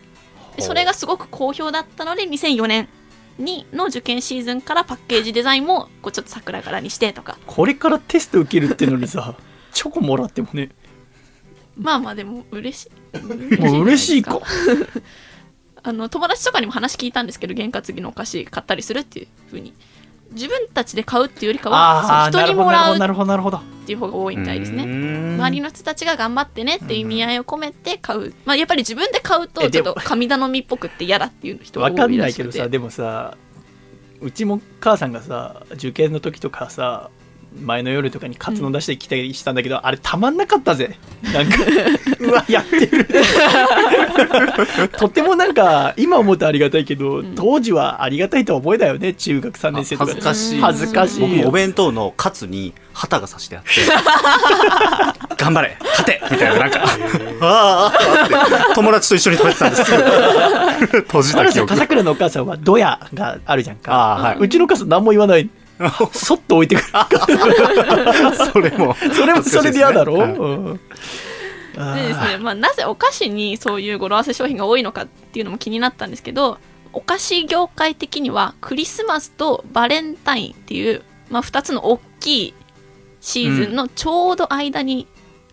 [0.57, 2.90] でそれがすごく好評だったので2004年
[3.38, 7.38] にの受験シーズンからパッケージデザインもこうちょっと桜柄にしてとか。
[7.45, 9.36] これからテスト受けるってのにさ
[9.74, 10.70] チョコもらってもね。
[11.78, 13.18] まあまあでも嬉しい。
[13.62, 14.40] もう嬉しいか。
[15.84, 19.72] あの友達とかにも話聞いたんですけど験担ぎのお菓子買ったりするっていうふうに
[20.36, 22.99] 自分たちで買うっていうよりかは人にもらうっ
[23.88, 24.86] ていう方が多いみたいですね。
[24.86, 32.64] ね周りの人たちが頑張ってねっていう意味合いを込めて買う、まあ、やっぱり自分で買うとちょっと神頼みっぽくって嫌だっていう人が多いらしくてないけど。
[32.64, 33.38] さでもさ
[34.22, 37.10] うちも母さんがさ受験の時とかさ
[37.61, 40.98] 前の夜とかにカツ丼出してきたりしたんだけど、あれたまんなかったぜ。
[41.34, 41.57] なんか
[42.19, 43.07] うわやってる。
[44.98, 49.14] とてもなんか今思うとありがたいけど、当時はありがたいとは思えないよね。
[49.14, 50.11] 中学3年生とか。
[50.11, 50.61] 恥ずかしい。
[50.61, 53.69] 恥ずかしい僕もお弁当のカツに旗がさしてあって。
[55.38, 55.77] 頑張れ。
[55.82, 56.22] 勝て。
[56.32, 56.84] みたいななんか。
[57.41, 59.86] あーあ友達と一緒に食べてたんです。
[59.91, 60.03] け ど
[61.02, 61.69] 閉じた記憶。
[61.69, 63.91] 笠倉のお母さんはドヤがあるじゃんか。
[63.91, 64.38] はい。
[64.40, 65.49] うちのお母さん何も言わない
[66.14, 66.88] そっと置いてくる。
[68.53, 68.95] それも。
[69.14, 70.18] それもそれで嫌だろ、
[71.76, 76.57] でですね、まあ、なぜお菓子にそういう語呂合わせ商品が多いのかっていうのも気になったんですけど
[76.93, 82.53] お菓子業界的にはクリスマスとバレンタインっていう、まあ、2つの大きい
[83.19, 85.07] シーズンのちょうど間に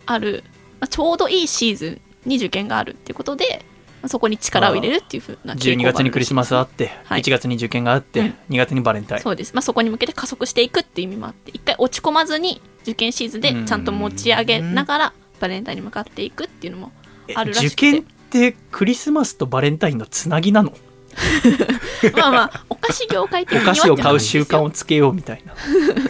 [0.05, 0.43] ある、
[0.79, 3.72] まあ、ちょうどいいシーズンに受験があるっていうことで、まあ
[4.07, 7.21] そこに力を入れるっていうふうな傾向がある12月にクリスマスあって、はい。
[7.21, 8.35] 1月に受験があって、うん。
[8.49, 9.21] 2月にバレンタイン。
[9.21, 16.91] そうです、まあ、そこに向けて加速していくっていう意味もあって一回落ち込まずに受験シーズンでちゃんと持ち上げながらバレンタインに向かっていくっていうのも
[17.27, 17.89] えあるらしくて。
[17.89, 20.73] 受験ってクリスマスとバレンタインのつなぎなの？
[22.17, 25.53] まあまあお菓子業界的おには菓子を買う習慣をつけようみたいな。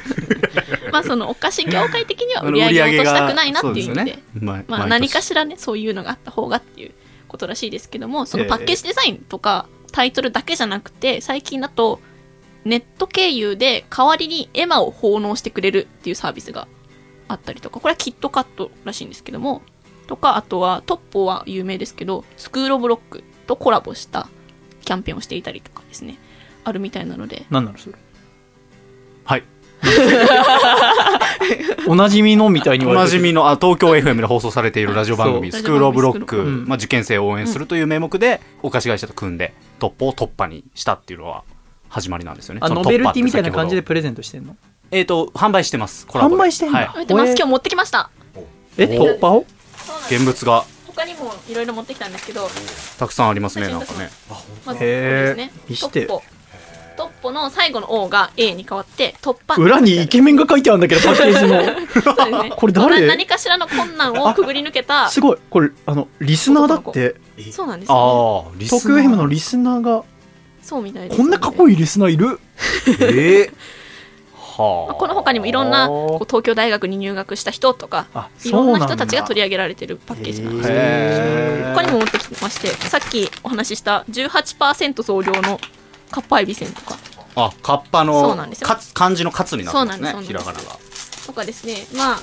[0.91, 4.20] まあそのお菓子業界的には売り上げを落としたくないなっていう意味で。
[4.40, 6.91] ままあ何かしらねそういうのがあった方がっていう
[7.34, 11.99] ことらしいですけどもそのパッケージデザインとかタイトルだけじゃなくて最近だと
[12.64, 16.68] ネット経由で代わりにエマを奉納してくれるっていうサービスが
[17.27, 19.64] あったりとかこれはキットカットらしいんですけども
[20.05, 24.30] とかあとはトッポは有名ですけどスクール・オブ・ロックとコラボした
[24.85, 26.19] キャンペーンをしていたりとかですね。
[26.65, 27.45] あるみたいなので。
[27.49, 27.95] 何なのそれ
[29.23, 29.43] はい
[31.88, 35.61] おなじみのみたいにおなじみのあ東京 FM で放送されているラジオ番組「そう。
[35.61, 36.38] スクール・オブ・ロック」
[36.68, 41.44] まあ、受験生を応援するという名目でお菓子会社と組んで突破を突破にしたっていうのは
[41.90, 42.61] 始まりなんですよね。
[42.64, 44.53] あノベルティみたいな感じでプレゼントしてんの？
[44.53, 44.57] ど
[44.91, 46.07] えっ、と販売してます。
[46.07, 46.36] コラボで。
[46.36, 46.80] 販売してんだ。
[46.80, 46.90] はい。
[46.90, 47.76] 置いてます今日持ってき
[48.78, 49.06] えお。
[49.06, 49.45] 突破を？
[50.10, 50.65] 現物が。
[50.88, 52.48] 他にもいろいろ持ってきたんですけど。
[52.99, 54.10] たくさんありますねなんかね。
[54.65, 55.52] まずこれですね。
[55.68, 56.07] 見して
[57.24, 59.56] トッポトッポの最後の O が A に変わって突破。
[59.62, 62.52] 裏にイケメンが書いてあるんだけど パッケージのね。
[62.58, 63.02] これ誰？
[63.02, 65.38] な何かしらの困難をくぐり抜けたすごい。
[65.50, 67.16] これあのリスナーだって。
[67.52, 70.04] そうなんですよ、ね、ああリ東京 FM のリスナーが。
[70.62, 72.40] そうみたいですこんなかっこいいリスナーいる？
[73.00, 73.54] えー
[74.56, 81.74] はまあこの他にもいろんなこう東京大学に入学した人とかあいろんな人たちが取り上げられてるパッケージなんですよへー。
[81.74, 85.60] 他にも持ってきてましてさっきお話しした18%増量の
[86.12, 86.95] カッパエビせんとか
[87.35, 88.35] あカッパの
[88.93, 90.77] 漢字のカツになってますねそうなんですひらがなが。
[91.26, 92.19] とかですねまあ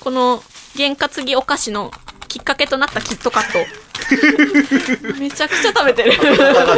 [0.00, 0.42] この
[0.76, 1.90] 験担ぎお菓子の
[2.28, 3.58] きっかけとなったキットカット。
[5.18, 6.12] めちゃくちゃ食べてる。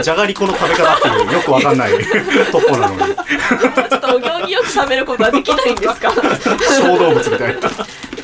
[0.03, 1.93] じゃがりこの食べ方っていうよくわかんない
[2.53, 3.03] トッポなのに。
[3.03, 6.13] ょっとお行儀よく食べることはできないんですか？
[6.13, 7.71] 小動物みたいな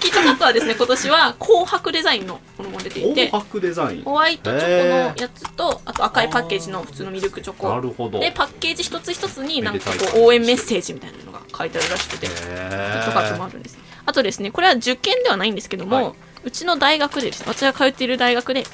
[0.05, 4.03] キットカットはですね今年は紅白デザインのものも出ていて紅白デザイン。
[4.03, 7.71] ホワイトチョコのやつとあと赤いパッケージの普通のミルクチョコ。
[7.71, 8.21] なるほど。
[8.21, 16.13] でパッケージ一つ一つになんかこう応援メッセージみたいなのが書いてあるらしくてキットカットもあるんですあとですねこれは受験ではないんですけども、はい。
[16.45, 17.41] うちの大学でです。
[17.41, 18.65] ね私が通っている大学で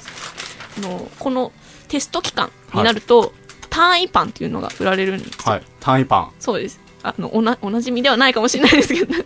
[0.77, 1.53] あのこの
[1.87, 3.33] テスト期間になると、
[3.69, 5.51] 単位パンっていうのが売られるんですよ。
[5.53, 5.63] はい。
[5.79, 6.31] 単位パン。
[6.39, 9.13] そうですあのおなおなじみではないかもしれないですけど。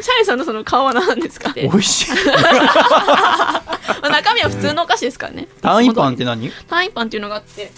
[0.00, 1.52] シャイさんのその顔は何ですか？
[1.56, 2.10] 美味しい。
[2.26, 3.62] ま
[4.02, 5.48] あ中身は普通のお菓子ですからね。
[5.60, 6.50] 単位パンって何？
[6.68, 7.70] 単位パンっていうのがあって。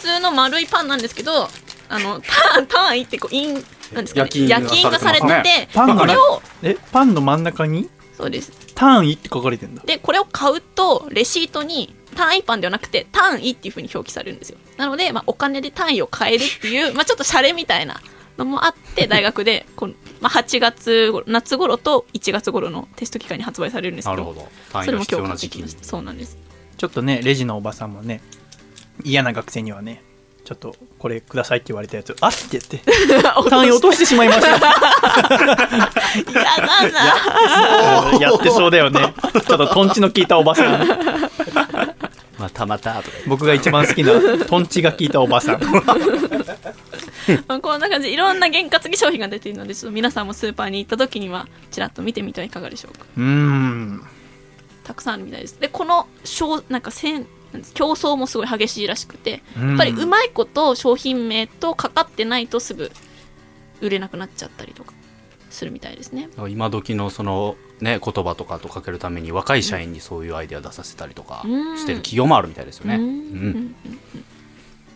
[0.00, 1.48] 普通の丸いパンなんですけど
[1.88, 2.20] あの
[2.54, 3.54] 単単位ってこうイン
[3.92, 4.30] なんですかね？
[4.48, 7.88] 焼き印がされててパンのこれをえパンの真ん中に？
[8.22, 8.52] そうです。
[8.76, 9.82] 単位って書かれてんだ。
[9.84, 14.58] でこれを買うとレシートに単位パンではなくて単位っていうふうに表記されるんですよ。
[14.76, 18.00] なので、まあ、お金で単位を買えるっていう、まあ、ちょっとシャレみたいな
[18.38, 24.48] のもあって大学でこの、まあ、8月頃夏頃と1月頃のテスト期間に発売されるんですけどなるほど。
[24.72, 25.84] 単位それも今日買ってきました。
[25.84, 26.38] そうなんです。
[26.76, 28.20] ちょっとねレジのおばさんもね
[29.04, 30.02] 嫌な学生にはね
[30.44, 32.16] ちょっとこれくださいって言われたやつ。
[32.20, 32.80] あっって言って。
[33.48, 34.60] 単位落としてしまいました 嫌だ
[38.10, 38.18] な。
[38.20, 39.00] やってそうだよね。
[39.00, 40.86] ちょっとトンチの効いたおばさん。
[42.38, 44.10] またまたとか僕が一番好きな
[44.46, 45.60] トンチが効いたおばさん。
[47.46, 48.08] まあこんな感じ。
[48.08, 53.04] でいろんな験担ぎ商品が出ているのでちょっと皆さんもスーパーに行った時にはちらっと見てみてはいかがでしょうか。
[53.16, 54.04] うーん。
[54.82, 55.60] たくさんあるみたいです。
[55.60, 57.41] でこの商なんかせんなんです
[57.74, 59.68] 競争もすごい激しいらしくてうん。
[59.70, 62.90] やっぱりうまいこと商品名とかかってないとすぐ
[63.80, 64.92] 売れなくなっちゃったりとか
[65.50, 66.28] するみたいですね。
[66.48, 71.78] 今時のそのね言葉とかとかけるために若い社員にそういうアイデア出させたりとかうん。
[71.78, 73.74] してる企業もあるみたいですよね、ううんん。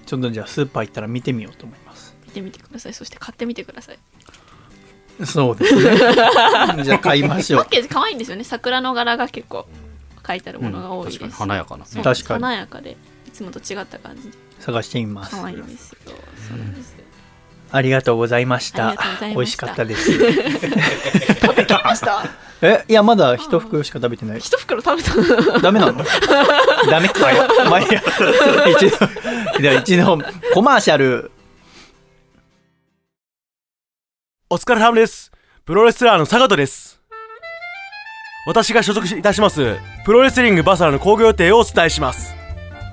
[0.06, 2.14] ちょっとじゃあスーパー行ったら見てみようと思います。
[2.26, 2.94] 見てみてください。
[2.94, 3.98] そして買ってみてください。
[5.24, 5.96] そうですね。
[6.84, 7.62] じゃあ買いましょう。
[7.62, 8.44] パッケージ可愛いんですよね。
[8.44, 9.66] 桜の柄が結構
[10.26, 11.84] 書いてあるものが多いです、確かに華やかな。
[11.86, 12.42] そう確かに。
[12.42, 12.96] 華やかで
[13.26, 14.30] いつもと違った感じ。
[14.30, 15.36] で探してみます。
[15.36, 15.98] 可愛いんですよ。
[16.48, 17.04] そうなんですよ。
[17.72, 18.88] ありがとうございました。
[18.88, 19.34] ありがとうございました。
[19.34, 20.12] 美味しかったです。
[21.40, 22.24] 食べきりました。
[22.62, 24.40] えいやまだ一袋しか食べてない。
[24.40, 25.58] 一袋食べた。
[25.58, 26.02] ダメなの？
[26.90, 27.46] ダメかよ。
[27.68, 28.00] まあいいや
[28.70, 30.18] 一度では一度
[30.54, 31.30] コマーシャル。
[34.48, 35.32] お疲れ様です。
[35.64, 36.95] プロレスラーの坂戸です。
[38.46, 42.32] 私が所属いたします、プロレスリングバサラの興行予定をお伝えします。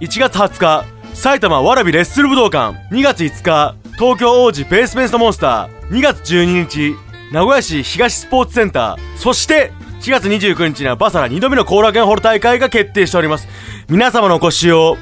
[0.01, 2.75] 1月20日、埼玉わらびレッスル武道館。
[2.91, 5.89] 2月5日、東京王子ベースメンストモンスター。
[5.91, 6.95] 2月12日、
[7.31, 9.17] 名古屋市東スポーツセンター。
[9.17, 9.71] そして、
[10.01, 13.47] 4月29日にはバサラ2度目の後楽園ホール大会が決定しております。
[13.87, 14.97] 皆様のお越しを、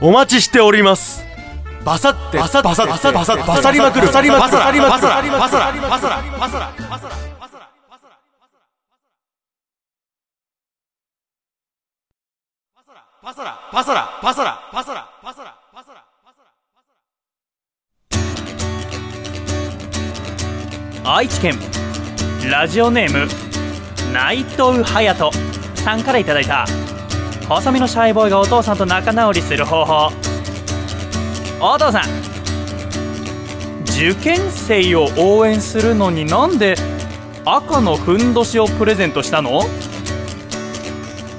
[0.00, 1.22] お待ちしております。
[1.84, 7.70] バサって、バサバサバサバサバサりまくる、バサりまくる、バサりまくる、バサりまくる、バサラ、バサラ、バサラ、バサラ、バサラ、
[12.74, 16.40] バサラ、バサラ、バサラ、バサラ、バサラ、バサラ、バサラ、バサ
[21.04, 21.14] ラ。
[21.14, 21.58] 愛知県
[22.50, 23.28] ラジオネーム
[24.14, 25.30] 内藤隼人
[25.74, 26.64] さんからいただいた。
[27.46, 30.10] 細身のシャイボーイがお父さんと仲直りする方法。
[31.60, 32.04] お父さん
[33.84, 36.76] 受験生を応援するのになんで
[37.44, 39.64] 赤のふんどしをプレゼントしたの？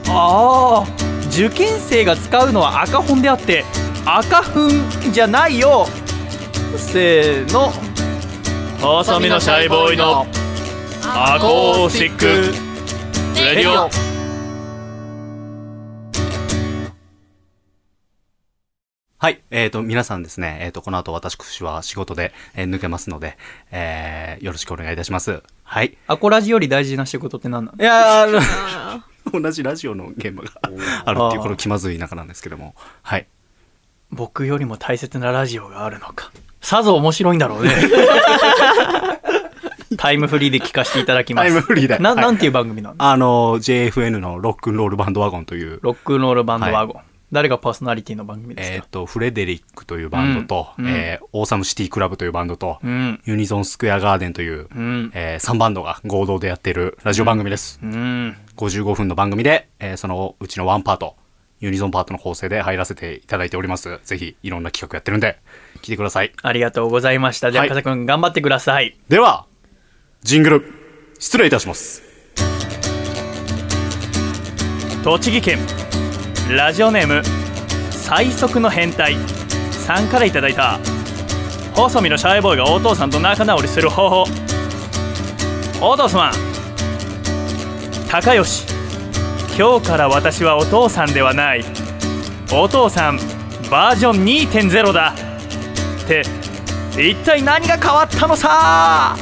[0.10, 3.64] ああ受験生が使うのは赤本であって
[4.06, 5.86] 赤ふんじゃないよ
[6.76, 7.72] せーの
[8.82, 10.26] 細身のシャイボーイの
[11.04, 12.26] アコースティック
[13.40, 13.90] レディオ
[19.22, 19.44] はい。
[19.52, 23.38] えっ、と、皆さんですね、えっ、と、この後私は仕事で、えー抜けますので、
[23.70, 25.44] えーよろしくお願いいたします。
[25.64, 25.98] はい。
[26.08, 30.52] アコラジより大事な仕事って何なのいやー同じラジオの現場が
[31.06, 32.76] あるっていう、この気まずい中なんですけども。
[33.02, 33.28] はい。
[34.12, 36.32] 僕よりも大切なラジオがあるのか。
[36.62, 37.72] さぞ面白いんだろうね。
[39.98, 41.48] タイムフリーで聞かせていただきます。
[41.48, 42.96] タイムフリーでな、はいなんていう番組なの？
[42.98, 46.96] あの、JFN のロックンロールバンドワゴンという、ロックンロールバンドワゴン。
[46.98, 53.22] は誰がパーソナリティの番組ですか、えっ、と、フレデリックというバンドと、うんうんえーオーサムシティクラブというバンドと、うん。
[53.26, 55.12] ユニゾンスクエアガーデンという、うん。
[55.14, 57.80] え3バンドが合同でやっているラジオ番組です。
[57.84, 58.36] うん。
[58.58, 61.16] 55分の番組で、えーそのうちのワンパート、
[61.60, 64.00] ユニゾンパートの構成で入らせていただいております。
[64.04, 65.38] ぜひ、いろんな企画やってるんで、
[65.82, 66.32] 聞いてください。
[66.42, 67.52] ありがとうございました。
[67.52, 68.98] じゃあ、はいくん頑張ってください。
[69.08, 69.46] では、
[70.24, 70.74] ジングル、
[71.20, 72.02] 失礼いたします。
[75.04, 75.60] 栃木県
[76.50, 77.22] ラジオネーム
[77.92, 79.16] 最速の変態。
[79.72, 80.80] さんからいただいた。
[81.76, 84.26] 細身のシャイボーイがお父さんと仲直りする方法。
[85.80, 86.32] お父様。
[88.10, 88.66] 高吉。
[89.56, 91.64] 今日から私はお父さんではない。
[92.52, 93.20] お父さん
[93.70, 95.14] バージョン2.0だ。
[96.04, 96.24] って
[97.00, 99.16] 一体何が変わったのさ？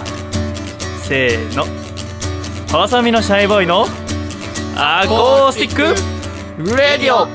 [1.04, 1.66] せーの。
[2.72, 3.86] 細身のシャイボーイの
[4.78, 6.17] アコースティック。
[6.60, 7.28] レディオ。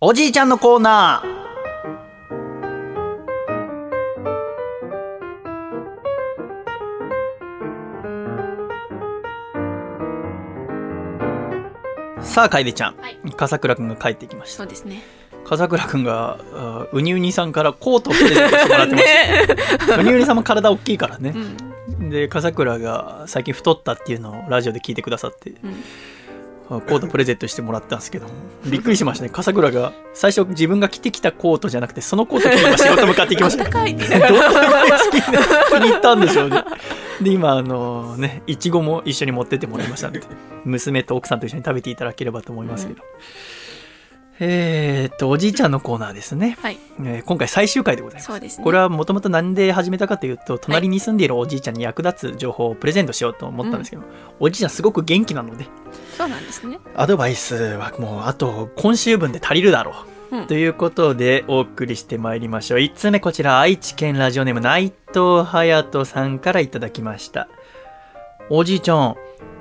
[0.00, 12.24] おじいちゃんのコーナー。
[12.24, 13.18] さあ楓ちゃん、はい。
[13.36, 14.56] 笠倉くんが帰ってきました。
[14.58, 15.19] そうですね
[15.50, 19.04] 笠倉くんがあウニウニさんからコートをプレゼントしてもらってます、
[19.98, 21.34] ウニウニさんも体大きいからね。
[21.98, 22.08] う、ん。
[22.08, 25.56] で笠倉が最近太ったっていうのをラジオで聞いてくださって、ん。
[26.70, 28.28] あコートプレゼントしてもらったんですけど
[28.64, 29.30] びっくりしましたね。
[29.30, 33.64] 笠倉が最初自分が着てきたコートじゃなくてそのコート着て今仕事向かっていきました。
[33.64, 33.98] どこまで好
[35.10, 35.20] きに
[35.90, 36.62] 入ったんでしょうね。
[37.20, 40.22] で今あのねいちごも一緒に持ってってもらいましたんで
[40.64, 43.02] 娘と奥さんと一緒に食べていただければと思いますけど、
[44.42, 46.78] えーっとおじいちゃんのコーナーですね、はい。
[47.00, 48.26] えー今回最終回でございます。
[48.26, 48.64] そうですね。
[48.64, 54.02] これはもともと何で始めたかというと隣に住んでいるおじいちゃんに役立つ情報をプレゼントしようと思ったんですけど、
[54.40, 55.66] おじいちゃんすごく元気なので
[56.16, 56.78] そうなんですね。
[56.96, 59.92] アドバイスはもうあと今週分で足りるだろ
[60.30, 60.46] う、うん。
[60.46, 62.78] ということでお送りしてまいりましょう。
[62.78, 67.48] 1つ目こちら愛知県ラジオネーム内藤隼人さんからいただきました。
[68.48, 69.16] おじいちゃん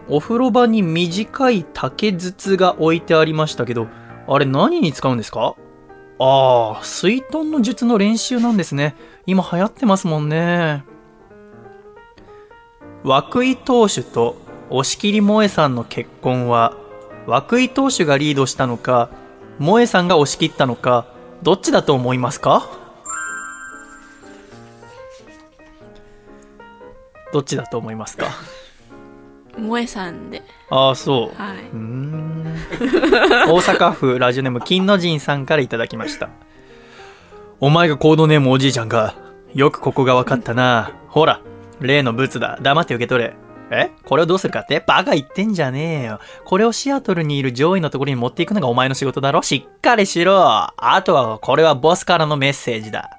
[0.08, 3.88] お風呂場に短い竹筒が置いてありましたけど
[4.32, 5.56] あれ何に使うんですか？
[6.20, 8.96] ああ水遁の術の練習なんですね。
[9.26, 10.84] 今流行ってますもんね。
[13.04, 14.36] 涌井投手と
[14.70, 16.78] 押切萌さんの結婚は
[17.28, 19.10] 涌井投手がリードしたのか
[19.60, 21.08] 萌さんが押し切ったのか
[21.42, 22.70] どっちだと思いますか？
[27.34, 28.28] どっちだと思いますか？
[29.60, 30.42] 萌えさんで。
[30.70, 31.42] ああそう。
[31.42, 31.58] はい。
[31.58, 32.56] うーん。
[33.48, 36.30] 大阪府ラジオネーム金の神さんからいただきました。
[37.60, 39.16] お前がコードネームおじいちゃんか
[39.54, 40.94] よくここが分かったな。
[41.08, 41.42] ほら
[41.80, 42.58] 例のブツだ。
[42.62, 43.36] 黙って受け取れ。
[43.72, 43.92] え？
[44.04, 44.84] これをどうするかって？
[44.86, 46.20] バカ言ってんじゃねえよ。
[46.46, 49.42] これをシアトルにいる上位のところに持っていくのがお前の仕事だろ？
[49.44, 50.42] しっかりしろ。
[50.42, 53.12] あとはこれはボスからのメッセージだ。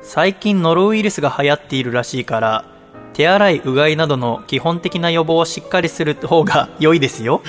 [0.00, 2.64] 最近ノロウイルスが流行っているらしいから、
[3.14, 7.42] 手洗い、うがいなどの基本的な予防をしっかりする方が良いですよ。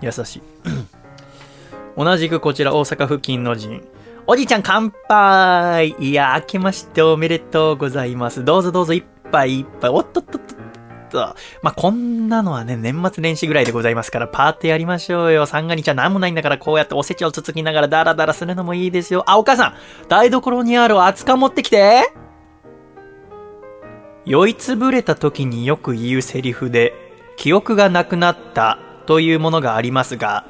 [0.00, 0.42] 優しい。
[1.96, 3.82] 同じくこちら大阪府近の陣。
[4.26, 8.44] おじいちゃん乾杯いや、明けましておめでとうございます。
[8.44, 9.90] どうぞどうぞ一杯一杯。
[9.90, 10.56] おっとっとっとっ
[11.10, 11.18] と。
[11.62, 15.46] まあ、こんなのはね、年末年始ぐらいでございますから、パーティーやりましょうよ。
[15.46, 19.24] 三が日は何もないんだから、こうやっておせちをつつきながらダラダラするのもいいですよ。
[19.26, 19.74] あ、お母さん
[20.08, 22.12] 台所にある熱燗持ってきて
[24.24, 26.94] 酔いつぶれた時によく言うセリフで、
[27.36, 30.46] 記憶がなくなったというものがありますが、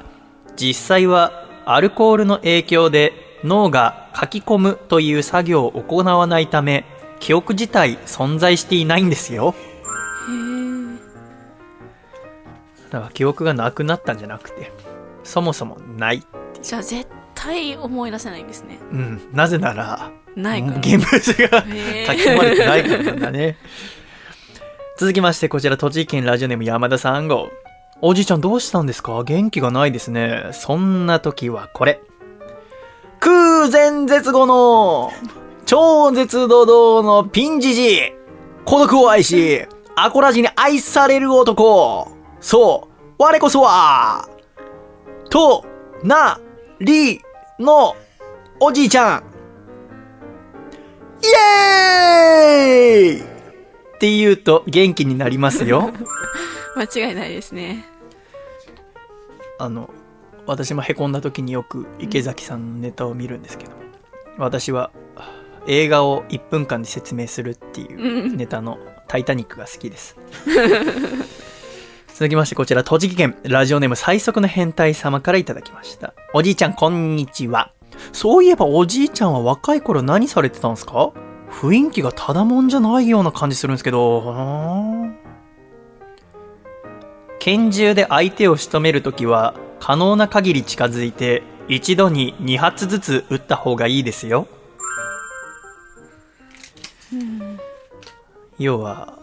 [0.55, 3.13] 実際はアルコールの影響で
[3.43, 6.85] 脳が書き込むという作業を行わないため、
[7.19, 9.55] 記憶自体存在していないんですよ。
[12.91, 14.71] だから記憶がなくなったんじゃなくて、
[15.23, 16.23] そもそもない。
[16.61, 19.21] じゃあ絶対思い出せないんですねうん。
[19.33, 21.69] なぜなら、ないから現物が書き
[22.29, 23.57] 込まれてないからなんだね。
[24.97, 27.49] 続きまして、こちら、栃木県ラジオネーム山田さん号。
[28.01, 29.23] おじいちゃんどうしたんですか？
[29.23, 30.49] 元気がないですね。
[30.51, 32.01] そんな時はこれ。
[33.19, 35.11] 空前絶後の
[35.65, 37.99] 超絶怒涛のピンジジイ
[38.65, 39.65] 孤独を愛し、
[39.95, 42.11] アコラジに愛される男。
[42.41, 44.27] そう、我こそは、
[45.29, 45.65] と、
[46.03, 46.39] な、
[46.81, 47.21] り、
[47.59, 47.95] の、
[48.59, 49.23] おじいちゃん。
[51.23, 53.23] イエーイっ
[53.97, 55.93] て言うと元気になりますよ。
[56.75, 57.85] 間違いないですね。
[59.57, 59.89] あの、
[60.45, 63.71] 私も凹んだ時によく池崎さんのネタを見るんですけど、
[64.37, 64.91] 私は
[65.67, 68.77] 映画を1分間で説明するっていうネタの
[69.07, 70.17] タイタニックが好きです。
[72.13, 76.13] 続きましてこちら栃木県ラジオネーム最速の変態様からいただきました。
[76.33, 77.72] おじいちゃんこんにちは。
[78.11, 81.11] そういえばおじいちゃんは若い頃何されてたんですか？
[81.51, 85.11] 雰囲気がただもんじゃないような感じするんですけど。
[87.39, 94.47] 拳銃で相手を仕留めるときは可能な限り近づいて一度に2発ずつ撃った方がいいですよ。
[98.59, 99.19] 要は、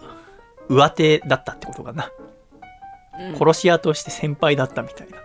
[0.69, 2.11] 上手だったってことかな。
[3.39, 5.17] 殺し屋として先輩だったみたいな。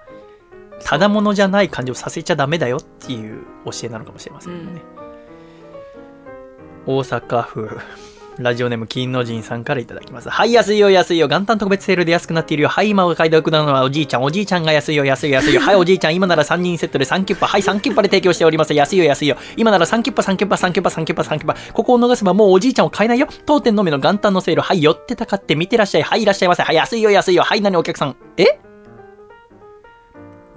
[0.83, 4.81] ただものじゃない感じをさせちゃダメだよっていう教えなのかもしれませんね。
[6.85, 7.79] 大阪府、
[8.37, 10.29] ラジオネーム金の神さんからいただきます。
[10.29, 11.27] はい、安いよ、安いよ。
[11.27, 12.69] 元旦特別セールで安くなっているよ。
[12.69, 14.23] はい、今お買い得なのはおじいちゃん。
[14.23, 15.61] おじいちゃんが安いよ、安いよ、安いよ。
[15.65, 16.15] はい、おじいちゃん。
[16.15, 17.47] 今なら3人セットで3キュッパ。
[17.47, 18.73] はい、3キュッパで提供しております。
[18.73, 19.37] 安いよ、安いよ。
[19.57, 21.55] 今なら3キュッパ、3キュッパ、3キュッパ、3キュッパ、3キュッパ。
[21.73, 23.27] ここを逃せばもうおじいちゃんを買えないよ。
[23.45, 24.61] 当店のみの元旦のセール。
[24.61, 26.03] はい、寄ってたかって見てらっしゃい。
[26.03, 26.63] はい、いらっしゃいませ。
[26.63, 27.43] はい、安いよ、安いよ。
[27.43, 28.15] はい、何お客さん。
[28.37, 28.59] え？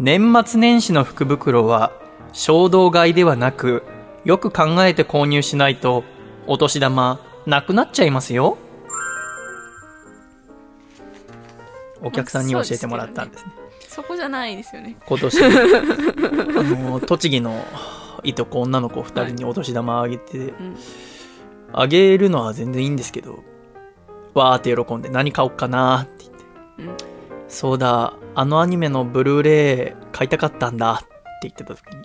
[0.00, 1.92] 年末年始の福袋は
[2.32, 3.82] 衝動買いではなく、
[4.24, 6.04] よく考えて購入しないと、
[6.46, 8.58] お年玉、なくなっちゃいますよ。
[12.00, 13.52] お客さんに教えてもらったんですね。
[13.88, 14.96] そこじゃないですよね。
[15.04, 15.48] 今年、 あ
[16.62, 17.64] の、栃木の
[18.22, 20.54] いとこ女の子二人にお年玉あげて、
[21.72, 23.42] あげるのは全然いいんですけど、
[24.34, 26.26] わーって喜んで何買おうかなって
[26.78, 27.04] 言って、
[27.48, 31.09] そうだ、あのアニメのブルーレイ買いたかったんだって
[31.43, 32.05] 言ってた時に、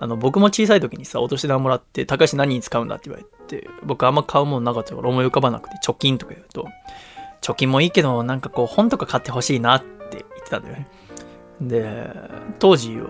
[0.00, 6.66] あの、僕も小さい時にさ、お年玉もらって、高橋何に使うんだって言われて、僕あんま買うものなかったから思い浮かばなくて、貯金とか言うと、
[7.42, 10.88] 貯金もいいけど、なんかこう、本とか買ってほしいなって言ってたんだよね。
[11.60, 12.06] で、
[12.58, 13.06] 当時は、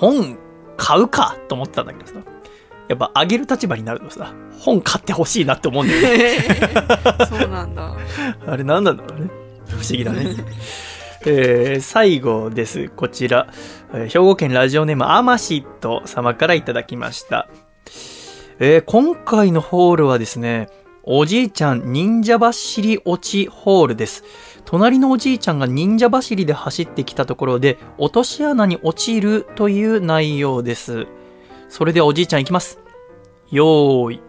[0.00, 0.38] 本
[0.78, 2.14] 買うかと思ってたんだけどさ、
[2.88, 6.38] やっぱあげる立場になるとさ、本買ってほしいなって思うんだよね。
[7.28, 7.94] そうなんだ。
[8.46, 9.30] あれ何なんだろうね。
[9.66, 10.34] 不思議だね。
[11.26, 12.88] えー最後です。
[12.88, 13.52] こちら、
[13.92, 17.48] え兵庫県ラジオネームアマシット様からいただきました。
[18.58, 20.68] えー今回のホールはですね、
[21.02, 24.24] おじいちゃん忍者走り落ちホールです。
[24.64, 31.06] 隣のおじいちゃんが忍者走りで走ってきたところで、落とし穴に落ちるという内容です。
[31.68, 32.78] それではおじいちゃん行きます。
[33.50, 34.20] よーい、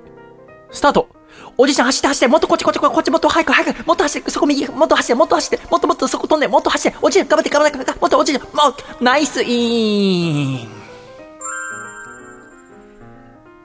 [0.72, 1.08] スタート
[1.58, 8.50] おじいちゃん走って走って、もっとこっちこっちこっちもっと早く早く、もっと走って、そこ右、もっと走って、もっと走って、もっともっとそこ飛んで、もっと走って、おじいちゃん頑張って頑張って頑張って、もっとおじいちゃん、も
[9.00, 10.82] う、ナイスイーン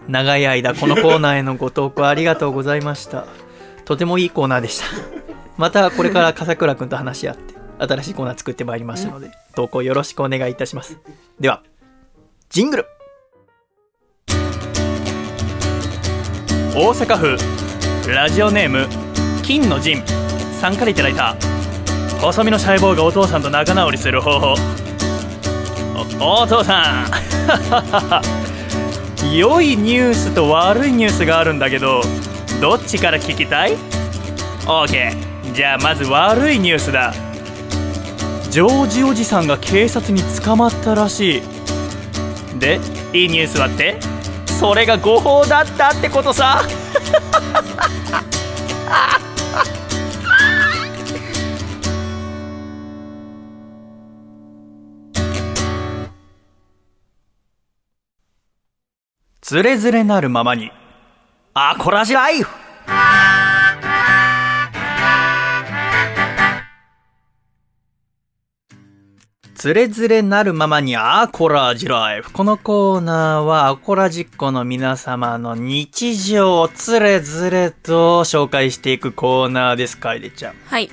[0.08, 3.26] 長い間このコーナーへのご投稿ありがとうございました。
[3.84, 4.84] とてもいいコーナーでした。
[5.56, 10.98] またこれから笠倉くんと話し合って、新しいコーナー作ってまいりましたので、投稿よろしくお願いいたします。
[11.40, 11.62] では、
[12.50, 12.86] ジングル
[16.74, 17.65] 大阪府
[18.08, 18.86] ラジオネーム
[19.42, 20.04] 金の陣。
[20.60, 21.34] さんからいただいた。
[22.20, 24.54] 細身のシャイボーがお父さんと仲直りする方法。
[26.20, 27.06] おお父さん。
[29.36, 32.00] 良いニュースと悪いニュースがあるんだけど
[32.60, 33.76] どっちから聞きたい
[34.66, 35.16] ?OK
[35.52, 37.12] じゃあまず悪いニュースだ。
[38.50, 41.42] ジョージおじさんが警察に捕まったらしい。
[42.58, 42.78] で
[43.12, 43.98] いいニュースはって？
[44.46, 46.62] それが誤報だったってことさ。
[59.48, 60.72] ズレズレなるままに
[61.54, 62.52] アコラジライフ
[69.54, 72.32] ズレズレなるままにアコラジライフ。
[72.32, 80.54] このコーナーはアコラジッコの皆様の日常をズレズレと紹介していくコーナーです、楓ちゃん。
[80.64, 80.90] はい。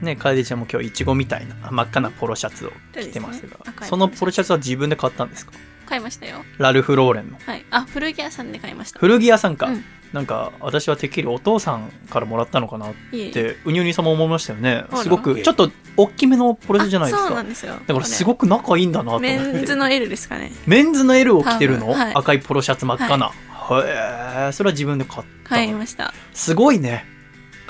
[0.00, 5.50] ね、楓ちゃんも今日イチゴみたいな真っ赤なポロシャツを着てますが、そうですね赤いそのポロシャツは自分で買ったんですか？
[5.86, 6.44] 買いましたよ。
[6.58, 7.38] ラルフ・ローレンの。
[7.44, 7.64] はい。
[7.70, 8.98] あ古着屋さんで買いました。
[8.98, 9.84] 古着屋さんか、うん。
[10.12, 14.84] なんか私はてっきりお父さんからもらったのかなってうにゅうにさんも思いましたよね。
[14.94, 17.74] すごくちょっと大きめのポロシャツじゃないですあそうかなんですよ。
[17.86, 19.38] だからすごく仲いいんだなと思って。
[19.38, 20.52] メンズの L ですかね。
[20.66, 22.14] メンズの L を着てるの、はい。
[22.14, 26.12] 赤いポロシャツ真っ赤な、へえそれは自分で買った買いました。
[26.34, 27.06] すごいね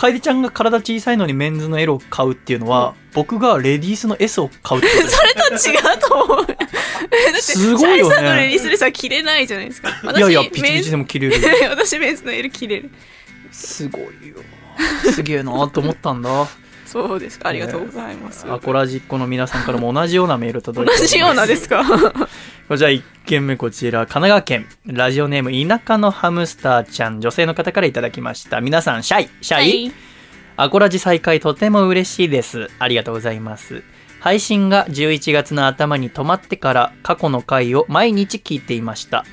[0.02, 6.46] 楓ちゃんが体小さいのにメンズの L を買うっていうのは、僕がレディースの S を買うってことそれと違うと思う。
[6.46, 6.56] だっ
[7.36, 8.16] てすごいよね。
[8.16, 9.90] のレディースレスは着れないじゃないですか。
[10.02, 11.36] 私いやいやピチピチでも着れる
[11.70, 12.90] 私メンズの L 着れる。
[13.52, 14.36] すごいよ。
[15.12, 16.48] すげえなと思ったんだ
[16.92, 17.48] そうですか。
[17.48, 21.82] ありがとうございます、アコラジッコの皆さんからも同じようなメール届いて 同じようなですか。
[22.68, 28.60] こちら1件目こちら、神奈川県、ラジオネーム田舎のハムスターちゃん、女性の方からいただきました。
[28.60, 29.92] 皆さん、シャイ、シャイ、はい
[30.58, 32.70] アコラジ再開とても嬉しいです。
[32.78, 33.82] ありがとうございます。
[34.20, 39.24] 配信が11月の頭に止まってから過去の回を毎日聞いていました。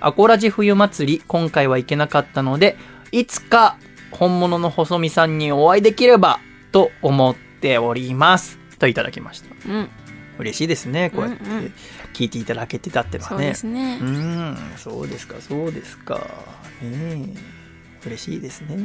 [0.00, 2.76] アコラジ冬祭り、今回は行けなかったので、
[3.12, 3.76] いつか
[4.10, 6.40] 本物の細見さんにお会いできれば
[6.72, 8.58] と思っております。
[8.78, 9.54] といただきました。
[9.68, 9.90] うん
[10.38, 11.74] 嬉しいですね、こうやってうんうん
[12.14, 13.36] 聞いていただけてたってのはね。
[13.36, 16.14] そうですねうーん、そうですか、そうですか。
[16.80, 18.76] ねえ嬉しいですね。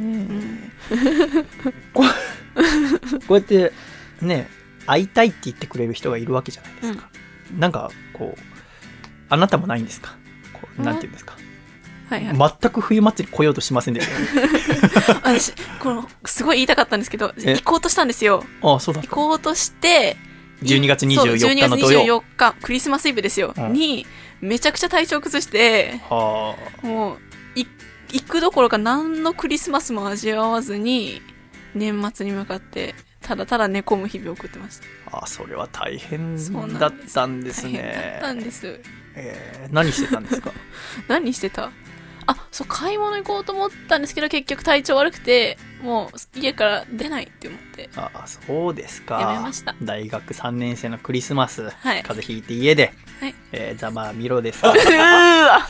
[1.92, 3.72] こうこうやって
[4.20, 4.48] ね、
[4.86, 7.08] 会いたいって言ってくれる人がいるわけじゃないですか。
[7.56, 8.40] なんか、こう、
[9.28, 10.16] あなたもないんですか？
[10.52, 11.33] こうなんていうんですか？
[12.10, 12.56] はいはい。
[12.60, 14.12] 全く冬祭り来ようとしませんでした。
[15.12, 15.38] よね。
[15.38, 17.54] 私このすごい言いたかったんですけどえ？
[17.54, 18.44] 行こうとしたんですよ。
[18.62, 19.02] ああ、そうだ。
[19.02, 20.16] 行こうとして
[20.62, 22.22] 12月そう24 12月日の土曜。
[22.22, 23.72] 24日クリスマスイブですよ、うん。
[23.72, 24.06] に
[24.40, 27.18] めちゃくちゃ体調崩してはもう
[27.58, 27.66] い
[28.12, 31.22] 行くどころか何のクリスマスも味わわずに
[31.74, 34.78] 年末に向かってただただ寝込む日々を送ってまし
[35.10, 35.18] た。
[35.22, 36.36] あ、それは大変
[36.78, 38.20] だったんです大変だねっ。
[38.20, 38.80] たんです。
[39.16, 40.52] えー何してたんですか？
[41.08, 41.70] 何してた？
[42.26, 47.90] あそう買い物行こうと思ったんですけど結局体調悪くてもう家から出ないって思って。
[47.94, 49.20] ああ、そうですか。
[49.20, 49.74] やめました。
[49.82, 51.68] 大学3年生のクリスマス、は
[51.98, 52.02] い。
[52.02, 53.34] 風邪ひいて家で、はい。
[53.52, 54.64] えーざまあみろです。
[54.64, 55.68] うーわ。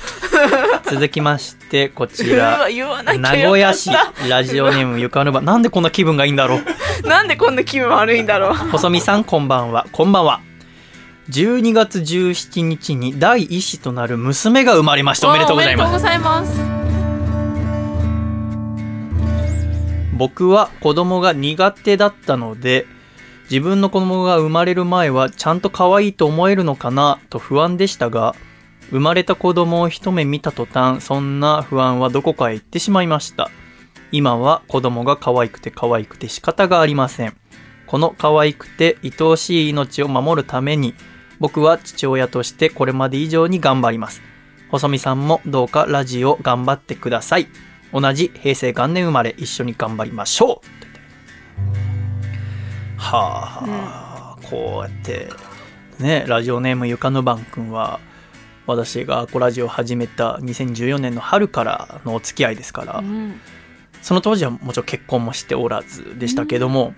[0.89, 3.91] 続きまして、こちら、名古屋市、
[4.29, 7.09] ラジオネームゆかぬば、なんでこんな気分がいいんだろう。
[7.09, 8.55] なんでこんな気分悪いんだろう。
[8.55, 9.87] 細見さん、こんばんは。
[9.91, 10.41] こんばんは。
[11.31, 15.29] 12月17日に第一子となる娘が生まれました。
[15.29, 15.71] おめでとうござ
[16.13, 16.85] います。
[20.17, 22.87] 僕は子供が苦手だったので
[23.51, 28.35] 自分の子供が生まれる前はちゃんと可愛いと思えるのかなと不安でしたが
[28.91, 33.51] 生まれた子供を一目見た途端そんな不安はどこかへ行ってしまいました
[34.13, 37.37] 今は子供が可愛くて可愛くて仕方がありません
[37.87, 40.95] この可愛くて愛おしい命を守るために
[41.40, 44.23] 僕は父親としてこれまで以上に頑張ります。
[44.70, 47.48] 細見さんもどうかラジオ頑張ってください。
[47.93, 50.66] 同じ平成元年生まれ一緒に頑張りましょう。
[52.97, 55.28] はあ、こうやって
[55.98, 58.01] ねラジオネームゆかぬばんくんは
[58.66, 63.40] 私がアコラジオを始めた2014年の春からのお付き合いですから、うん。
[64.01, 66.94] その当時はもちろん結婚もしておらずでしたけども、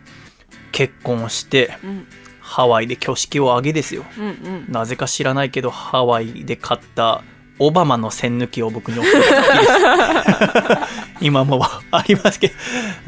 [0.73, 2.07] 結婚をしてうん
[2.47, 4.05] ハワイで挙式を挙げですよ。
[4.17, 4.65] うんうん。
[4.69, 7.23] なぜか知らないけどハワイで買った
[7.59, 9.11] オバマの線抜きを僕に送っ
[11.21, 12.55] 今もありますけど。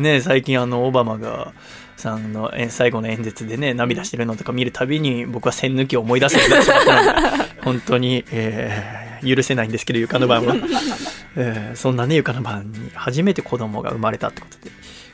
[0.02, 1.52] ね最近あのオバマが
[1.96, 7.02] さんのえ最後の演説でね涙してるのとか見るたびに僕は線抜きを思い出すようになっちまったの
[7.38, 10.54] で 本当に、えー許せないんですけど床の番は、
[11.34, 14.70] えーそんなね床の番に初めて子供が生まれたってことで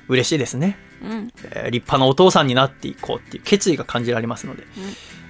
[0.08, 0.76] 嬉しいですね。
[1.02, 1.28] うん。
[1.44, 4.64] えー立派なお父さんになっていこうっていう決意が感じられますので、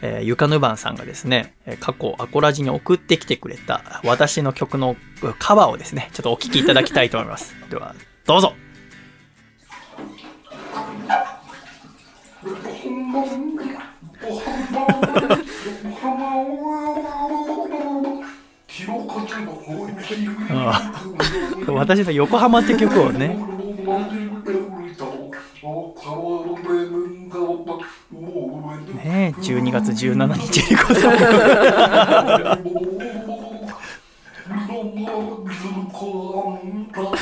[0.02, 4.96] えーゆかぬばんさんがですね、えー過去アコラジに送ってきてくれた私の曲の
[5.38, 7.54] カバーをですね、ちょっとお聴きいただきたいと思います。
[7.70, 7.94] では、
[8.26, 8.54] どうぞ。
[20.50, 20.92] あ
[21.68, 21.70] あ。
[21.72, 23.36] 私の横浜って曲をね、
[29.04, 32.58] ねえ、12月17日に子供が
[36.96, 37.18] 僕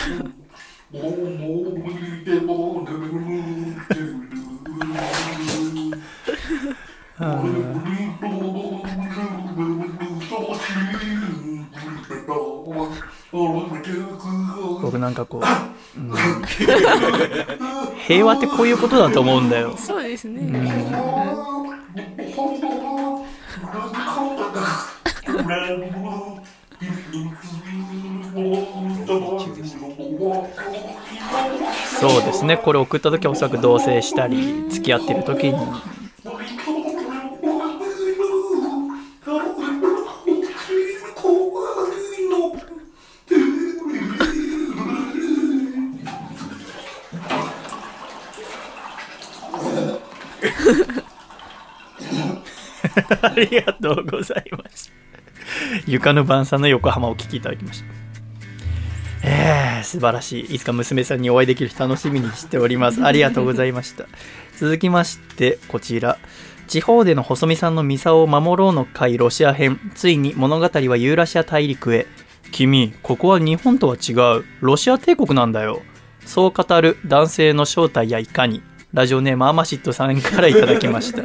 [18.06, 19.74] 平和ってこういうことだと思うんだよ。
[19.78, 20.40] そうですね、
[32.00, 32.56] そうですね。
[32.56, 35.56] これ送った時はおそらく同棲したり付き合ってる時に
[53.44, 54.92] りがとうございます
[55.86, 58.02] 床の晩さんの横浜を聞きいただきました
[59.24, 60.56] えー、素晴らしい。
[60.56, 63.04] いつか娘さんにお会いできる日楽しみにしております。
[63.04, 64.06] ありがとうございました。
[64.58, 66.18] 続きまして、こちら。
[66.66, 69.78] 地方での細見さんのミサを守ろうの会ロシア編。
[69.94, 72.06] ついに物語はユーラシア大陸へ。
[72.50, 74.44] 君、ここは日本とは違う。
[74.60, 75.82] ロシア帝国なんだよ。
[76.26, 78.62] そう語る男性の正体やいかに。
[78.92, 81.22] ラジオネームアマシットさんからいただきました。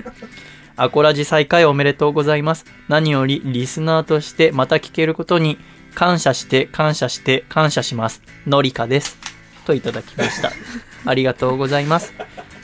[0.78, 2.66] アコラジ再開おめでとうございます。
[2.88, 5.58] 何よりリスナーとしてまた聞けることに
[5.95, 8.22] 感謝して感謝して感謝します。
[8.45, 9.18] のりかです。
[9.66, 10.52] といただきました。
[11.06, 12.14] ありがとうございます。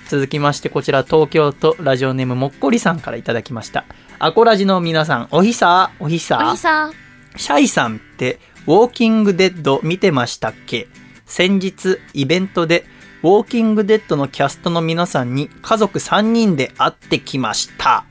[0.09, 3.85] 続きましてこちら東京都ラジオネームもっこりさんからいただきました。
[4.19, 6.91] アコラジの皆さん、おひさおひさおひさ
[7.35, 10.87] シャイさんって、ウォーキングデッド見てましたっけ？
[11.25, 12.85] 先日、イベントで、
[13.23, 18.03] ウォーキングデッドのキャストの皆さんに家族3人で会ってきました。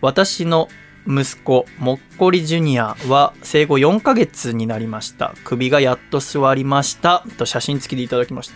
[0.00, 0.68] 私の
[1.06, 5.34] 息子、もっこりジュニアは生後4ヶ月になりました。
[5.44, 7.22] 首がやっと座りました。
[7.36, 8.54] と写真付きでいただきました。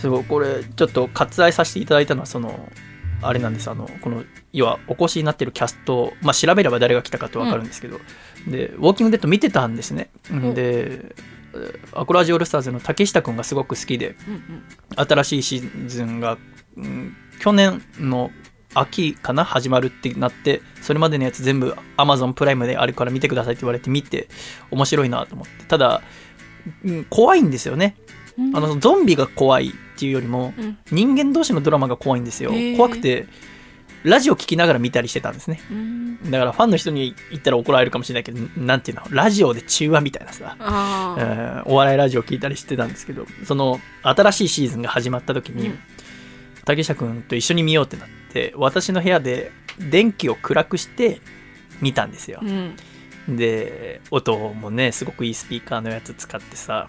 [0.00, 2.72] すごい、これ、ちょっと割愛させていただいたのは、その、
[3.20, 4.24] あれなんです、あの、この、
[4.54, 8.00] 要は、お越しになってるキャスト、まあ、調べれば誰が来たかってわかるんですけど、
[8.46, 10.08] で、ウォーキングデッド見てたんですね。
[10.54, 11.14] で、
[11.92, 14.16] アコラジオールスターズの竹下くんがすごく好きで、
[14.96, 16.38] 新しいシーズンが、
[16.76, 18.30] うん去年の
[18.74, 24.28] 秋かな始まるってなってそれまでのやつ全部 Amazon プライムであるから見てくださいって言われて見て
[24.70, 25.64] 面白いなと思って。
[25.64, 26.02] ただ、
[26.84, 27.96] うん怖いんですよね、
[28.54, 30.78] あのゾンビが怖いっていうよりも、うん。
[30.90, 32.52] 人間同士のドラマが怖いんですよ。
[32.76, 33.26] 怖くて
[34.04, 35.60] ラジオ聞きながら見たりしてたんですね。
[35.70, 36.30] うん。
[36.30, 39.02] だからファンの人に言ったら怒られるかもしれないけどなんていうの？
[39.10, 40.56] ラジオで中和みたいなさ。
[40.60, 41.62] えー。
[41.64, 45.78] お笑いラジオ聞いたりしてたんですけどその新しいシーズンが始まった時に、うん。
[46.64, 51.20] 竹下くんと一緒に見ようってなって私の部屋で電気を暗くして
[51.80, 52.40] 見たんですよ。
[52.42, 53.36] う、ん。
[53.36, 56.88] で音もねすごくいいスピーカーのやつ使ってさ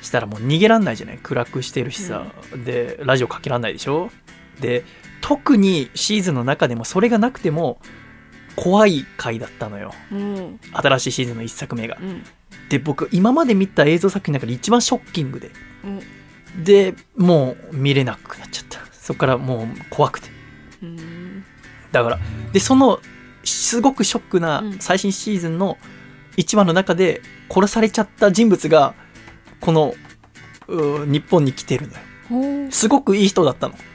[0.00, 1.18] したらもう逃げらんないじゃない？
[1.18, 2.26] 暗くしてるしさ、
[2.64, 4.10] でラジオかけらんないでしょ？
[4.60, 4.84] で
[5.22, 7.80] 特にシーズンの中でもそれがなくても
[8.56, 9.94] 怖い回だったのよ。
[10.10, 10.60] うん。
[10.72, 11.96] 新しいシーズンの1作目が。
[11.98, 12.22] うん。
[12.68, 15.52] で僕今まで見た映像作品の中で一番ショッキングで。
[15.84, 16.64] うん。
[16.64, 18.80] でもう見れなくなっちゃった。
[18.92, 20.28] そこからもう怖くて。
[20.82, 21.44] うん。
[21.92, 22.18] だから
[22.52, 23.00] でその
[23.44, 24.78] すごくショックなうん。
[24.80, 25.78] 最新シーズンの
[26.36, 28.94] 1話の中で殺されちゃった人物が
[29.60, 29.94] この
[30.66, 32.70] う日本に来てるのよ。
[32.70, 33.74] すごくいい人だったの。
[33.74, 33.91] うん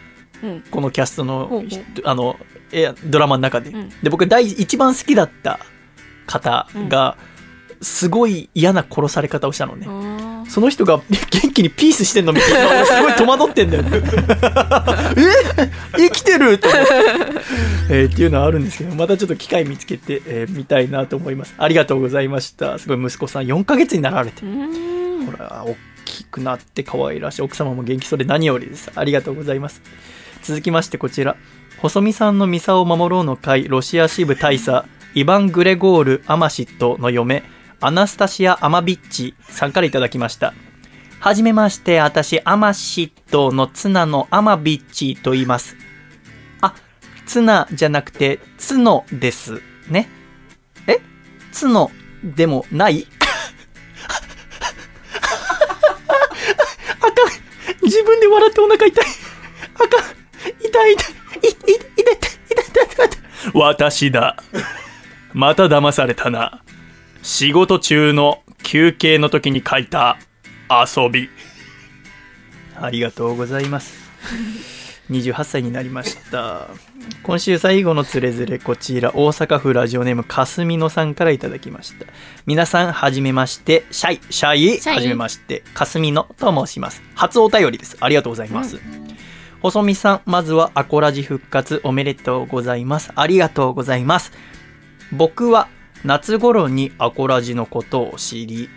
[0.71, 1.63] このキャストの
[2.03, 2.37] あの
[2.71, 3.89] えドラマの中で、うん。
[4.01, 5.59] で僕第一番好きだった
[6.25, 7.17] 方が、
[7.81, 10.99] すごい嫌な殺され方をしたのね、あその人が
[11.31, 13.83] 元気にピースしてんの見て俺すごい戸惑ってんだよ。
[13.83, 14.01] ね
[15.57, 16.91] え生きてるって思って、
[17.89, 21.53] えーっていうのはあるんですけどまたちょっと機会見つけて、えー見たいなと思います。
[21.57, 22.79] ありがとうございました。
[22.79, 24.41] すごい息子さん4ヶ月になられて。
[24.43, 27.41] ほら大きくなって可愛らしい。
[27.41, 28.91] 奥様も元気そうで何よりです。
[28.95, 29.81] ありがとうございます
[30.41, 31.35] 続きましてこちら。
[31.79, 37.43] 細見さんのミサを守ろうの会ロシア支部大佐イバン・グレゴール・アマシットの嫁
[37.79, 40.53] アナスタシア・アマビッチさんからいただきました。
[41.19, 45.75] はじめまして私アマシットのツナのアマビッチと言います。
[46.61, 46.73] あ
[47.25, 49.61] ツナじゃなくてツノです。
[49.89, 50.09] ね。
[50.87, 50.99] え？
[51.51, 51.91] ツノ
[52.23, 53.07] でもない？
[56.99, 57.13] あかん。
[57.83, 59.05] 自分で笑ってお腹痛い。
[59.75, 59.89] あかん。
[60.59, 62.15] 痛い痛い痛い痛い痛い
[62.49, 63.17] 痛い痛い痛い
[63.53, 64.37] 私だ
[65.33, 66.63] また騙されたな
[67.23, 70.17] 仕事中の休憩の時に書いた
[70.69, 71.29] 遊び
[72.79, 74.07] ありがとうございます
[75.09, 76.67] 28歳になりました
[77.23, 82.05] 今週最後のつれづれこちら大阪府ラジオネームかすみのさんからいただきました
[82.45, 88.79] 皆さんはじめましてシャイシャイシャイはじめましてかすみのと申します初お便りですありがとうございます、
[89.61, 94.31] 細見さんまずはアコラジ復活おめでとうございますありがとうございます
[95.11, 95.67] 僕は
[96.03, 98.69] 夏頃にアコラジのことを知り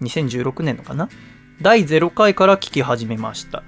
[0.00, 1.08] 2016年のかな？
[1.60, 3.62] 第0回から聞き始めました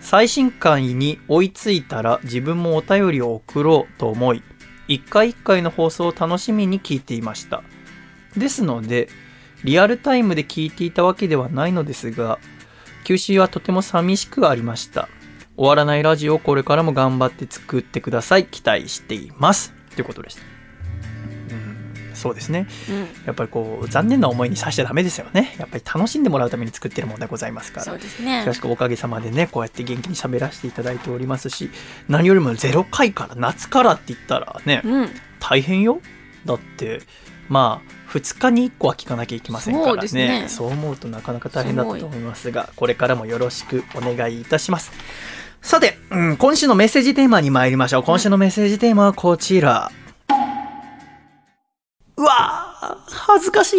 [0.00, 4.42] 最新回に追いついたら自分もお便りを送ろうと思い
[4.86, 7.62] 一回一回の放送を楽しみに聞いていました。
[8.36, 9.08] ですので、
[9.62, 12.38] リアルタイムで聞いていたわけではないのですが、
[13.04, 15.08] 休止はとても寂しくありました。
[15.56, 18.46] 終わらないラジオをこれからも頑張って作ってください。
[18.46, 19.72] 期待しています。
[19.94, 20.40] ということです。
[21.50, 22.66] うん、そうですね。
[22.88, 25.54] うんやっぱりこう、残念な思いにさしちゃダメですよね。
[25.58, 27.84] やっぱり楽しんでもらうために作ってるものでございますから。
[27.84, 31.70] そうですねしかしおかげさまでね、こうやって元気に喋らせていただいておりますし、
[32.08, 36.00] 何よりも0回から夏からって言ったらね、うん大変よ。
[36.44, 37.00] だって、
[37.48, 40.08] まあ、2日に1個は聞かなきゃいけませんからね。
[40.12, 44.92] ねそう思うとなかなか大変だったと思いますが、これからもよろしくお願いいたします。
[45.64, 48.02] さて、うん、今週のメッセージテーマに参りましょう。
[48.02, 49.90] 今週のメッセージテーマはこちら。
[52.18, 53.78] うわー恥ずかし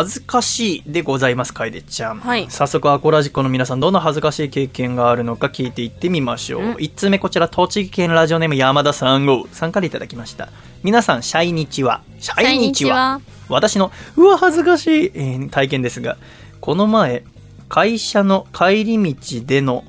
[0.00, 2.20] 恥ずかしいでございます、楓ちゃん。
[2.20, 6.62] はい早速、アコラジコの皆さん、どんな恥ずかしい経験があるのか聞いていってみましょう。
[6.62, 10.48] うん1つ目、こちら、栃木県ラジオネーム山田さん号さんからいただきました。
[10.82, 12.00] 皆さん、シャイニチは。
[12.18, 13.20] シャイニチは。
[13.50, 16.16] 私の、うわ、恥ずかしい、えー体験ですが、
[16.62, 17.22] この前、
[17.68, 19.84] 会社の帰り道での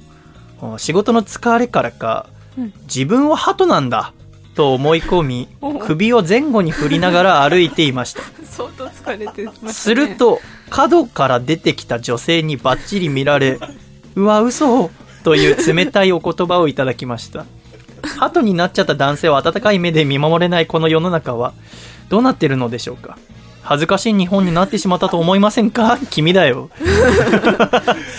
[0.60, 2.28] お仕事の疲れからか、
[2.58, 4.12] うん自分は鳩なんだ
[4.56, 8.22] と思い込みお、首を前後に振りながら歩いていました。
[8.44, 13.60] 相当疲れてますねすると、角から出てきた女性にバッチリ見られ、
[14.15, 14.90] うわ、嘘
[15.23, 17.45] という冷たいお言葉をいただきました。
[18.18, 21.53] 鳩になっちゃった男性を温かい目で見守れないこの世の中は、
[22.10, 23.18] どうなってるのでしょうか
[23.64, 25.98] 恥ずかしい日本になってしまったと思いませんか？
[26.10, 26.70] 君だよ。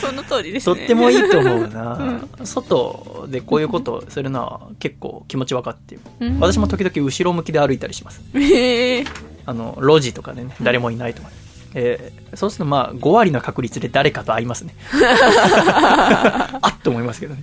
[0.01, 0.77] その通りですね。
[0.77, 5.97] とってもいいと思うな、外でこういうことをするのは結構気持ち分かって。
[5.97, 6.41] る、うん。
[6.41, 8.21] 私も時々後ろ向きで歩いたりします。
[8.35, 9.05] へえ。
[9.45, 11.29] あの路地とかでね誰もいないとか、
[11.75, 14.75] えーそうするとまあ5割の確率で誰かと会いますね。
[15.03, 17.43] あっと思いますけどね。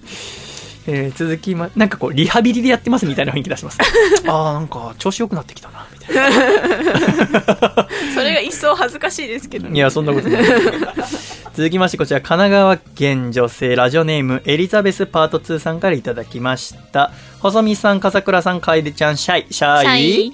[0.87, 3.77] えー続きまなんかこうリハビリでやってますみたいな雰囲気出します。
[4.27, 5.85] ああなんか調子良くなってきたな
[8.13, 10.43] それが一層恥ずかしいですけどねいや、そんなことない。
[11.55, 17.11] 続きまして、こちら、神奈川県女性ラジオネーム、エリザベスパート2さんからいただきました。
[17.39, 19.83] 細見さん、笠倉さん、楓ちゃん、シャイ、シャイ。
[19.83, 20.33] シャイ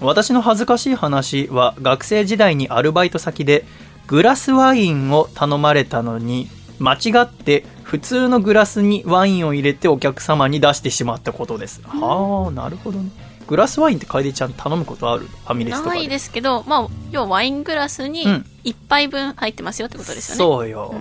[0.00, 3.64] 私の恥ずかしい話は、学生時代にアルバイト先で、
[4.06, 6.48] グラスワインを頼まれたのに、
[6.78, 11.80] 間違って、普通のグラスにワインを入れてお客様に出してしまったことです。
[11.86, 13.10] はあ、なるほどね。
[13.46, 15.26] グラスワインって楓ちゃん頼むことある？
[15.26, 15.96] ファミレスとかで。
[15.98, 18.46] ないですけど、まあ、要はワイングラスにうん。
[18.64, 20.38] 1杯分入ってますよってことですよね。
[20.38, 20.94] そうよ、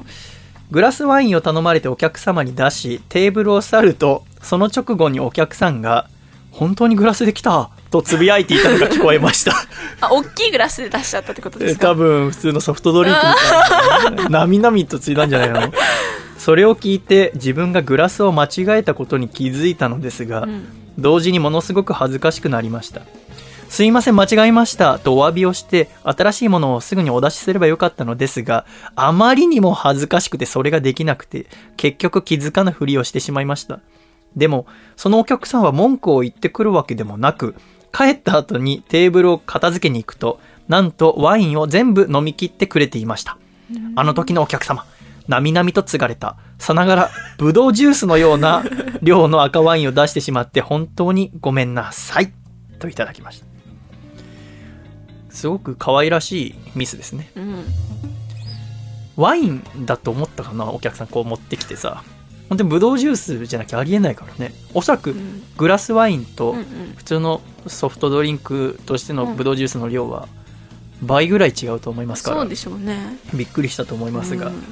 [0.70, 6.08] グラスワインを頼まれてお客様に出しテーブルを去るとその直後にお客さんが
[6.52, 9.54] 「本当にグラスで来た!」とつぶやいていたのが聞こえました。
[10.02, 11.88] あ、大きいグラスで出しちゃったってことですか？
[11.90, 13.20] 多分普通のソフトドリンク
[14.12, 15.74] みたいな なみなみとついたんじゃないの？
[16.38, 20.68] それを聞いて自分がグラスを間違えたことに気づいたのですが、うん
[20.98, 23.02] 同時にものすごく恥ずかしくなりました。
[23.70, 25.00] すいません間違えました。
[25.00, 28.66] とお詫びをして新しいものをすぐにお出しすればよかったのですが
[28.96, 33.80] あまりにも恥ずかしくてそれができなくて結局気づかぬふりをしてしまいました。
[34.36, 37.56] でもそのお客さんは文句を言ってくるわけでもなく
[37.94, 43.38] 帰った後にテーブルを片付けに行くとなんとワインを全部飲み切ってくれていました。
[43.96, 44.86] あの時のお客様、
[45.28, 48.64] なみなみと継がれた、さながら、ブドウジュースのような
[49.02, 52.34] 量の赤ワインを出してしまって本当にごめんなさい。
[52.80, 53.46] といただきました。
[55.30, 57.30] すごく可愛らしいミスですね。
[57.36, 57.66] うん。
[59.16, 62.04] ワインだと思ったかな、お客さんこう持ってきてさ。
[62.48, 64.54] 本当にブドウジュースじゃなきゃありえないからね。
[64.74, 66.56] おそらくんグラスワインと
[66.96, 70.28] 普通のソフトドリンクとしてのブドウジュースの量は
[71.02, 73.18] 倍ぐらい違うと思いますからそうでしょうね。
[73.34, 74.64] びっくりしたと思いますが、うん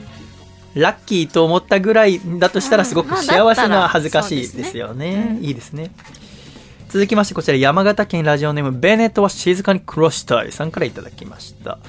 [0.76, 5.38] ラッキーと思ったぐらいだとしたらすごくまあ幸せな恥ずかしいですよね。
[5.42, 5.92] いいですね。
[6.90, 11.80] 続きましてこちら山形県ラジオネームベネットは静かにクロしたいさんからいただきました。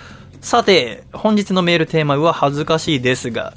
[0.40, 3.54] さて、本日のメールテーマは恥ずかしいですが、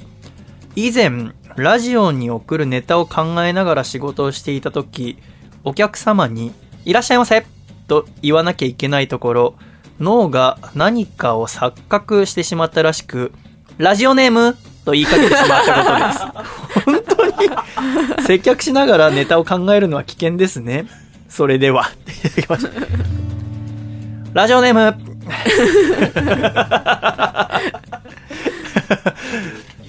[0.74, 5.18] 以前、ラジオに送るネタを考えながら仕事をしていた時、
[5.64, 6.52] お客様に、
[6.86, 7.44] いらっしゃいませ
[7.88, 9.54] と言わなきゃいけないところ、
[10.00, 13.32] 脳が何かを錯覚してしまったらしく、
[13.76, 14.56] ラジオネーム
[14.88, 16.80] と言いかけてしまったことです。
[16.86, 17.32] 本当に、
[18.26, 20.86] 接客しながらネタを考えるのは危険ですね。
[21.28, 22.70] それでは、いただきました。
[24.32, 24.80] ラジオネーム。
[24.80, 25.28] 言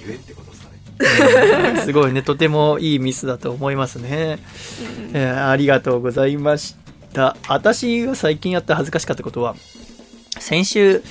[0.06, 0.50] えってこと
[0.98, 2.20] ですすごいね。
[2.20, 4.38] とてもいいミスだと思いますね、
[5.14, 6.76] えーありがとうございまし
[7.14, 7.38] た。
[7.48, 9.56] 私が最近やった恥ずかしかったことは
[10.38, 11.02] 先週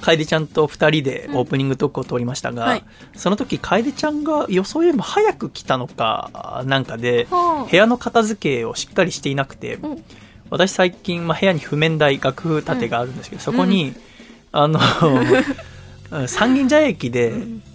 [0.00, 2.84] 楓ちゃんと2人でオープニングトークを通りましたが、はい。
[3.14, 7.70] その時楓ちゃんが予想よりも早く来たのかなんかではあ。
[7.70, 10.04] 部屋の片付けをしっかりしていなくて、うん。
[10.50, 13.94] 私最近、まあ、部屋に譜面台楽譜立てがあるんですけど、そこに、
[14.50, 14.80] あの
[16.26, 17.34] 三軒茶屋駅で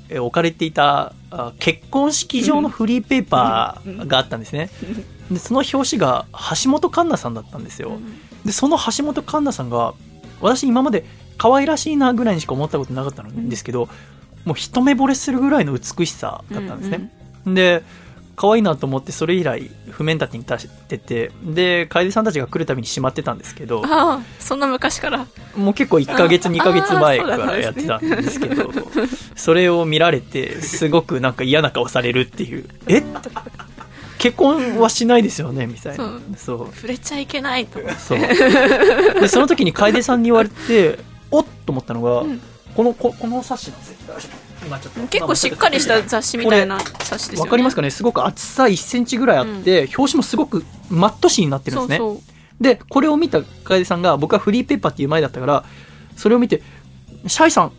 [0.10, 4.70] え置かれていたあ結婚式場のフリーペーパーがあったんですね、
[5.32, 6.26] でその表紙が
[6.64, 8.00] 橋本環奈さんだったんですよ、
[8.45, 9.94] でその橋本環奈さんが
[10.41, 11.06] 私今まで
[11.38, 13.50] 可愛らしいなぐらいにしか思ったことなかったん。
[13.50, 13.90] ですけど、
[14.46, 17.12] もう一目惚れするぐらいの美しさだったんですね、
[17.46, 17.84] で
[18.36, 25.28] 可愛いなと思ってそれ以来譜面立てに立ててで楓さんたちが来るたびにしまってたんですけどああそんな昔から。
[25.56, 28.72] もう結構1ヶ月あ2ヶ月前からやってたんですけど
[29.36, 32.68] それを見られてすごくなんか嫌な顔されるっていう。
[32.88, 33.04] え？
[34.18, 35.68] 結婚はしないですよね？
[35.68, 36.20] みたいな。
[36.36, 36.76] そう。
[36.76, 38.00] 触れちゃいけないと思って。
[38.00, 38.20] そう。
[39.22, 41.00] でその時に楓さんに言われて
[41.74, 42.24] 思ったのが、
[42.76, 43.95] このここの冊子なんですよ。
[44.66, 45.02] 今ちょっと。
[45.08, 47.41] 結構しっかりした雑誌みたいな冊子ですよね。
[47.41, 47.90] わかりますかね？
[47.91, 52.20] すごく厚さ1センチぐらいあって、表紙もすごくマット紙になってるんですね。
[52.62, 55.66] でこれを見た楓さんが僕はフリーペーパーっていう前だったから
[56.16, 56.62] それを見て
[57.28, 57.72] 「シャイさん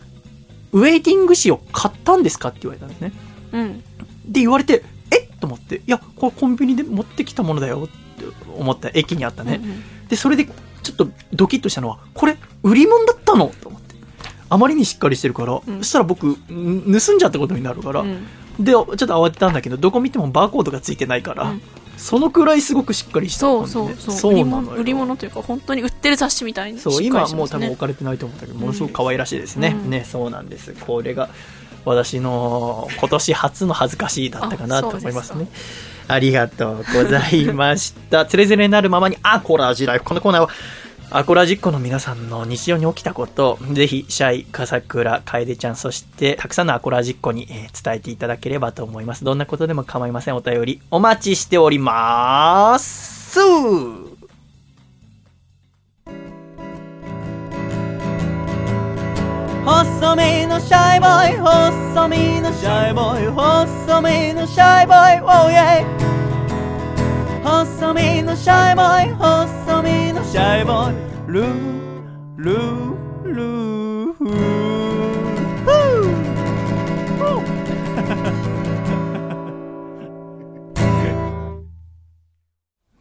[0.73, 3.13] ウェイティング紙を買ったんですか?」って言われたんですね。
[3.53, 3.81] うん。
[4.27, 5.21] で言われて「え？
[5.21, 8.25] っ?」と思って「いやこれコンビニで持ってきたものだよ」って
[8.57, 9.61] 思った駅にあったね、
[10.09, 13.53] でそれでちょっとドキッとしたのはこれ売り物だったの？
[13.61, 13.84] と思って
[14.49, 18.05] あまりにしっかりしてるから、そしたら僕ん盗んじゃったことになるから、
[18.59, 21.55] でちょっと慌てたんだけどどこ見てもバーコードがついてないから、
[21.97, 29.77] そのくらいすごくしっかりしたそうそうそう売り売り物というか本当に売ってる雑誌みたいにそう、今もう多分置かれてないと思ったけど、ものすごく可愛らしいですね。
[29.85, 30.75] うんね、そうなんです。
[30.75, 31.31] これが
[31.85, 35.49] 私の今年初の恥ずかしいだったかなと思いますね。
[36.07, 38.27] ありがとうございました。
[38.27, 40.05] つれづれになるままにアコラジライフ。
[40.05, 40.49] このコーナーは、
[41.11, 49.25] アコラジッコの皆さんの日常に起きたこと、ぜひ、シャイ、笠倉、楓ちゃん、そして、たくさんのアコラジッコに、えー伝えていただければと思います。
[49.25, 50.37] どんなことでも構いません。
[50.37, 53.39] お便り、お待ちしております。
[59.65, 66.34] 細身のシャイボーイ細身のシャイボーイ細身のシャイボーイ Oh yeah
[67.45, 70.97] 細身のシャイボーイ細身のシャイボーイ。
[71.31, 74.13] ルールールー。
[74.15, 75.45] フー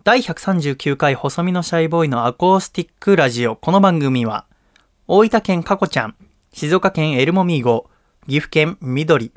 [0.04, 3.56] 第139回細身のシャイボーイのアコースティックラジオ。
[3.56, 4.46] この番組は
[5.08, 6.18] 大分県かこちゃん
[6.52, 7.90] 静岡県エルモミーゴ、
[8.28, 9.32] 岐阜県緑、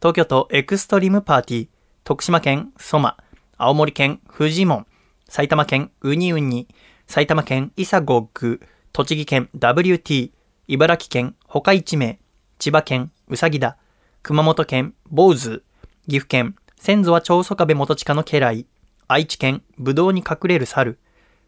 [0.00, 1.68] 東京都エクストリームパーティー、
[2.04, 3.16] 徳島県ソマ、
[3.64, 4.86] 青森県フジモン、
[5.28, 6.66] 埼玉県ウニウニ、
[7.06, 8.60] 埼玉県イサゴッグ、
[8.92, 10.32] 栃木県 WT、
[10.66, 12.18] 茨城県ホカイチメ、
[12.58, 13.76] 千葉県ウサギだ、
[14.24, 15.62] 熊本県ボウズ、
[16.08, 18.66] 岐阜県先祖は長宗我部元親の家来、
[19.06, 20.98] 愛知県ブドウに隠れる猿、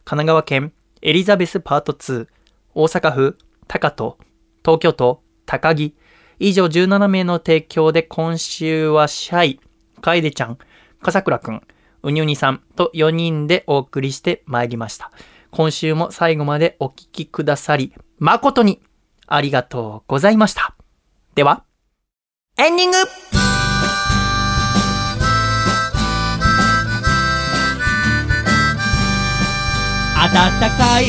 [0.05, 0.73] 神奈川県
[1.03, 2.29] エリザベスパート2、
[2.75, 4.19] 大阪府高戸、
[4.65, 5.97] 東京都高木、
[6.39, 9.61] 以上17名の提供で今週はシャイ、
[10.01, 10.59] 楓ちゃん、
[11.03, 11.61] 笠倉くん、
[12.05, 15.11] うにゅにさんと4人でお送りしてまいりました。
[15.51, 18.81] 今週も最後までお聞きくださり、誠に
[19.27, 20.75] ありがとうございました。
[21.35, 21.65] では、
[22.59, 22.97] エンディング
[30.33, 31.05] 暖かい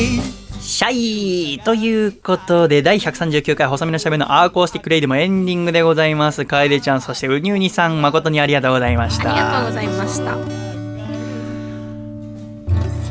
[0.60, 6.44] シャイということで、第139回細身のシャイボーイのアコースティックレイでもエンディングでございます。
[6.44, 9.32] 楓ちゃん、そしてウニウニさん、誠にありがとうございました。
[9.32, 10.75] ありがとうございました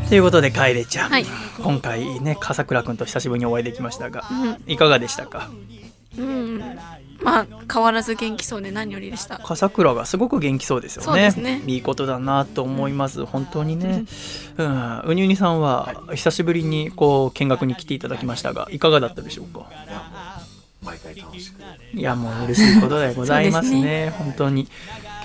[0.07, 1.25] ということで、楓ちゃん、はい。
[1.61, 4.71] 今回ね、笠倉くんと久しぶりにお会いできましたが、うん。
[4.71, 5.49] いかがでしたか？
[6.17, 6.59] うん。
[7.21, 9.39] まあ変わらず元気そうで何よりでした。
[9.39, 11.05] 笠倉がすごく元気そうですよね。
[11.05, 11.61] そうですね。
[11.65, 13.25] いいことだなと思います。
[13.25, 14.05] 本当にね。
[14.57, 14.99] うん。
[15.05, 19.65] うにゅうにさんは、久しぶりにこう、見学に来ていただきましたが、いかがだったでしょうか？
[20.83, 21.61] 毎回楽しく。
[21.93, 23.75] いやもう嬉しいことでございますね。
[23.75, 24.67] そうです本当に。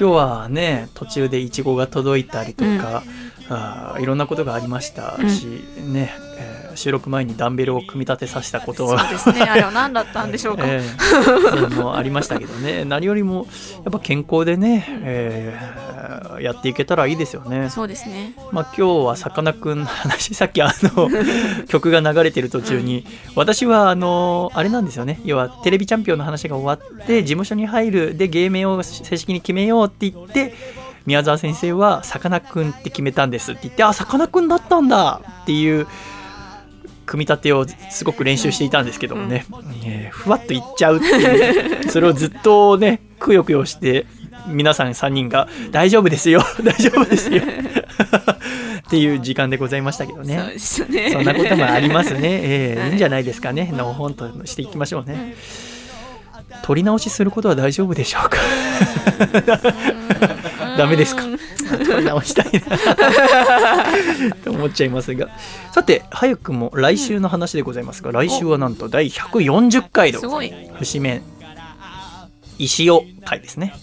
[0.00, 3.02] 今日はね途中でイチゴが届いたりとか、
[3.50, 5.46] あーいろんなことがありましたし、
[5.76, 8.86] ね、えー収録前にダンベルを組み立てさせたこと。
[8.86, 9.42] はそうですね。
[9.42, 11.14] あれは何だったんでしょうか、 ええ。
[11.24, 12.84] そういうのもありましたけどね。
[12.88, 13.46] 何よりも
[13.84, 15.58] やっぱ健康でね、え
[16.40, 17.68] やっていけたらいいですよね。
[17.70, 18.32] そうですね。
[18.52, 21.10] まあ、今日はさかなクンの話、 さっきあの
[21.66, 23.04] 曲が流れてる途中に、
[23.34, 30.54] 私はあの、あれなんですよね、要はテレビチャンピオンの話が終わって、事務所に入る、で、芸名を正式に決めようって言って、
[31.06, 35.86] 宮沢先生は、さかなクンって決めたんですって言って、あ、さかなクンだったんだっていう、
[37.06, 39.44] 組み立てをすごく練習していたんですけどもね、
[39.84, 44.06] えーふわっといっちゃうっていう、 それをずっとね、くよくよして、
[44.46, 47.42] 皆さん3人が、大丈夫ですよ、 大丈夫ですよ。
[48.86, 50.54] っていう時間でございましたけどね。
[50.56, 52.20] そねそんなこともありますね。
[52.22, 53.72] えーいいんじゃないですかね。
[53.76, 55.34] のほんとしていきましょうね。
[56.62, 58.38] 取り直しすることは大丈夫でしょうか？
[60.80, 61.22] ダメですか？
[61.68, 62.50] 取り直したい
[64.28, 65.28] な と思っちゃいますが。
[65.72, 70.84] さて、早くも来週の話でございますが、来週はなんと第140回でございます。
[70.84, 71.22] 節目、
[72.58, 73.74] 石尾会ですね。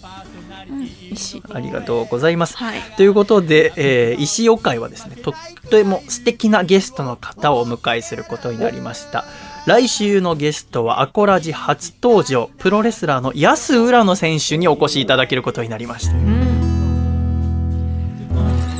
[1.12, 2.56] 石ありがとうございます。
[2.56, 5.34] はいということで、えー石尾会はですね、とっ
[5.70, 9.24] ても素敵なゲストの方をお迎えすることになりました。
[9.66, 16.57] 来週のゲストはアコラジ初登場、プロレスラーの安浦野選手にお越しいただけることになりました。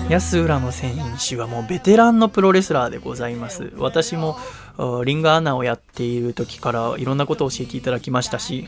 [0.08, 0.94] 安浦野選
[1.28, 3.72] 手はもうベテランのプロレスラーでございます。
[3.76, 4.38] 私も
[4.78, 8.66] あリングアナをやっている時からいろんなことを教えていただきましたし、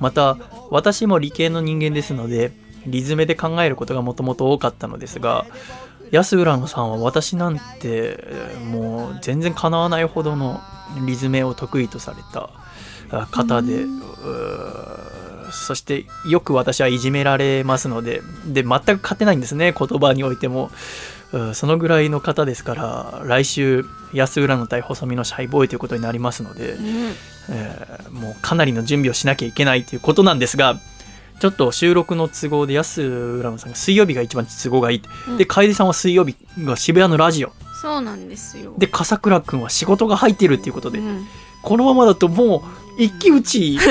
[0.00, 0.36] また
[0.70, 2.52] 私も理系の人間ですので
[2.86, 5.46] リズメで考えることがもともと多かったのですが
[6.10, 10.60] 安浦野さんは私なんてえーもう全然かなわないほどの
[11.06, 12.50] リズメを得意とされた
[13.10, 13.86] あ方で、
[15.56, 20.70] そしてよく私はいじめられますのでで全く勝てないんですね言葉においても。
[21.32, 26.76] うんそのぐらいの方ですから来週安浦野対細身のシャイボーイということになりますので、
[27.50, 30.78] えーもうかなりの準備をしなきゃいけないということなんですが
[31.38, 35.02] ちょっと収録の都合で安浦野さんが水曜日が一番都合がいい。
[35.28, 35.36] うん。
[35.36, 37.52] で楓さんは水曜日が渋谷のラジオ。
[37.82, 38.74] そうなんですよ。
[38.78, 41.26] で笠倉君は仕事が入ってるっていうことで、うん。
[41.62, 42.62] このままだともう
[42.98, 43.78] 一騎打ち。
[43.78, 43.86] 本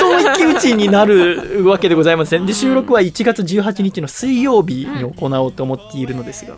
[0.00, 2.46] 当の一騎打ちになるわけでございません。
[2.46, 6.56] で収録は1月18日の水曜日に行おうと思っているのですが、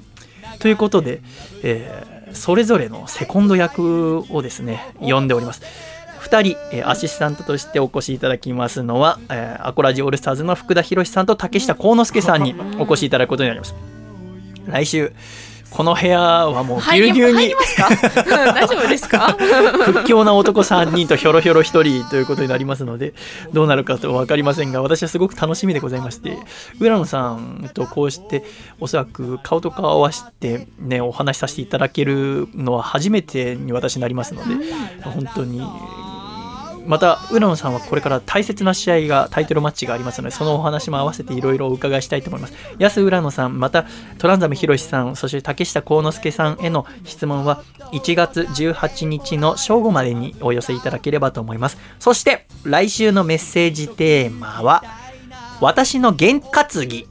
[0.59, 1.21] ということで、
[1.63, 5.63] えーそれぞれのセコンド役をですね呼んでおります。
[6.21, 13.75] 2人、えーアシスタントとしてお越しいただきますのは、えーアコラジオールスターズの福田博さんと竹下幸之助さんにお越しいただくことになります。
[14.67, 15.13] 来週
[15.77, 17.37] この部屋はもうぎゅうぎゅうに。
[17.37, 17.89] 入りますか？
[18.55, 19.37] 大丈夫ですか？
[19.85, 21.65] 屈強な男3人とひょろひょろ1
[22.01, 23.13] 人ということになりますので
[23.53, 26.39] どうなるかと分かりませんが私はすごく楽しみでございまして
[26.81, 28.43] 浦野さんとこうして
[28.81, 34.55] おそらく顔と顔を合わせてねお話しさせていただけるのは初めてに私なりますので
[35.03, 35.61] 本当に
[36.87, 42.55] また浦野さんはこれから大切な試合がタイトルマッチがありますのでそのお話も合わせていろいろお伺いしたいと思います。
[42.79, 43.87] 安浦野さんまた
[44.19, 51.79] トランザムヒロシさんそして竹下幸之助さんへの質問は1月18日の正午までにお寄せいただければと思います。
[51.99, 54.83] そして来週のメッセージテーマは
[55.61, 57.07] 私の験担ぎ。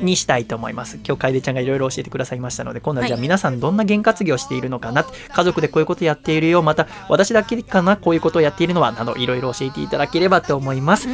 [0.00, 0.98] にしたいと思います。
[1.06, 3.22] 今日楓ちゃんがいろいろ教えてくださいましたので今度はじゃあはい。
[3.22, 5.04] 皆さんどんな験担ぎをしているのかな？
[5.04, 11.08] 家族でこういうことやっているよまた私だけかなこういうことをやっているのはなどいろいろ教えていただければと思います、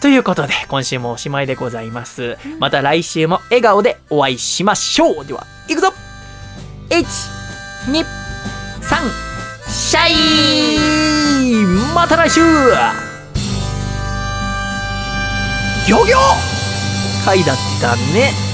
[0.00, 2.36] ということで今週もおしまいでございます。
[2.58, 5.26] また来週も笑顔でお会いしましょう。
[5.26, 5.92] ではいくぞ。
[6.90, 7.92] 123
[9.68, 11.64] シャイ
[11.94, 12.40] また来週。
[15.86, 16.61] ギョギョ
[17.24, 18.51] 回だったね。